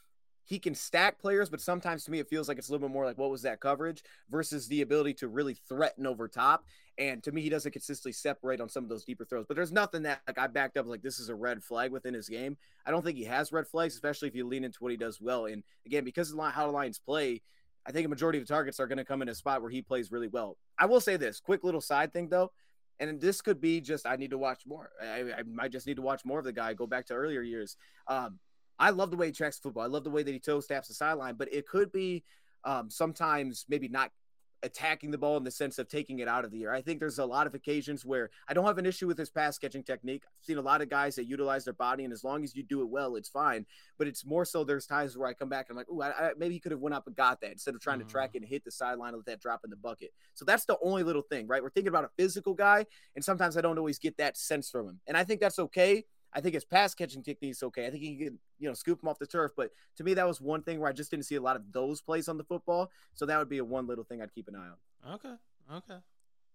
he 0.45 0.59
can 0.59 0.75
stack 0.75 1.19
players, 1.19 1.49
but 1.49 1.61
sometimes 1.61 2.05
to 2.05 2.11
me 2.11 2.19
it 2.19 2.29
feels 2.29 2.49
like 2.49 2.59
it's 2.59 2.69
a 2.69 2.73
little 2.73 2.87
bit 2.87 2.93
more 2.93 3.05
like 3.05 3.19
what 3.19 3.31
was 3.31 3.43
that 3.43 3.61
coverage 3.61 4.03
versus 4.31 4.69
the 4.69 4.83
ability 4.83 5.15
to 5.15 5.29
really 5.29 5.55
threaten 5.55 6.07
over 6.07 6.29
top. 6.29 6.65
And 6.97 7.23
to 7.25 7.33
me, 7.33 7.43
he 7.43 7.49
doesn't 7.49 7.73
consistently 7.73 8.13
separate 8.13 8.61
on 8.61 8.69
some 8.69 8.85
of 8.85 8.89
those 8.89 9.05
deeper 9.05 9.25
throws. 9.25 9.47
But 9.47 9.57
there's 9.57 9.73
nothing 9.73 10.03
that 10.03 10.21
like 10.29 10.39
I 10.39 10.47
backed 10.47 10.77
up 10.77 10.87
like 10.87 11.03
this 11.03 11.19
is 11.19 11.29
a 11.29 11.35
red 11.35 11.65
flag 11.65 11.91
within 11.91 12.15
his 12.15 12.29
game. 12.29 12.57
I 12.87 12.91
don't 12.91 13.05
think 13.05 13.19
he 13.19 13.25
has 13.25 13.53
red 13.53 13.67
flags, 13.67 13.95
especially 13.95 14.29
if 14.29 14.37
you 14.37 14.47
lean 14.47 14.65
into 14.65 14.79
what 14.79 14.93
he 14.93 14.97
does 14.97 15.21
well. 15.21 15.47
And 15.47 15.65
again, 15.87 16.05
because 16.05 16.31
of 16.31 16.39
how 16.39 16.67
the 16.67 16.73
Lions 16.73 16.99
play, 16.99 17.43
I 17.87 17.91
think 17.91 18.07
a 18.07 18.09
majority 18.09 18.39
of 18.39 18.47
the 18.47 18.53
targets 18.53 18.79
are 18.79 18.87
going 18.87 18.99
to 18.99 19.05
come 19.05 19.23
in 19.23 19.29
a 19.29 19.35
spot 19.35 19.61
where 19.61 19.71
he 19.71 19.83
plays 19.83 20.13
really 20.13 20.29
well. 20.29 20.57
I 20.79 20.87
will 20.87 21.01
say 21.01 21.17
this 21.17 21.41
quick 21.41 21.65
little 21.65 21.81
side 21.81 22.13
thing 22.13 22.29
though. 22.29 22.53
And 23.01 23.21
this 23.21 23.41
could 23.41 23.61
be 23.61 23.81
just 23.81 24.07
I 24.07 24.15
need 24.15 24.31
to 24.31 24.39
watch 24.39 24.63
more. 24.67 24.91
I, 25.03 25.23
I 25.39 25.43
might 25.43 25.73
just 25.73 25.89
need 25.89 25.97
to 25.97 26.03
watch 26.03 26.25
more 26.25 26.39
of 26.39 26.45
the 26.45 26.53
guy. 26.53 26.75
Go 26.75 26.87
back 26.87 27.07
to 27.07 27.15
earlier 27.15 27.43
years. 27.43 27.77
Um, 28.07 28.39
I 28.79 28.91
love 28.91 29.11
the 29.11 29.17
way 29.17 29.27
he 29.27 29.33
tracks 29.33 29.59
football. 29.59 29.85
I 29.85 29.87
love 29.87 30.05
the 30.05 30.11
way 30.11 30.23
that 30.23 30.33
he 30.33 30.39
toe 30.39 30.61
taps 30.61 30.89
the 30.89 30.95
sideline, 30.95 31.37
but 31.37 31.53
it 31.53 31.67
could 31.67 31.93
be 31.93 32.25
um, 32.65 32.91
sometimes 32.91 33.67
maybe 33.69 33.89
not 33.89 34.11
attacking 34.65 35.11
the 35.11 35.19
ball 35.19 35.37
in 35.37 35.45
the 35.45 35.51
sense 35.51 35.79
of 35.79 35.89
taking 35.89 36.21
it 36.21 36.27
out 36.27 36.45
of 36.45 36.51
the 36.51 36.65
air. 36.65 36.73
I 36.73 36.81
think 36.81 36.99
there's 36.99 37.19
a 37.19 37.25
lot 37.25 37.47
of 37.47 37.55
occasions 37.55 38.05
where 38.05 38.31
I 38.49 38.55
don't 38.55 38.65
have 38.65 38.79
an 38.79 38.87
issue 38.87 39.07
with 39.07 39.19
his 39.19 39.29
pass 39.29 39.59
catching 39.59 39.83
technique. 39.83 40.23
I've 40.25 40.45
seen 40.45 40.57
a 40.57 40.63
lot 40.63 40.81
of 40.81 40.89
guys 40.89 41.17
that 41.17 41.27
utilize 41.27 41.65
their 41.65 41.75
body, 41.75 42.05
and 42.05 42.13
as 42.13 42.25
long 42.25 42.43
as 42.43 42.57
you 42.57 42.63
do 42.63 42.81
it 42.81 42.89
well, 42.89 43.17
it's 43.17 43.29
fine. 43.29 43.67
But 43.99 44.09
it's 44.09 44.25
more 44.25 44.45
so 44.45 44.65
there's 44.65 44.87
times 44.87 45.17
where 45.17 45.29
I 45.29 45.35
come 45.35 45.51
back 45.51 45.67
and 45.69 45.79
I'm 45.79 45.85
like, 45.99 46.11
oh, 46.11 46.31
maybe 46.39 46.55
he 46.55 46.61
could 46.61 46.73
have 46.73 46.81
went 46.81 46.95
up 46.95 47.07
and 47.07 47.15
got 47.15 47.43
that 47.43 47.53
instead 47.53 47.75
of 47.75 47.81
trying 47.83 47.99
mm-hmm. 47.99 48.09
to 48.09 48.13
track 48.13 48.31
it 48.35 48.39
and 48.39 48.49
hit 48.49 48.65
the 48.65 48.71
sideline 48.71 49.09
and 49.09 49.19
let 49.19 49.27
that 49.27 49.41
drop 49.41 49.61
in 49.65 49.71
the 49.71 49.77
bucket. 49.77 50.13
So 50.33 50.45
that's 50.45 50.65
the 50.65 50.79
only 50.83 51.03
little 51.03 51.23
thing, 51.23 51.47
right? 51.47 51.63
We're 51.63 51.71
thinking 51.71 51.89
about 51.89 52.05
a 52.05 52.11
physical 52.17 52.55
guy, 52.55 52.87
and 53.15 53.25
sometimes 53.25 53.57
I 53.57 53.61
don't 53.61 53.79
always 53.79 53.99
get 53.99 54.17
that 54.17 54.37
sense 54.37 54.71
from 54.71 54.89
him, 54.89 55.01
and 55.07 55.17
I 55.17 55.25
think 55.25 55.41
that's 55.41 55.59
okay 55.59 56.05
I 56.35 56.41
think 56.41 56.55
his 56.55 56.65
pass 56.65 56.95
catching 56.95 57.23
technique 57.23 57.53
is 57.53 57.63
okay. 57.63 57.87
I 57.87 57.91
think 57.91 58.03
he 58.03 58.17
can, 58.17 58.39
you 58.59 58.69
know, 58.69 58.75
scoop 58.75 59.03
him 59.03 59.09
off 59.09 59.19
the 59.19 59.27
turf. 59.27 59.53
But 59.57 59.71
to 59.97 60.05
me, 60.05 60.15
that 60.15 60.27
was 60.27 60.41
one 60.41 60.63
thing 60.63 60.81
where 60.81 60.89
I 60.89 60.93
just 60.93 61.11
didn't 61.11 61.27
see 61.27 61.37
a 61.37 61.41
lot 61.41 61.57
of 61.57 61.73
those 61.73 62.01
plays 62.01 62.29
on 62.29 62.39
the 62.39 62.45
football. 62.45 62.91
So 63.15 63.27
that 63.27 63.39
would 63.39 63.49
be 63.49 63.59
a 63.59 63.65
one 63.65 63.87
little 63.87 64.05
thing 64.05 64.21
I'd 64.21 64.35
keep 64.35 64.49
an 64.49 64.57
eye 64.57 64.69
on. 65.07 65.15
Okay. 65.15 65.35
Okay. 65.77 66.01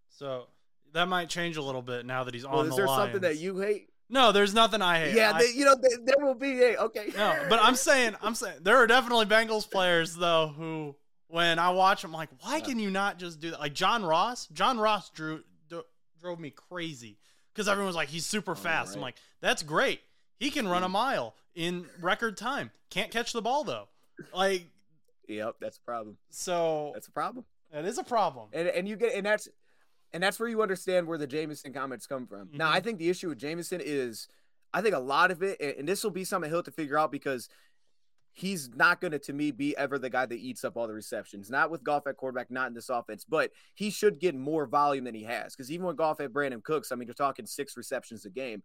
So 0.09 0.47
that 0.93 1.07
might 1.07 1.29
change 1.29 1.57
a 1.57 1.61
little 1.61 1.81
bit 1.81 2.05
now 2.05 2.23
that 2.23 2.33
he's 2.33 2.45
well, 2.45 2.59
on 2.59 2.65
is 2.65 2.71
the 2.71 2.77
there 2.77 2.87
Lions. 2.87 3.03
something 3.03 3.21
that 3.21 3.37
you 3.37 3.59
hate? 3.59 3.89
No, 4.09 4.31
there's 4.31 4.53
nothing 4.53 4.81
I 4.81 4.99
hate. 4.99 5.15
Yeah, 5.15 5.33
I- 5.35 5.39
they, 5.39 5.51
you 5.51 5.65
know 5.65 5.75
they, 5.75 5.95
there 6.03 6.25
will 6.25 6.35
be 6.35 6.61
a 6.63 6.77
okay. 6.81 7.11
no, 7.15 7.45
but 7.47 7.59
I'm 7.61 7.75
saying, 7.75 8.15
I'm 8.23 8.33
saying 8.33 8.57
there 8.61 8.77
are 8.77 8.87
definitely 8.87 9.27
Bengals 9.27 9.69
players 9.69 10.15
though 10.15 10.47
who, 10.47 10.95
when 11.27 11.59
I 11.59 11.69
watch, 11.69 12.03
I'm 12.03 12.11
like, 12.11 12.29
why 12.41 12.59
can 12.59 12.79
you 12.79 12.89
not 12.89 13.19
just 13.19 13.39
do 13.39 13.51
that? 13.51 13.59
Like 13.59 13.73
John 13.73 14.03
Ross. 14.03 14.47
John 14.47 14.79
Ross 14.79 15.11
drew 15.11 15.43
drove 16.19 16.39
me 16.39 16.49
crazy 16.49 17.17
because 17.53 17.67
everyone 17.67 17.87
was 17.87 17.95
like, 17.95 18.09
he's 18.09 18.25
super 18.25 18.55
fast. 18.55 18.95
I'm 18.95 19.01
like, 19.01 19.15
that's 19.41 19.63
great. 19.63 20.01
He 20.39 20.49
can 20.51 20.67
run 20.67 20.83
a 20.83 20.89
mile 20.89 21.35
in 21.55 21.85
record 22.01 22.37
time. 22.37 22.71
Can't 22.89 23.11
catch 23.11 23.33
the 23.33 23.41
ball 23.41 23.63
though. 23.63 23.87
Like, 24.33 24.65
Yep, 25.27 25.55
that's 25.61 25.77
a 25.77 25.81
problem. 25.81 26.17
so 26.29 26.91
That's 26.93 27.07
a 27.07 27.11
problem. 27.11 27.45
that 27.71 27.85
is 27.85 27.97
a 27.97 28.03
problem. 28.03 28.49
And 28.53 28.67
and 28.67 28.87
you 28.87 28.95
get 28.95 29.13
and 29.13 29.25
that's 29.25 29.47
and 30.11 30.23
that's 30.23 30.39
where 30.39 30.49
you 30.49 30.61
understand 30.61 31.07
where 31.07 31.17
the 31.19 31.27
Jameson 31.27 31.71
comments 31.73 32.07
come 32.07 32.25
from. 32.25 32.49
Now, 32.53 32.69
Mhm. 32.71 32.75
I 32.75 32.79
think 32.79 32.97
the 32.99 33.09
issue 33.09 33.29
with 33.29 33.37
Jameson 33.37 33.81
is 33.83 34.27
I 34.73 34.81
think 34.81 34.93
a 34.95 34.99
lot 34.99 35.31
of 35.31 35.41
it, 35.43 35.59
and 35.77 35.87
this 35.87 36.03
will 36.03 36.11
be 36.11 36.23
something 36.23 36.49
he'll 36.49 36.59
have 36.59 36.65
to 36.65 36.71
figure 36.71 36.97
out 36.97 37.11
because 37.11 37.49
he's 38.33 38.69
not 38.75 39.01
going 39.01 39.11
to, 39.11 39.19
to 39.19 39.33
me, 39.33 39.51
be 39.51 39.75
ever 39.77 39.99
the 39.99 40.09
guy 40.09 40.25
that 40.25 40.39
eats 40.39 40.63
up 40.63 40.77
all 40.77 40.87
the 40.87 40.93
receptions. 40.93 41.49
Not 41.49 41.71
with 41.71 41.83
Goff 41.83 42.07
at 42.07 42.17
quarterback, 42.17 42.49
not 42.49 42.67
in 42.67 42.73
this 42.73 42.89
offense, 42.89 43.25
but 43.25 43.51
he 43.75 43.89
should 43.89 44.19
get 44.19 44.35
more 44.35 44.65
volume 44.65 45.03
than 45.03 45.15
he 45.15 45.23
has. 45.23 45.55
Because 45.55 45.71
even 45.71 45.85
when 45.85 45.95
Goff 45.95 46.19
at 46.19 46.31
Brandin 46.31 46.63
Cooks, 46.63 46.91
I 46.91 46.95
mean, 46.95 47.07
you're 47.07 47.13
talking 47.13 47.45
six 47.45 47.75
receptions 47.75 48.25
a 48.25 48.29
game. 48.29 48.63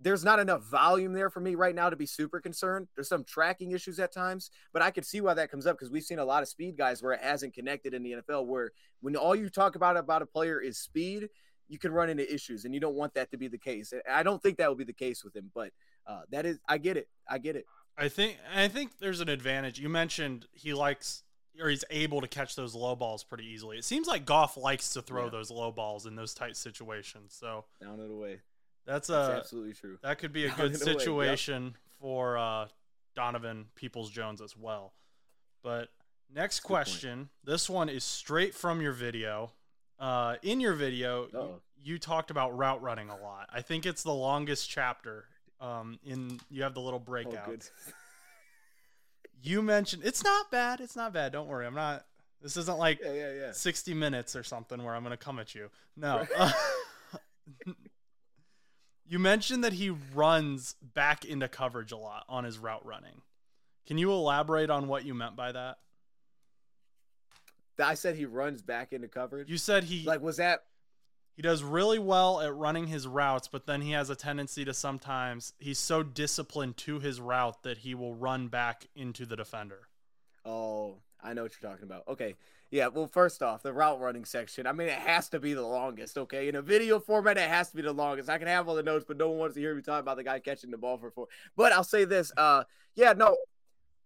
There's 0.00 0.24
not 0.24 0.40
enough 0.40 0.64
volume 0.64 1.12
there 1.12 1.30
for 1.30 1.40
me 1.40 1.54
right 1.54 1.74
now 1.74 1.88
to 1.88 1.96
be 1.96 2.06
super 2.06 2.40
concerned. 2.40 2.88
There's 2.94 3.08
some 3.08 3.24
tracking 3.24 3.70
issues 3.70 4.00
at 4.00 4.12
times, 4.12 4.50
but 4.72 4.82
I 4.82 4.90
could 4.90 5.06
see 5.06 5.20
why 5.20 5.34
that 5.34 5.50
comes 5.50 5.66
up 5.66 5.78
because 5.78 5.90
we've 5.90 6.02
seen 6.02 6.18
a 6.18 6.24
lot 6.24 6.42
of 6.42 6.48
speed 6.48 6.76
guys 6.76 7.02
where 7.02 7.12
it 7.12 7.20
hasn't 7.22 7.54
connected 7.54 7.94
in 7.94 8.02
the 8.02 8.16
NFL. 8.16 8.46
Where 8.46 8.72
when 9.00 9.14
all 9.14 9.36
you 9.36 9.48
talk 9.48 9.76
about 9.76 9.96
about 9.96 10.20
a 10.20 10.26
player 10.26 10.60
is 10.60 10.78
speed, 10.78 11.28
you 11.68 11.78
can 11.78 11.92
run 11.92 12.10
into 12.10 12.32
issues, 12.32 12.64
and 12.64 12.74
you 12.74 12.80
don't 12.80 12.96
want 12.96 13.14
that 13.14 13.30
to 13.30 13.38
be 13.38 13.48
the 13.48 13.58
case. 13.58 13.92
I 14.10 14.22
don't 14.22 14.42
think 14.42 14.58
that 14.58 14.68
will 14.68 14.74
be 14.74 14.84
the 14.84 14.92
case 14.92 15.24
with 15.24 15.34
him, 15.34 15.50
but 15.54 15.72
uh, 16.06 16.22
that 16.30 16.44
is, 16.44 16.58
I 16.68 16.78
get 16.78 16.96
it, 16.96 17.08
I 17.28 17.38
get 17.38 17.56
it. 17.56 17.64
I 17.96 18.08
think 18.08 18.38
I 18.54 18.68
think 18.68 18.98
there's 18.98 19.20
an 19.20 19.28
advantage. 19.28 19.78
You 19.78 19.88
mentioned 19.88 20.46
he 20.52 20.74
likes 20.74 21.22
or 21.60 21.68
he's 21.68 21.84
able 21.90 22.20
to 22.20 22.26
catch 22.26 22.56
those 22.56 22.74
low 22.74 22.96
balls 22.96 23.22
pretty 23.22 23.46
easily. 23.46 23.78
It 23.78 23.84
seems 23.84 24.08
like 24.08 24.26
Goff 24.26 24.56
likes 24.56 24.92
to 24.94 25.02
throw 25.02 25.24
Yeah. 25.24 25.30
those 25.30 25.50
low 25.52 25.70
balls 25.70 26.04
in 26.06 26.16
those 26.16 26.34
tight 26.34 26.56
situations. 26.56 27.36
So 27.38 27.64
Down 27.80 28.00
and 28.00 28.10
away. 28.10 28.40
that's 28.84 29.06
That's 29.08 29.28
uh 29.28 29.36
absolutely 29.38 29.74
true. 29.74 29.98
that 30.02 30.18
could 30.18 30.32
be 30.32 30.44
a 30.46 30.48
Down 30.56 30.56
good 30.56 30.72
and 30.72 30.82
away, 31.06 31.26
yep. 31.26 31.38
situation 31.38 31.76
for 32.00 32.36
uh 32.36 32.66
Donovan 33.14 33.66
Peoples 33.76 34.10
Jones 34.10 34.40
as 34.40 34.56
well. 34.56 34.94
But 35.62 35.90
next 36.28 36.60
point. 36.60 36.68
question, 36.68 37.28
this 37.44 37.70
one 37.70 37.88
is 37.88 38.02
straight 38.02 38.54
from 38.54 38.80
your 38.80 38.92
video. 38.92 39.52
Uh 40.00 40.34
in 40.42 40.58
your 40.58 40.72
video 40.74 41.28
you, 41.32 41.60
you 41.92 41.98
talked 42.00 42.32
about 42.32 42.56
route 42.58 42.82
running 42.82 43.10
a 43.10 43.16
lot. 43.16 43.48
I 43.52 43.60
think 43.62 43.86
it's 43.86 44.02
the 44.02 44.12
longest 44.12 44.68
chapter. 44.68 45.26
Um 45.60 45.98
in 46.04 46.40
you 46.50 46.62
have 46.62 46.74
the 46.74 46.80
little 46.80 47.00
Oh, 47.00 47.04
breakout. 47.04 47.46
good. 47.46 47.64
You 49.42 49.62
mentioned 49.62 50.02
it's 50.04 50.24
not 50.24 50.50
bad. 50.50 50.80
It's 50.80 50.96
not 50.96 51.12
bad. 51.12 51.32
Don't 51.32 51.48
worry. 51.48 51.66
I'm 51.66 51.74
not. 51.74 52.04
This 52.40 52.56
isn't 52.56 52.78
like 52.78 53.00
Yeah, 53.02 53.12
yeah, 53.12 53.32
yeah. 53.32 53.52
60 53.52 53.94
minutes 53.94 54.36
or 54.36 54.42
something 54.42 54.82
where 54.82 54.94
I'm 54.94 55.02
gonna 55.02 55.16
come 55.16 55.38
at 55.38 55.54
you. 55.54 55.70
No. 55.96 56.26
Uh, 56.36 56.52
you 59.06 59.18
mentioned 59.18 59.64
that 59.64 59.74
he 59.74 59.90
runs 59.90 60.74
back 60.82 61.24
into 61.24 61.48
coverage 61.48 61.92
a 61.92 61.96
lot 61.96 62.24
on 62.28 62.44
his 62.44 62.58
route 62.58 62.84
running. 62.86 63.20
Can 63.86 63.98
you 63.98 64.10
elaborate 64.12 64.70
on 64.70 64.88
what 64.88 65.04
you 65.04 65.14
meant 65.14 65.36
by 65.36 65.52
that? 65.52 65.76
I 67.82 67.94
said 67.94 68.16
he 68.16 68.24
runs 68.24 68.62
back 68.62 68.92
into 68.92 69.08
coverage. 69.08 69.50
You 69.50 69.58
said 69.58 69.84
he 69.84 70.04
like, 70.04 70.22
was 70.22 70.36
that? 70.38 70.64
He 71.34 71.42
does 71.42 71.62
really 71.62 71.98
well 71.98 72.40
at 72.40 72.54
running 72.54 72.86
his 72.86 73.06
routes, 73.06 73.48
but 73.48 73.66
then 73.66 73.80
he 73.80 73.90
has 73.92 74.08
a 74.08 74.14
tendency 74.14 74.64
to 74.64 74.72
sometimes 74.72 75.52
he's 75.58 75.78
so 75.78 76.02
disciplined 76.02 76.76
to 76.78 77.00
his 77.00 77.20
route 77.20 77.62
that 77.64 77.78
he 77.78 77.94
will 77.94 78.14
run 78.14 78.48
back 78.48 78.86
into 78.94 79.26
the 79.26 79.36
defender. 79.36 79.88
Oh, 80.44 80.98
I 81.22 81.32
know 81.32 81.42
what 81.42 81.52
you're 81.60 81.70
talking 81.70 81.84
about. 81.84 82.06
Okay. 82.06 82.36
Yeah. 82.70 82.88
Well, 82.88 83.06
first 83.06 83.42
off, 83.42 83.62
the 83.62 83.72
route 83.72 84.00
running 84.00 84.24
section. 84.24 84.66
I 84.66 84.72
mean, 84.72 84.88
it 84.88 84.98
has 84.98 85.28
to 85.30 85.40
be 85.40 85.54
the 85.54 85.62
longest. 85.62 86.18
Okay. 86.18 86.48
In 86.48 86.54
a 86.54 86.62
video 86.62 87.00
format, 87.00 87.38
it 87.38 87.48
has 87.48 87.70
to 87.70 87.76
be 87.76 87.82
the 87.82 87.92
longest. 87.92 88.28
I 88.28 88.38
can 88.38 88.46
have 88.46 88.68
all 88.68 88.74
the 88.74 88.82
notes, 88.82 89.04
but 89.06 89.16
no 89.16 89.30
one 89.30 89.38
wants 89.38 89.54
to 89.54 89.60
hear 89.60 89.74
me 89.74 89.82
talk 89.82 90.00
about 90.00 90.16
the 90.16 90.24
guy 90.24 90.38
catching 90.38 90.70
the 90.70 90.78
ball 90.78 90.98
for 90.98 91.10
four. 91.10 91.28
But 91.56 91.72
I'll 91.72 91.84
say 91.84 92.04
this. 92.04 92.32
Uh, 92.36 92.64
yeah, 92.94 93.12
no, 93.12 93.36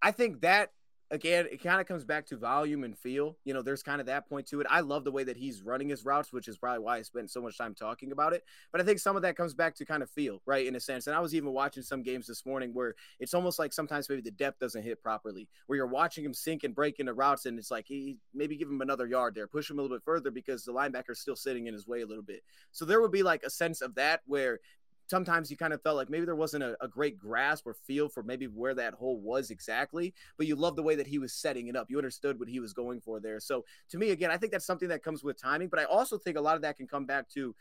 I 0.01 0.13
think 0.13 0.41
that 0.43 0.73
again, 1.11 1.47
it 1.51 1.63
kind 1.63 1.81
of 1.81 1.87
comes 1.87 2.05
back 2.05 2.27
to 2.27 2.37
volume 2.37 2.85
and 2.85 2.97
feel. 2.97 3.37
You 3.45 3.55
know, 3.55 3.63
there's 3.63 3.83
kind 3.83 4.01
of 4.01 4.07
that 4.07 4.29
point 4.29 4.47
to 4.49 4.61
it. 4.61 4.67
I 4.69 4.81
love 4.81 5.05
the 5.05 5.13
way 5.13 5.25
that 5.25 5.37
he's 5.37 5.63
running 5.63 5.89
his 5.89 6.05
routes, 6.05 6.33
which 6.33 6.49
is 6.49 6.59
probably 6.59 6.81
why 6.81 6.99
I 6.99 7.03
spent 7.03 7.31
so 7.31 7.41
much 7.41 7.57
time 7.57 7.75
talking 7.75 8.13
about 8.13 8.33
it. 8.33 8.45
But 8.73 8.81
I 8.81 8.85
think 8.85 8.99
some 8.99 9.17
of 9.17 9.23
that 9.23 9.37
comes 9.37 9.55
back 9.55 9.75
to 9.77 9.85
kind 9.85 10.03
of 10.03 10.11
feel, 10.11 10.43
right, 10.47 10.67
in 10.67 10.77
a 10.77 10.81
sense. 10.81 11.07
And 11.07 11.17
I 11.17 11.21
was 11.21 11.35
even 11.35 11.53
watching 11.53 11.83
some 11.83 12.03
games 12.03 12.27
this 12.27 12.45
morning 12.45 12.71
where 12.73 12.95
it's 13.21 13.35
almost 13.35 13.59
like 13.59 13.73
sometimes 13.73 14.09
maybe 14.09 14.23
the 14.23 14.31
depth 14.31 14.59
doesn't 14.59 14.83
hit 14.83 15.03
properly, 15.03 15.49
where 15.67 15.77
you're 15.77 15.87
watching 15.87 16.25
him 16.25 16.35
sink 16.35 16.65
and 16.65 16.75
break 16.75 17.01
into 17.01 17.15
routes, 17.15 17.47
and 17.47 17.59
it's 17.59 17.71
like 17.71 17.87
he 17.87 18.19
maybe 18.35 18.57
give 18.57 18.69
him 18.69 18.81
another 18.81 19.07
yard 19.07 19.35
there, 19.35 19.47
push 19.47 19.71
him 19.71 19.79
a 19.79 19.83
little 19.83 19.97
bit 19.97 20.05
further 20.05 20.31
because 20.31 20.65
the 20.65 20.73
linebacker's 20.73 21.21
still 21.21 21.37
sitting 21.37 21.67
in 21.67 21.75
his 21.75 21.87
way 21.87 22.03
a 22.03 22.07
little 22.07 22.23
bit. 22.23 22.43
So 22.73 22.85
there 22.85 23.01
would 23.01 23.13
be 23.13 23.23
like 23.23 23.43
a 23.45 23.51
sense 23.51 23.81
of 23.81 23.95
that 23.95 24.21
where 24.27 24.61
sometimes 25.09 25.51
you 25.51 25.57
kind 25.57 25.73
of 25.73 25.83
felt 25.83 25.97
like 25.97 26.11
maybe 26.11 26.27
there 26.27 26.37
wasn't 26.37 26.63
a, 26.63 26.77
a 26.83 26.89
great 26.89 27.19
grasp 27.19 27.67
or 27.67 27.75
feel 27.75 28.09
for 28.09 28.23
maybe 28.23 28.47
where 28.47 28.75
that 28.75 28.95
hole 28.95 29.19
was 29.21 29.51
exactly, 29.51 30.15
but 30.37 30.47
you 30.47 30.55
love 30.55 30.77
the 30.77 30.83
way 30.83 30.95
that 30.95 31.07
he 31.07 31.19
was 31.19 31.33
setting 31.33 31.69
it 31.69 31.77
up. 31.77 31.91
You 31.91 31.99
understood 31.99 32.39
what 32.39 32.49
he 32.49 32.61
was 32.61 32.73
going 32.73 33.01
for 33.01 33.19
there. 33.19 33.41
So 33.41 33.65
to 33.91 33.99
me, 33.99 34.11
again, 34.11 34.31
I 34.31 34.37
think 34.37 34.53
that's 34.53 34.67
something 34.67 34.89
that 34.89 35.03
comes 35.03 35.25
with 35.25 35.41
timing, 35.41 35.69
but 35.69 35.81
I 35.81 35.85
also 35.85 36.19
think 36.19 36.37
a 36.37 36.41
lot 36.41 36.57
of 36.57 36.63
that 36.63 36.77
can 36.77 36.87
come 36.87 37.07
back 37.07 37.29
to 37.31 37.55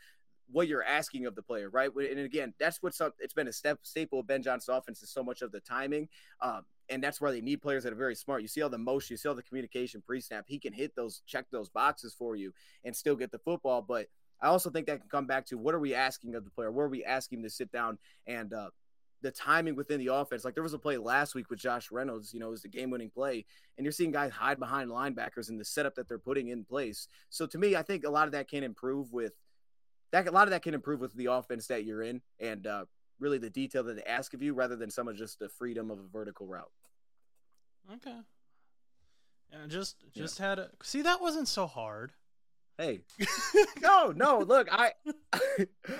what 0.50 0.68
you're 0.68 0.84
asking 0.84 1.26
of 1.26 1.34
the 1.34 1.42
player, 1.42 1.68
right? 1.68 1.90
And 1.94 2.20
again, 2.20 2.54
that's 2.58 2.82
what's 2.82 3.00
up. 3.00 3.14
It's 3.18 3.34
been 3.34 3.48
a 3.48 3.52
step 3.52 3.80
staple 3.82 4.20
of 4.20 4.26
Ben 4.26 4.42
Johnson's 4.42 4.76
offense 4.76 5.02
is 5.02 5.10
so 5.10 5.22
much 5.22 5.42
of 5.42 5.52
the 5.52 5.60
timing. 5.60 6.08
Um, 6.40 6.62
and 6.88 7.04
that's 7.04 7.20
where 7.20 7.30
they 7.30 7.42
need 7.42 7.60
players 7.60 7.84
that 7.84 7.92
are 7.92 7.96
very 7.96 8.14
smart. 8.14 8.40
You 8.40 8.48
see 8.48 8.62
all 8.62 8.70
the 8.70 8.78
motion, 8.78 9.12
you 9.12 9.18
see 9.18 9.28
all 9.28 9.34
the 9.34 9.42
communication 9.42 10.00
pre-snap. 10.00 10.46
He 10.48 10.58
can 10.58 10.72
hit 10.72 10.96
those, 10.96 11.22
check 11.26 11.44
those 11.50 11.68
boxes 11.68 12.14
for 12.14 12.34
you, 12.34 12.54
and 12.82 12.96
still 12.96 13.14
get 13.14 13.30
the 13.30 13.38
football. 13.38 13.82
But 13.82 14.06
I 14.40 14.48
also 14.48 14.70
think 14.70 14.86
that 14.86 15.00
can 15.00 15.08
come 15.08 15.26
back 15.26 15.46
to 15.46 15.58
what 15.58 15.74
are 15.74 15.80
we 15.80 15.94
asking 15.94 16.34
of 16.34 16.44
the 16.44 16.50
player? 16.50 16.70
Where 16.70 16.86
are 16.86 16.90
we 16.90 17.04
asking 17.04 17.42
to 17.42 17.50
sit 17.50 17.72
down 17.72 17.98
and 18.26 18.52
uh, 18.52 18.70
the 19.20 19.30
timing 19.30 19.74
within 19.74 19.98
the 19.98 20.14
offense? 20.14 20.44
Like 20.44 20.54
there 20.54 20.62
was 20.62 20.74
a 20.74 20.78
play 20.78 20.96
last 20.96 21.34
week 21.34 21.50
with 21.50 21.58
Josh 21.58 21.90
Reynolds, 21.90 22.32
you 22.32 22.40
know, 22.40 22.48
it 22.48 22.52
was 22.52 22.62
the 22.62 22.68
game-winning 22.68 23.10
play, 23.10 23.44
and 23.76 23.84
you're 23.84 23.92
seeing 23.92 24.12
guys 24.12 24.30
hide 24.30 24.58
behind 24.58 24.90
linebackers 24.90 25.48
and 25.48 25.58
the 25.60 25.64
setup 25.64 25.94
that 25.96 26.08
they're 26.08 26.18
putting 26.18 26.48
in 26.48 26.64
place. 26.64 27.08
So 27.30 27.46
to 27.46 27.58
me, 27.58 27.74
I 27.74 27.82
think 27.82 28.04
a 28.04 28.10
lot 28.10 28.26
of 28.26 28.32
that 28.32 28.48
can 28.48 28.62
improve 28.62 29.12
with 29.12 29.32
that. 30.12 30.28
A 30.28 30.30
lot 30.30 30.44
of 30.44 30.50
that 30.50 30.62
can 30.62 30.74
improve 30.74 31.00
with 31.00 31.14
the 31.14 31.26
offense 31.26 31.66
that 31.66 31.84
you're 31.84 32.02
in, 32.02 32.22
and 32.38 32.66
uh, 32.66 32.84
really 33.18 33.38
the 33.38 33.50
detail 33.50 33.82
that 33.84 33.96
they 33.96 34.04
ask 34.04 34.34
of 34.34 34.42
you, 34.42 34.54
rather 34.54 34.76
than 34.76 34.90
some 34.90 35.08
of 35.08 35.16
just 35.16 35.38
the 35.38 35.48
freedom 35.48 35.90
of 35.90 35.98
a 35.98 36.08
vertical 36.12 36.46
route. 36.46 36.70
Okay. 37.92 38.18
Yeah, 39.52 39.66
just 39.66 39.96
just 40.14 40.38
had 40.38 40.58
a 40.58 40.70
see 40.82 41.02
that 41.02 41.20
wasn't 41.20 41.48
so 41.48 41.66
hard. 41.66 42.12
Hey, 42.78 43.00
no, 43.82 44.12
no. 44.14 44.38
Look, 44.38 44.68
I, 44.70 44.92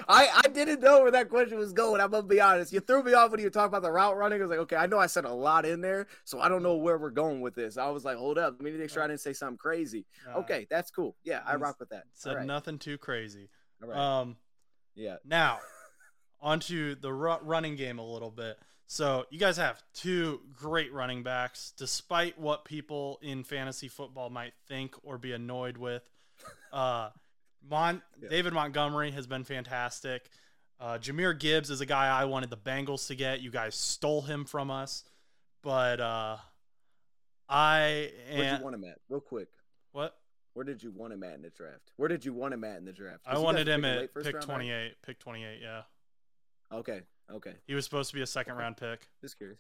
I, 0.09 0.29
I 0.45 0.49
didn't 0.53 0.81
know 0.81 1.03
where 1.03 1.11
that 1.11 1.29
question 1.29 1.59
was 1.59 1.73
going. 1.73 2.01
I'm 2.01 2.13
gonna 2.13 2.23
be 2.23 2.41
honest. 2.41 2.73
You 2.73 2.79
threw 2.79 3.03
me 3.03 3.15
off 3.15 3.33
when 3.33 3.41
you 3.41 3.51
talked 3.51 3.67
about 3.67 3.83
the 3.83 3.91
route 3.91 4.17
running. 4.17 4.41
I 4.41 4.43
was 4.43 4.51
like, 4.51 4.61
okay, 4.61 4.77
I 4.77 4.87
know 4.87 4.97
I 4.97 5.07
said 5.07 5.25
a 5.25 5.33
lot 5.33 5.67
in 5.67 5.81
there, 5.81 6.07
so 6.23 6.41
I 6.41 6.49
don't 6.49 6.63
know 6.63 6.77
where 6.77 6.97
we're 6.97 7.11
going 7.11 7.41
with 7.41 7.57
this. 7.57 7.79
I 7.79 7.91
was 7.91 8.05
like, 8.05 8.17
hold 8.17 8.39
up, 8.39 8.55
let 8.61 8.63
me 8.63 8.79
make 8.79 8.91
sure 8.91 9.03
I 9.03 9.09
didn't 9.09 9.21
say 9.21 9.33
something 9.33 9.59
crazy. 9.59 10.07
Uh, 10.33 10.39
Okay, 10.39 10.69
that's 10.71 10.93
cool. 10.93 11.17
Yeah, 11.25 11.41
I 11.45 11.57
rock 11.57 11.81
with 11.81 11.89
that. 11.89 12.05
said 12.15 12.37
right. 12.37 12.47
nothing 12.47 12.79
too 12.79 12.97
crazy. 12.97 13.51
All 13.83 13.89
right. 13.89 13.99
Um, 13.99 14.37
yeah. 14.95 15.17
now 15.25 15.59
onto 16.41 16.95
the 16.95 17.13
ru- 17.13 17.43
running 17.43 17.75
game 17.75 17.99
a 17.99 18.07
little 18.07 18.31
bit. 18.31 18.57
So 18.87 19.27
you 19.31 19.39
guys 19.41 19.57
have 19.57 19.83
two 19.95 20.41
great 20.55 20.93
running 20.93 21.25
backs, 21.25 21.73
despite 21.77 22.39
what 22.39 22.65
people 22.65 23.19
in 23.21 23.43
fantasy 23.43 23.89
football 23.89 24.31
might 24.31 24.55
think 24.69 24.95
or 25.03 25.19
be 25.19 25.33
annoyed 25.33 25.77
with. 25.77 26.09
Uh, 26.73 27.11
Mon- 27.69 28.03
Yeah. 28.21 28.29
David 28.29 28.53
Montgomery 28.53 29.11
has 29.13 29.27
been 29.27 29.45
fantastic. 29.45 30.29
Uh, 30.81 30.97
Jahmyr 30.99 31.39
Gibbs 31.39 31.71
is 31.71 31.81
a 31.81 31.87
guy 31.87 32.07
I 32.09 32.25
wanted 32.25 32.51
the 32.51 32.57
Bengals 32.57 33.09
to 33.09 33.15
get. 33.15 33.41
You 33.41 33.51
guys 33.51 33.75
stole 33.75 34.23
him 34.23 34.45
from 34.45 34.71
us, 34.71 35.05
but 35.63 36.01
uh, 36.01 36.37
I 37.49 38.13
Where'd 38.31 38.41
and 38.47 38.59
you 38.59 38.65
want 38.65 38.75
him 38.77 38.85
at? 38.85 38.99
Real 39.09 39.21
quick. 39.21 39.49
what 39.93 40.17
Where 40.55 40.65
did 40.65 40.83
you 40.83 40.91
want 40.93 41.13
him 41.13 41.23
at 41.25 41.35
in 41.35 41.43
the 41.43 41.51
draft? 41.51 41.93
Where 41.97 42.09
did 42.09 42.25
you 42.25 42.33
want 42.33 42.55
him 42.55 42.63
at 42.65 42.77
in 42.77 42.85
the 42.85 42.93
draft? 42.93 43.23
I 43.27 43.39
wanted 43.39 43.69
him 43.69 43.85
at 43.85 44.15
pick 44.15 44.41
twenty 44.41 44.71
eight. 44.71 44.95
Pick 45.03 45.19
twenty 45.19 45.45
eight. 45.45 45.61
Yeah, 45.63 45.83
Okay. 46.73 47.03
Okay. 47.31 47.55
he 47.67 47.75
was 47.75 47.85
supposed 47.85 48.11
to 48.11 48.15
be 48.17 48.23
a 48.23 48.27
second 48.27 48.53
Okay. 48.55 48.63
round 48.63 48.77
pick. 48.77 49.09
Just 49.21 49.37
curious. 49.37 49.59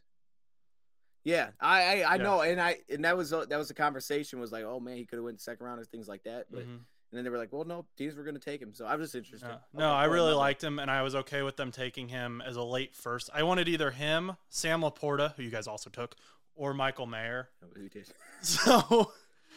Yeah, 1.25 1.51
I 1.61 1.83
I, 1.83 1.93
I 2.13 2.15
Yeah. 2.17 2.23
know, 2.23 2.41
and 2.43 2.61
I 2.61 2.79
and 2.89 3.05
that 3.05 3.17
was 3.17 3.33
a, 3.33 3.45
that 3.47 3.57
was 3.59 3.69
the 3.69 3.75
conversation 3.75 4.39
was 4.39 4.53
like, 4.53 4.65
oh 4.65 4.79
man, 4.81 4.97
he 4.97 5.05
could 5.05 5.17
have 5.17 5.25
went 5.25 5.41
second 5.41 5.67
round 5.67 5.81
or 5.81 5.85
things 5.85 6.07
like 6.09 6.23
that, 6.25 6.47
but 6.51 6.65
Mhm. 6.67 6.81
And 7.11 7.17
then 7.17 7.25
they 7.25 7.31
were 7.31 7.39
like, 7.39 7.53
well, 7.53 7.65
no, 7.65 7.87
teams 7.97 8.17
were 8.17 8.23
going 8.23 8.35
to 8.35 8.41
take 8.41 8.61
him, 8.61 8.75
so 8.75 8.85
I 8.85 8.97
was 8.97 9.13
just 9.13 9.15
interested. 9.15 9.49
No, 9.73 9.95
I 9.95 10.05
cool, 10.05 10.15
really 10.15 10.35
liked 10.35 10.63
him, 10.63 10.79
and 10.79 10.91
I 10.91 11.03
was 11.03 11.15
okay 11.15 11.43
with 11.43 11.57
them 11.57 11.73
taking 11.73 12.09
him 12.09 12.43
as 12.47 12.57
a 12.57 12.63
late 12.63 12.95
first. 12.95 13.31
I 13.33 13.45
wanted 13.45 13.67
either 13.69 13.91
him, 13.91 14.37
Sam 14.51 14.83
Laporta, 14.83 15.35
who 15.35 15.43
you 15.43 15.51
guys 15.51 15.67
also 15.67 15.89
took, 15.89 16.17
or 16.55 16.75
Michael 16.75 17.07
Mayer. 17.07 17.49
Oh? 17.65 17.69
So 18.41 19.11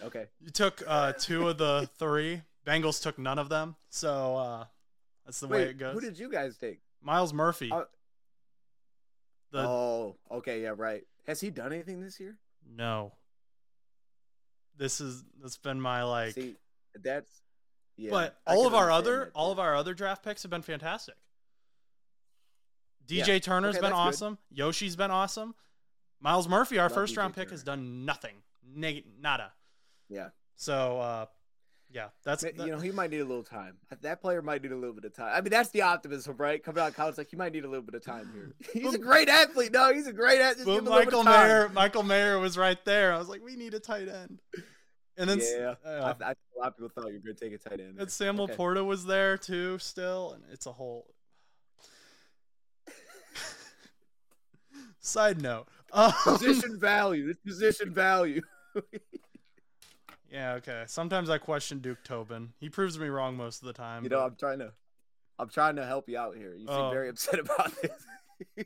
Okay, 0.03 0.27
you 0.39 0.49
took 0.49 0.81
uh, 0.87 1.13
two 1.13 1.47
of 1.49 1.57
the 1.57 1.89
three. 1.97 2.41
Bengals 2.65 3.01
took 3.01 3.19
none 3.19 3.37
of 3.39 3.49
them. 3.49 3.75
So 3.89 4.37
uh, 4.37 4.65
that's 5.25 5.39
the 5.39 5.47
way 5.47 5.63
it 5.63 5.77
goes. 5.77 5.93
who 5.93 6.01
did 6.01 6.17
you 6.17 6.29
guys 6.29 6.57
take? 6.57 6.79
Myles 7.01 7.33
Murphy. 7.33 7.71
Uh, 7.71 7.83
the 9.51 9.59
oh, 9.59 10.15
okay, 10.31 10.61
yeah, 10.61 10.73
right. 10.75 11.03
Has 11.27 11.41
he 11.41 11.49
done 11.49 11.73
anything 11.73 12.01
this 12.01 12.19
year? 12.19 12.37
no. 12.75 13.13
This 14.77 14.99
is 14.99 15.23
that's 15.39 15.57
been 15.57 15.79
my 15.79 16.01
like. 16.03 16.33
See, 16.33 16.55
that's 17.03 17.41
yeah. 17.97 18.09
but 18.11 18.37
I 18.47 18.55
all 18.55 18.67
of 18.67 18.73
our 18.73 18.91
other 18.91 19.25
that, 19.25 19.31
all 19.35 19.51
of 19.51 19.59
our 19.59 19.75
other 19.75 19.93
draft 19.93 20.23
picks 20.23 20.43
have 20.43 20.49
been 20.51 20.61
fantastic. 20.61 21.15
Yeah. 23.07 23.25
DJ 23.25 23.41
Turner's 23.41 23.75
Okay, 23.75 23.81
been 23.81 23.91
that's 23.91 23.99
good. 24.19 24.25
awesome. 24.25 24.37
Yoshi's 24.51 24.95
been 24.95 25.11
awesome. 25.11 25.53
Myles 26.21 26.47
Murphy, 26.47 26.77
our 26.79 26.85
Love 26.87 26.93
first 26.93 27.13
DJ 27.15 27.17
round 27.17 27.35
pick, 27.35 27.49
has 27.49 27.63
done 27.63 28.05
nothing. 28.05 28.35
Neg- 28.75 29.05
nada. 29.19 29.51
yeah. 30.07 30.29
So 30.55 30.99
uh, 30.99 31.25
yeah, 31.91 32.09
that's 32.23 32.43
Ma- 32.43 32.49
that- 32.55 32.65
You 32.67 32.71
know, 32.73 32.79
he 32.79 32.91
might 32.91 33.09
need 33.09 33.19
a 33.19 33.25
little 33.25 33.43
time. 33.43 33.77
That 34.01 34.21
player 34.21 34.41
might 34.41 34.61
need 34.61 34.71
a 34.71 34.75
little 34.77 34.93
bit 34.95 35.03
of 35.03 35.13
time. 35.15 35.31
I 35.35 35.41
mean, 35.41 35.49
that's 35.49 35.69
the 35.71 35.81
optimism, 35.81 36.35
right? 36.37 36.63
Coming 36.63 36.81
out 36.83 36.89
of 36.89 36.95
college, 36.95 37.17
like 37.17 37.29
he 37.31 37.35
might 37.35 37.51
need 37.51 37.65
a 37.65 37.67
little 37.67 37.81
bit 37.83 37.95
of 37.95 38.05
time 38.05 38.29
here. 38.33 38.53
He's 38.81 38.93
a 38.93 38.99
great 38.99 39.27
athlete. 39.27 39.73
No, 39.73 39.91
he's 39.91 40.07
a 40.07 40.13
great 40.13 40.39
athlete. 40.39 40.57
Just 40.57 40.65
But 40.67 40.73
give 40.75 40.83
him 40.83 40.87
a 40.87 40.95
little 40.95 41.23
bit 41.23 41.25
Michael. 41.25 41.43
Mayer, 41.47 41.69
Michael 41.69 42.03
Mayer 42.03 42.39
was 42.39 42.57
right 42.57 42.77
there. 42.85 43.13
I 43.13 43.17
was 43.17 43.27
like, 43.27 43.43
we 43.43 43.55
need 43.57 43.73
a 43.73 43.79
tight 43.79 44.07
end. 44.07 44.39
And 45.17 45.29
then 45.29 45.39
Yeah, 45.41 45.75
uh, 45.85 46.13
I, 46.21 46.25
I, 46.25 46.31
a 46.31 46.35
lot 46.57 46.67
of 46.69 46.75
people 46.77 46.89
thought 46.89 47.07
you 47.07 47.15
were 47.15 47.19
going 47.19 47.35
to 47.35 47.49
take 47.49 47.53
a 47.53 47.57
tight 47.57 47.79
end. 47.79 47.99
and 47.99 48.09
Sam 48.09 48.39
Okay. 48.39 48.53
Laporta 48.53 48.85
was 48.85 49.05
there 49.05 49.37
too, 49.37 49.77
still, 49.79 50.31
and 50.33 50.43
it's 50.51 50.65
a 50.65 50.71
whole. 50.71 51.07
Side 54.99 55.41
note. 55.41 55.67
Um, 55.91 56.13
Position 56.23 56.79
value. 56.79 57.27
It's 57.29 57.39
position 57.41 57.91
value. 57.93 58.41
yeah, 60.31 60.53
okay. 60.53 60.83
Sometimes 60.87 61.29
I 61.29 61.37
question 61.39 61.79
Duke 61.79 62.03
Tobin. 62.03 62.53
He 62.59 62.69
proves 62.69 62.99
me 62.99 63.07
wrong 63.07 63.35
most 63.35 63.61
of 63.61 63.67
the 63.67 63.73
time. 63.73 64.03
You 64.03 64.09
know, 64.09 64.17
but 64.19 64.25
I'm 64.25 64.35
trying 64.35 64.59
to, 64.59 64.71
I'm 65.39 65.49
trying 65.49 65.75
to 65.77 65.85
help 65.85 66.07
you 66.07 66.17
out 66.19 66.35
here. 66.35 66.53
You 66.53 66.67
seem 66.67 66.75
Oh. 66.75 66.91
very 66.91 67.09
upset 67.09 67.39
about 67.39 67.73
this. 67.81 68.65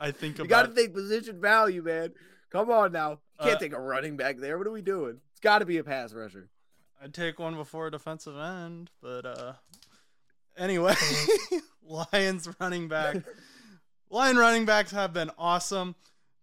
I 0.00 0.10
think 0.10 0.38
you 0.38 0.46
got 0.46 0.66
to 0.66 0.72
think 0.72 0.94
position 0.94 1.40
value, 1.40 1.82
man. 1.82 2.12
Come 2.50 2.70
on 2.70 2.92
now. 2.92 3.20
Can't 3.40 3.56
Uh, 3.56 3.58
take 3.58 3.72
a 3.72 3.80
running 3.80 4.16
back 4.16 4.38
there. 4.38 4.58
What 4.58 4.66
are 4.66 4.70
we 4.72 4.82
doing? 4.82 5.20
It's 5.30 5.40
got 5.40 5.60
to 5.60 5.66
be 5.66 5.78
a 5.78 5.84
pass 5.84 6.12
rusher. 6.12 6.48
I'd 7.02 7.14
take 7.14 7.38
one 7.38 7.54
before 7.54 7.86
a 7.86 7.90
defensive 7.90 8.36
end, 8.36 8.90
but 9.00 9.24
uh 9.24 9.52
anyway, 10.56 10.94
Lions 11.82 12.48
running 12.60 12.88
back. 12.88 13.16
Lion 14.10 14.36
running 14.36 14.64
backs 14.64 14.90
have 14.90 15.12
been 15.12 15.30
awesome. 15.38 15.94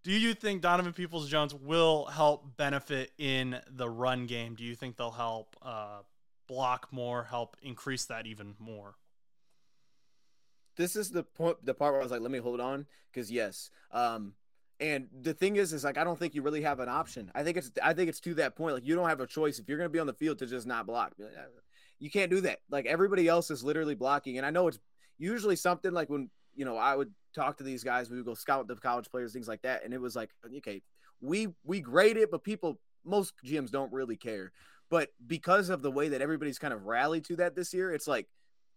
Do 0.03 0.11
you 0.11 0.33
think 0.33 0.61
Donovan 0.61 0.93
Peoples 0.93 1.27
Jones 1.27 1.53
will 1.53 2.05
help 2.05 2.55
benefit 2.57 3.11
in 3.17 3.59
the 3.69 3.89
run 3.89 4.27
game? 4.27 4.53
Do 4.55 4.63
you 4.63 4.75
think 4.75 4.95
they'll 4.97 5.09
help 5.11 5.57
uh, 5.63 6.01
block 6.47 6.87
more, 6.91 7.23
help 7.23 7.57
increase 7.61 8.05
that 8.05 8.25
even 8.27 8.55
more? 8.59 8.95
this 10.77 10.95
is 10.97 11.09
the 11.11 11.23
point 11.23 11.57
the 11.65 11.73
part 11.73 11.93
where 11.93 12.01
I 12.01 12.03
was 12.03 12.11
like, 12.11 12.19
let 12.21 12.31
me 12.31 12.37
hold 12.39 12.59
on, 12.59 12.85
because 13.11 13.31
yes. 13.31 13.69
Um 13.91 14.33
and 14.79 15.07
the 15.21 15.33
thing 15.33 15.55
is, 15.55 15.73
is 15.73 15.83
like 15.83 15.97
I 15.97 16.03
don't 16.03 16.19
think 16.19 16.35
you 16.35 16.41
really 16.41 16.61
have 16.61 16.79
an 16.79 16.89
option. 16.89 17.31
I 17.33 17.43
think 17.43 17.57
it's 17.57 17.71
I 17.81 17.93
think 17.93 18.09
it's 18.09 18.19
to 18.21 18.33
that 18.35 18.55
point. 18.55 18.73
Like 18.75 18.85
you 18.85 18.95
don't 18.95 19.09
have 19.09 19.21
a 19.21 19.27
choice 19.27 19.59
if 19.59 19.69
you're 19.69 19.77
gonna 19.77 19.89
be 19.89 19.99
on 19.99 20.07
the 20.07 20.13
field 20.13 20.39
to 20.39 20.45
just 20.45 20.67
not 20.67 20.85
block. 20.85 21.13
You 21.99 22.09
can't 22.09 22.29
do 22.29 22.41
that. 22.41 22.59
Like 22.69 22.85
everybody 22.85 23.27
else 23.27 23.49
is 23.51 23.63
literally 23.63 23.95
blocking. 23.95 24.37
And 24.37 24.45
I 24.45 24.49
know 24.49 24.67
it's 24.67 24.79
usually 25.17 25.55
something 25.55 25.91
like 25.91 26.09
when 26.09 26.29
you 26.55 26.65
know 26.65 26.77
I 26.77 26.95
would 26.95 27.13
talk 27.33 27.57
to 27.57 27.63
these 27.63 27.83
guys, 27.83 28.09
we 28.09 28.17
would 28.17 28.25
go 28.25 28.33
scout 28.33 28.67
the 28.67 28.75
college 28.75 29.09
players, 29.09 29.33
things 29.33 29.47
like 29.47 29.61
that. 29.61 29.83
And 29.83 29.93
it 29.93 30.01
was 30.01 30.15
like, 30.15 30.31
okay, 30.57 30.81
we 31.21 31.49
we 31.63 31.79
grade 31.79 32.17
it, 32.17 32.31
but 32.31 32.43
people 32.43 32.79
most 33.05 33.33
GMs 33.45 33.71
don't 33.71 33.93
really 33.93 34.17
care. 34.17 34.51
But 34.89 35.09
because 35.25 35.69
of 35.69 35.81
the 35.81 35.91
way 35.91 36.09
that 36.09 36.21
everybody's 36.21 36.59
kind 36.59 36.73
of 36.73 36.85
rallied 36.85 37.25
to 37.25 37.37
that 37.37 37.55
this 37.55 37.73
year, 37.73 37.91
it's 37.91 38.07
like 38.07 38.27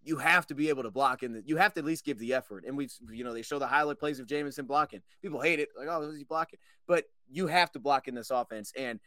you 0.02 0.16
have 0.16 0.46
to 0.46 0.54
be 0.54 0.68
able 0.68 0.82
to 0.84 0.90
block 0.90 1.22
and 1.22 1.42
you 1.44 1.56
have 1.56 1.74
to 1.74 1.80
at 1.80 1.84
least 1.84 2.04
give 2.04 2.18
the 2.18 2.32
effort. 2.32 2.64
And 2.66 2.76
we've, 2.76 2.92
you 3.11 3.24
know, 3.24 3.32
they 3.32 3.42
show 3.42 3.58
the 3.58 3.66
highlight 3.66 3.98
plays 3.98 4.20
of 4.20 4.26
Jameson 4.26 4.66
blocking. 4.66 5.02
People 5.20 5.40
hate 5.40 5.61
it, 5.61 5.68
like, 5.76 5.88
oh, 5.90 6.02
is 6.02 6.16
he 6.16 6.24
blocking? 6.24 6.58
But 6.87 7.04
you 7.28 7.46
have 7.48 7.72
to 7.72 7.78
block 7.78 8.08
in 8.08 8.14
this 8.14 8.30
offense. 8.30 8.72
And 8.76 9.00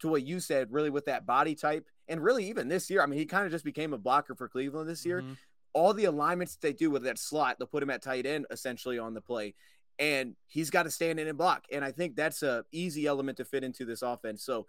to 0.00 0.08
what 0.08 0.24
you 0.24 0.40
said, 0.40 0.72
really 0.72 0.90
with 0.90 1.06
that 1.06 1.26
body 1.26 1.54
type, 1.54 1.86
and 2.08 2.22
really 2.22 2.48
even 2.48 2.68
this 2.68 2.90
year, 2.90 3.02
I 3.02 3.06
mean, 3.06 3.18
he 3.18 3.24
kind 3.24 3.46
of 3.46 3.52
just 3.52 3.64
became 3.64 3.92
a 3.92 3.98
blocker 3.98 4.34
for 4.34 4.48
Cleveland 4.48 4.88
this 4.88 5.06
year. 5.06 5.22
Mhm. 5.22 5.36
All 5.72 5.94
the 5.94 6.04
alignments 6.04 6.56
they 6.56 6.72
do 6.72 6.90
with 6.90 7.02
that 7.04 7.18
slot, 7.18 7.58
they'll 7.58 7.66
put 7.66 7.82
him 7.82 7.90
at 7.90 8.02
tight 8.02 8.26
end 8.26 8.46
essentially 8.50 8.98
on 8.98 9.14
the 9.14 9.20
play. 9.20 9.54
And 9.98 10.36
he's 10.46 10.70
got 10.70 10.82
to 10.82 10.90
stand 10.90 11.18
in 11.18 11.28
and 11.28 11.38
block. 11.38 11.64
And 11.72 11.84
I 11.84 11.92
think 11.92 12.16
that's 12.16 12.42
a 12.42 12.64
easy 12.72 13.06
element 13.06 13.38
to 13.38 13.44
fit 13.44 13.64
into 13.64 13.84
this 13.84 14.02
offense. 14.02 14.42
So 14.42 14.66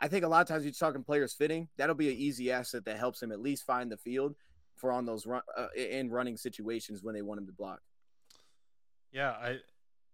I 0.00 0.08
think 0.08 0.24
a 0.24 0.28
lot 0.28 0.40
of 0.40 0.48
times 0.48 0.64
you're 0.64 0.72
talking 0.72 1.04
players 1.04 1.34
fitting. 1.34 1.68
That'll 1.76 1.94
be 1.94 2.10
an 2.10 2.16
easy 2.16 2.50
asset 2.50 2.84
that 2.86 2.96
helps 2.96 3.22
him 3.22 3.32
at 3.32 3.40
least 3.40 3.64
find 3.64 3.92
the 3.92 3.96
field 3.96 4.34
for 4.76 4.92
on 4.92 5.04
those 5.06 5.26
run 5.26 5.42
uh, 5.56 5.66
in 5.76 6.10
running 6.10 6.36
situations 6.36 7.02
when 7.02 7.14
they 7.14 7.22
want 7.22 7.38
him 7.40 7.46
to 7.46 7.52
block. 7.52 7.80
Yeah, 9.12 9.30
I 9.30 9.58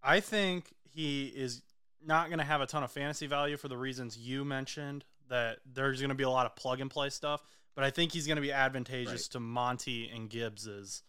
I 0.02 0.20
think 0.20 0.74
he 0.84 1.26
is 1.26 1.62
not 2.04 2.28
going 2.28 2.38
to 2.38 2.44
have 2.44 2.60
a 2.60 2.66
ton 2.66 2.82
of 2.82 2.90
fantasy 2.92 3.26
value 3.26 3.56
for 3.56 3.68
the 3.68 3.76
reasons 3.76 4.16
you 4.16 4.44
mentioned 4.44 5.04
that 5.28 5.58
there's 5.66 6.00
going 6.00 6.10
to 6.10 6.14
be 6.14 6.24
a 6.24 6.30
lot 6.30 6.46
of 6.46 6.54
plug 6.56 6.80
and 6.80 6.90
play 6.90 7.10
stuff, 7.10 7.42
but 7.74 7.84
I 7.84 7.90
think 7.90 8.12
he's 8.12 8.26
going 8.26 8.36
to 8.36 8.42
be 8.42 8.52
advantageous 8.52 9.12
Right. 9.24 9.32
to 9.32 9.40
Monty 9.40 10.08
and 10.08 10.30
Gibbs's 10.30 11.02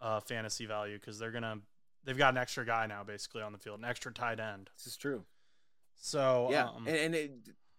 uh, 0.00 0.20
fantasy 0.20 0.66
value 0.66 0.98
because 0.98 1.18
they're 1.18 1.30
going 1.30 1.42
to 1.42 1.58
they've 2.04 2.18
got 2.18 2.34
an 2.34 2.38
extra 2.38 2.66
guy 2.66 2.86
now 2.86 3.04
basically 3.04 3.42
on 3.42 3.52
the 3.52 3.58
field, 3.58 3.78
an 3.78 3.84
extra 3.84 4.12
tight 4.12 4.40
end. 4.40 4.68
This 4.76 4.86
is 4.86 4.96
true. 4.96 5.24
So 5.96 6.48
Yeah, 6.50 6.68
um, 6.68 6.86
and, 6.86 6.96
and 6.96 7.14
it, 7.14 7.32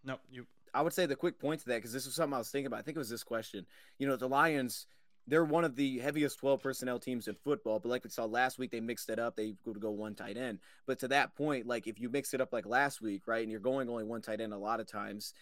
no, 0.03 0.17
you 0.29 0.45
I 0.73 0.81
would 0.81 0.93
say 0.93 1.05
the 1.05 1.15
quick 1.15 1.37
point 1.39 1.59
to 1.61 1.67
that 1.67 1.75
because 1.75 1.93
this 1.93 2.05
was 2.05 2.15
something 2.15 2.33
I 2.33 2.39
was 2.39 2.49
thinking 2.49 2.67
about. 2.67 2.79
I 2.79 2.81
think 2.81 2.95
it 2.95 2.99
was 2.99 3.09
this 3.09 3.23
question. 3.23 3.65
You 3.99 4.07
know, 4.07 4.15
the 4.15 4.27
Lions, 4.27 4.87
they're 5.27 5.45
one 5.45 5.63
of 5.63 5.75
the 5.75 5.99
heaviest 5.99 6.39
12 6.39 6.61
personnel 6.61 6.99
teams 6.99 7.27
in 7.27 7.35
football, 7.35 7.79
but 7.79 7.89
like 7.89 8.03
we 8.03 8.09
saw 8.09 8.25
last 8.25 8.59
week, 8.59 8.71
they 8.71 8.81
mixed 8.81 9.09
it 9.09 9.19
up. 9.19 9.35
They 9.35 9.55
go 9.65 9.73
to 9.73 9.79
go 9.79 9.91
one 9.91 10.15
tight 10.15 10.37
end. 10.37 10.59
But 10.85 10.99
to 10.99 11.07
that 11.09 11.35
point, 11.35 11.65
like 11.65 11.87
if 11.87 11.99
you 11.99 12.09
mix 12.09 12.33
it 12.33 12.41
up 12.41 12.51
like 12.51 12.65
last 12.65 13.01
week, 13.01 13.23
right, 13.25 13.41
and 13.41 13.51
you're 13.51 13.59
going 13.59 13.89
only 13.89 14.03
one 14.03 14.21
tight 14.21 14.41
end 14.41 14.53
a 14.53 14.57
lot 14.57 14.79
of 14.79 14.87
times, 14.87 15.33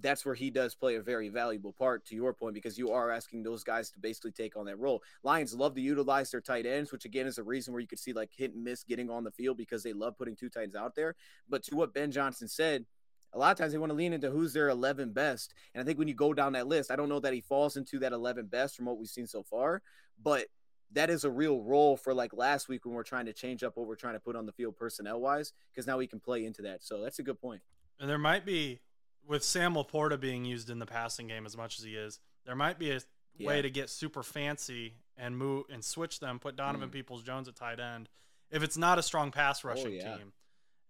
that's 0.00 0.24
where 0.24 0.34
he 0.34 0.50
does 0.50 0.74
play 0.74 0.96
a 0.96 1.02
very 1.02 1.28
valuable 1.28 1.72
part 1.72 2.04
to 2.06 2.14
your 2.14 2.32
point 2.32 2.54
because 2.54 2.78
you 2.78 2.92
are 2.92 3.10
asking 3.10 3.42
those 3.42 3.64
guys 3.64 3.90
to 3.90 3.98
basically 3.98 4.30
take 4.30 4.56
on 4.56 4.66
that 4.66 4.78
role. 4.78 5.02
Lions 5.22 5.54
love 5.54 5.74
to 5.74 5.80
utilize 5.80 6.30
their 6.30 6.40
tight 6.40 6.66
ends, 6.66 6.92
which 6.92 7.04
again 7.04 7.26
is 7.26 7.38
a 7.38 7.42
reason 7.42 7.72
where 7.72 7.80
you 7.80 7.88
could 7.88 7.98
see 7.98 8.12
like 8.12 8.30
hit 8.36 8.54
and 8.54 8.64
miss 8.64 8.84
getting 8.84 9.10
on 9.10 9.24
the 9.24 9.30
field 9.30 9.56
because 9.56 9.82
they 9.82 9.92
love 9.92 10.16
putting 10.16 10.36
two 10.36 10.48
tight 10.48 10.64
ends 10.64 10.76
out 10.76 10.94
there. 10.94 11.16
But 11.48 11.64
to 11.64 11.76
what 11.76 11.94
Ben 11.94 12.12
Johnson 12.12 12.48
said, 12.48 12.86
a 13.32 13.38
lot 13.38 13.50
of 13.52 13.58
times 13.58 13.72
they 13.72 13.78
want 13.78 13.90
to 13.90 13.96
lean 13.96 14.12
into 14.12 14.30
who's 14.30 14.52
their 14.52 14.68
11 14.68 15.12
best. 15.12 15.52
And 15.74 15.82
I 15.82 15.84
think 15.84 15.98
when 15.98 16.08
you 16.08 16.14
go 16.14 16.32
down 16.32 16.52
that 16.54 16.66
list, 16.66 16.90
I 16.90 16.96
don't 16.96 17.08
know 17.08 17.20
that 17.20 17.34
he 17.34 17.40
falls 17.40 17.76
into 17.76 17.98
that 18.00 18.12
11 18.12 18.46
best 18.46 18.76
from 18.76 18.86
what 18.86 18.98
we've 18.98 19.08
seen 19.08 19.26
so 19.26 19.42
far, 19.42 19.82
but 20.22 20.46
that 20.92 21.10
is 21.10 21.24
a 21.24 21.30
real 21.30 21.60
role 21.60 21.96
for 21.98 22.14
like 22.14 22.32
last 22.32 22.68
week 22.68 22.86
when 22.86 22.94
we're 22.94 23.02
trying 23.02 23.26
to 23.26 23.32
change 23.34 23.62
up 23.62 23.76
what 23.76 23.86
we're 23.86 23.94
trying 23.96 24.14
to 24.14 24.20
put 24.20 24.34
on 24.36 24.46
the 24.46 24.52
field 24.52 24.76
personnel 24.76 25.20
wise, 25.20 25.52
because 25.72 25.86
now 25.86 25.98
we 25.98 26.06
can 26.06 26.18
play 26.20 26.46
into 26.46 26.62
that. 26.62 26.82
So 26.82 27.02
that's 27.02 27.18
a 27.18 27.22
good 27.22 27.38
point. 27.40 27.60
and 28.00 28.08
there 28.08 28.16
might 28.18 28.46
be 28.46 28.80
with 29.26 29.44
Sam 29.44 29.74
Laporta 29.74 30.18
being 30.18 30.46
used 30.46 30.70
in 30.70 30.78
the 30.78 30.86
passing 30.86 31.26
game 31.26 31.44
as 31.44 31.54
much 31.56 31.78
as 31.78 31.84
he 31.84 31.96
is, 31.96 32.18
there 32.46 32.56
might 32.56 32.78
be 32.78 32.92
a 32.92 33.00
way 33.40 33.60
to 33.60 33.68
get 33.68 33.90
super 33.90 34.22
fancy 34.22 34.94
and 35.18 35.36
move 35.36 35.66
and 35.70 35.84
switch 35.84 36.18
them, 36.20 36.38
put 36.38 36.56
Donovan 36.56 36.88
Mm. 36.88 36.92
Peoples 36.92 37.22
Jones 37.22 37.46
at 37.48 37.54
tight 37.56 37.78
end 37.80 38.08
if 38.50 38.62
it's 38.62 38.78
not 38.78 38.98
a 38.98 39.02
strong 39.02 39.30
pass 39.30 39.62
rushing 39.64 39.88
Oh, 39.88 39.90
yeah. 39.90 40.16
team, 40.16 40.32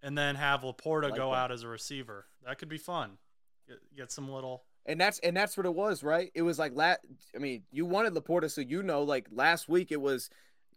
and 0.03 0.17
then 0.17 0.35
have 0.37 0.63
Laporta 0.63 1.05
like 1.11 1.17
go 1.17 1.31
that. 1.33 1.37
out 1.37 1.53
as 1.53 1.63
a 1.63 1.69
receiver. 1.69 2.27
That 2.47 2.59
could 2.59 2.69
be 2.69 2.79
fun. 2.79 3.19
Get, 3.67 3.79
get 3.97 4.13
some 4.13 4.31
little. 4.31 4.65
And 4.87 4.99
that's 5.01 5.19
and 5.21 5.37
that's 5.37 5.57
what 5.57 5.67
it 5.67 5.75
was, 5.75 6.03
right? 6.03 6.31
It 6.35 6.43
was 6.43 6.59
like 6.59 6.73
la- 6.75 6.97
I 7.35 7.39
mean, 7.39 7.65
you 7.71 7.85
wanted 7.85 8.15
Laporta, 8.15 8.51
so 8.51 8.61
you 8.63 8.83
know, 8.83 9.03
like 9.03 9.27
last 9.31 9.69
week 9.69 9.93
it 9.93 10.01
was 10.01 10.31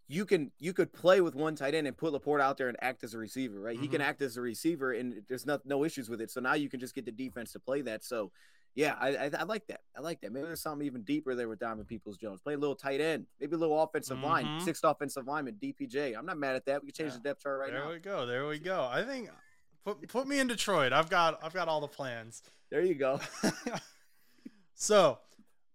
you 0.10 0.26
can 0.26 0.52
you 0.60 0.74
could 0.74 0.92
play 0.92 1.22
with 1.22 1.34
one 1.36 1.56
tight 1.56 1.74
end 1.74 1.88
and 1.88 1.96
put 1.96 2.14
Laporta 2.14 2.42
out 2.42 2.58
there 2.58 2.68
and 2.68 2.76
act 2.82 3.04
as 3.06 3.14
a 3.14 3.18
receiver, 3.18 3.60
right? 3.60 3.80
He 3.80 3.88
can 3.88 4.02
Mhm. 4.02 4.06
act 4.06 4.22
as 4.22 4.36
a 4.36 4.42
receiver, 4.42 4.92
and 4.92 5.24
there's 5.30 5.46
no 5.46 5.60
no 5.64 5.86
issues 5.86 6.10
with 6.10 6.20
it. 6.20 6.30
So 6.30 6.42
now 6.42 6.56
you 6.56 6.68
can 6.68 6.82
just 6.82 6.94
get 6.94 7.06
the 7.06 7.12
defense 7.14 7.54
to 7.54 7.60
play 7.60 7.82
that. 7.84 8.04
So 8.04 8.32
yeah, 8.76 8.96
I 9.00 9.16
I, 9.16 9.32
I 9.40 9.44
like 9.44 9.68
that. 9.68 9.82
I 9.98 10.02
like 10.02 10.22
that. 10.22 10.32
Maybe 10.32 10.46
there's 10.46 10.62
something 10.62 10.86
even 10.86 11.04
deeper 11.04 11.36
there 11.36 11.50
with 11.50 11.60
Diamond 11.60 11.88
Peoples 11.88 12.18
Jones. 12.18 12.40
Play 12.42 12.54
a 12.54 12.58
little 12.58 12.76
tight 12.76 13.02
end, 13.02 13.26
maybe 13.40 13.56
a 13.56 13.58
little 13.60 13.82
offensive 13.82 14.20
line, 14.20 14.46
Mhm. 14.46 14.62
sixth 14.62 14.84
offensive 14.84 15.28
lineman, 15.28 15.56
DPJ. 15.62 16.16
I'm 16.18 16.26
not 16.26 16.38
mad 16.38 16.56
at 16.56 16.66
that. 16.66 16.82
We 16.82 16.92
can 16.92 17.06
change 17.06 17.12
Yeah. 17.14 17.18
the 17.18 17.24
depth 17.24 17.44
chart 17.44 17.60
right 17.60 17.70
there 17.72 17.80
now. 17.80 17.86
There 17.86 17.94
we 17.94 18.00
go. 18.00 18.26
There 18.26 18.48
we 18.48 18.60
go. 18.60 18.84
I 18.90 19.04
think 19.04 19.30
put 19.84 20.08
put 20.08 20.28
me 20.28 20.40
in 20.40 20.48
Detroit. 20.48 20.94
I've 20.94 21.10
got 21.10 21.44
I've 21.44 21.54
got 21.54 21.68
all 21.68 21.82
the 21.82 21.88
plans. 21.88 22.44
There 22.70 22.82
you 22.82 22.96
go. 22.96 23.20
so 24.76 25.20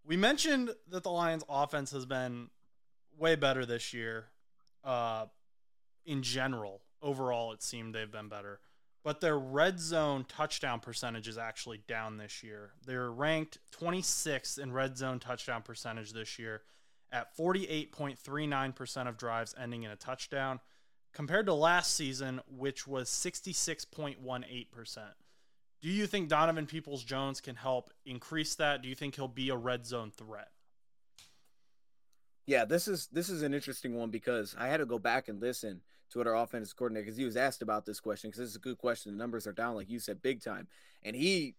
we 0.05 0.16
mentioned 0.16 0.70
that 0.88 1.03
the 1.03 1.11
Lions 1.11 1.44
offense 1.49 1.90
has 1.92 2.07
been 2.07 2.49
way 3.18 3.34
better 3.36 3.66
this 3.66 3.92
year. 3.92 4.26
Uh, 4.84 5.26
in 6.05 6.22
general, 6.22 6.82
overall, 7.03 7.53
it 7.53 7.62
seemed 7.62 7.94
they've 7.94 8.11
been 8.11 8.28
better. 8.28 8.61
But 9.07 9.20
their 9.20 9.38
red 9.38 9.78
zone 9.78 10.24
touchdown 10.26 10.80
percentage 10.80 11.28
is 11.28 11.38
actually 11.38 11.78
down 11.86 12.16
this 12.16 12.42
year. 12.42 12.72
They're 12.84 13.12
ranked 13.12 13.59
26th 13.80 14.59
in 14.59 14.72
red 14.72 14.98
zone 14.98 15.20
touchdown 15.20 15.62
percentage 15.62 16.12
this 16.12 16.40
year 16.40 16.62
at 17.12 17.36
48.39% 17.36 19.09
of 19.09 19.16
drives 19.16 19.54
ending 19.57 19.84
in 19.84 19.92
a 19.92 19.96
touchdown, 19.96 20.59
compared 21.12 21.46
to 21.46 21.54
last 21.54 21.94
season, 21.94 22.40
which 22.48 22.88
was 22.88 23.09
66.18%. 23.09 24.98
Do 25.80 25.88
you 25.88 26.09
think 26.09 26.28
Donovan 26.28 26.66
Peoples 26.66 27.04
Jones 27.04 27.40
can 27.40 27.54
help 27.54 27.92
increase 28.04 28.57
that? 28.57 28.82
Do 28.82 28.88
you 28.88 28.96
think 28.96 29.14
he'll 29.14 29.28
be 29.28 29.50
a 29.50 29.57
red 29.57 29.86
zone 29.86 30.11
threat? 30.11 30.48
Yeah, 32.44 32.64
this 32.64 32.88
is 32.88 33.07
this 33.12 33.28
is 33.28 33.42
an 33.42 33.54
interesting 33.54 33.94
one 33.94 34.11
because 34.11 34.57
I 34.59 34.66
had 34.66 34.78
to 34.78 34.86
go 34.86 34.98
back 34.98 35.28
and 35.28 35.40
listen 35.40 35.82
our 36.14 36.36
offensive 36.36 36.76
coordinator 36.76 37.04
because 37.04 37.16
he 37.16 37.24
was 37.24 37.36
asked 37.36 37.62
about 37.62 37.84
this 37.84 38.00
question 38.00 38.30
because 38.30 38.40
this 38.40 38.50
is 38.50 38.57
a 38.57 38.61
good 38.61 38.78
question. 38.78 39.12
The 39.12 39.18
numbers 39.18 39.46
are 39.46 39.52
down, 39.52 39.74
like 39.74 39.90
you 39.90 39.98
said, 39.98 40.22
big 40.22 40.42
time, 40.42 40.68
and 41.02 41.16
he 41.16 41.54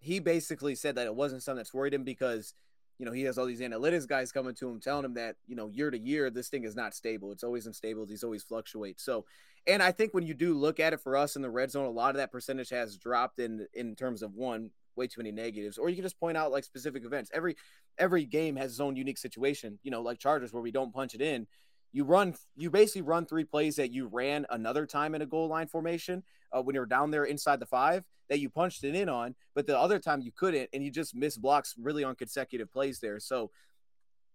he 0.00 0.20
basically 0.20 0.74
said 0.74 0.94
that 0.94 1.06
it 1.06 1.14
wasn't 1.14 1.42
something 1.42 1.58
that's 1.58 1.74
worried 1.74 1.94
him 1.94 2.04
because 2.04 2.54
you 2.98 3.06
know 3.06 3.12
he 3.12 3.22
has 3.22 3.38
all 3.38 3.46
these 3.46 3.60
analytics 3.60 4.06
guys 4.06 4.32
coming 4.32 4.54
to 4.54 4.68
him 4.68 4.80
telling 4.80 5.04
him 5.04 5.14
that 5.14 5.36
you 5.46 5.56
know 5.56 5.68
year 5.68 5.90
to 5.90 5.98
year 5.98 6.30
this 6.30 6.48
thing 6.48 6.64
is 6.64 6.76
not 6.76 6.94
stable. 6.94 7.32
It's 7.32 7.44
always 7.44 7.66
unstable. 7.66 8.06
These 8.06 8.24
always 8.24 8.42
fluctuate. 8.42 9.00
So, 9.00 9.24
and 9.66 9.82
I 9.82 9.92
think 9.92 10.14
when 10.14 10.26
you 10.26 10.34
do 10.34 10.54
look 10.54 10.80
at 10.80 10.92
it 10.92 11.00
for 11.00 11.16
us 11.16 11.36
in 11.36 11.42
the 11.42 11.50
red 11.50 11.70
zone, 11.70 11.86
a 11.86 11.90
lot 11.90 12.10
of 12.10 12.16
that 12.16 12.32
percentage 12.32 12.70
has 12.70 12.96
dropped 12.96 13.38
in 13.38 13.66
in 13.74 13.94
terms 13.94 14.22
of 14.22 14.34
one 14.34 14.70
way 14.98 15.06
too 15.06 15.20
many 15.20 15.30
negatives 15.30 15.78
or 15.78 15.88
you 15.88 15.94
can 15.94 16.02
just 16.02 16.18
point 16.18 16.36
out 16.36 16.50
like 16.50 16.64
specific 16.64 17.04
events 17.04 17.30
every 17.32 17.56
every 17.98 18.24
game 18.24 18.56
has 18.56 18.72
its 18.72 18.80
own 18.80 18.96
unique 18.96 19.16
situation 19.16 19.78
you 19.84 19.92
know 19.92 20.02
like 20.02 20.18
chargers 20.18 20.52
where 20.52 20.60
we 20.60 20.72
don't 20.72 20.92
punch 20.92 21.14
it 21.14 21.22
in 21.22 21.46
you 21.92 22.04
run 22.04 22.34
you 22.56 22.70
basically 22.70 23.02
run 23.02 23.26
three 23.26 23.44
plays 23.44 23.76
that 23.76 23.92
you 23.92 24.06
ran 24.06 24.46
another 24.50 24.86
time 24.86 25.14
in 25.14 25.22
a 25.22 25.26
goal 25.26 25.48
line 25.48 25.66
formation 25.66 26.22
uh, 26.52 26.62
when 26.62 26.74
you're 26.74 26.86
down 26.86 27.10
there 27.10 27.24
inside 27.24 27.60
the 27.60 27.66
five 27.66 28.04
that 28.28 28.40
you 28.40 28.48
punched 28.50 28.84
it 28.84 28.94
in 28.94 29.08
on 29.08 29.34
but 29.54 29.66
the 29.66 29.78
other 29.78 29.98
time 29.98 30.20
you 30.20 30.32
couldn't 30.32 30.68
and 30.72 30.84
you 30.84 30.90
just 30.90 31.14
missed 31.14 31.40
blocks 31.40 31.74
really 31.78 32.04
on 32.04 32.14
consecutive 32.14 32.70
plays 32.72 33.00
there 33.00 33.18
so 33.18 33.50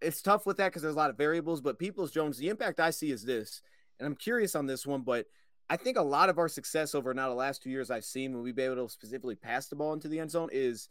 it's 0.02 0.22
tough 0.22 0.46
with 0.46 0.58
that 0.58 0.68
because 0.68 0.82
there's 0.82 0.96
a 0.96 0.98
lot 0.98 1.10
of 1.10 1.18
variables 1.18 1.62
but 1.62 1.80
peoples 1.80 2.12
jones 2.12 2.38
the 2.38 2.50
impact 2.50 2.80
i 2.80 2.90
see 2.90 3.12
is 3.12 3.24
this 3.24 3.62
and 4.00 4.08
i'm 4.08 4.16
curious 4.16 4.56
on 4.56 4.66
this 4.66 4.86
one 4.86 5.02
but 5.02 5.26
I 5.70 5.78
think 5.78 5.98
a 5.98 6.04
lot 6.04 6.30
of 6.30 6.38
our 6.38 6.50
success 6.50 6.94
over 6.94 7.14
now 7.14 7.30
the 7.30 7.36
last 7.36 7.64
two 7.64 7.70
years 7.70 7.90
I've 7.90 8.06
seen 8.06 8.34
when 8.34 8.44
we've 8.44 8.56
been 8.56 8.74
able 8.74 8.86
to 8.86 8.94
specifically 8.94 9.36
pass 9.36 9.68
the 9.68 9.76
ball 9.76 9.94
into 9.94 10.08
the 10.08 10.20
end 10.20 10.30
zone 10.30 10.50
is 10.52 10.90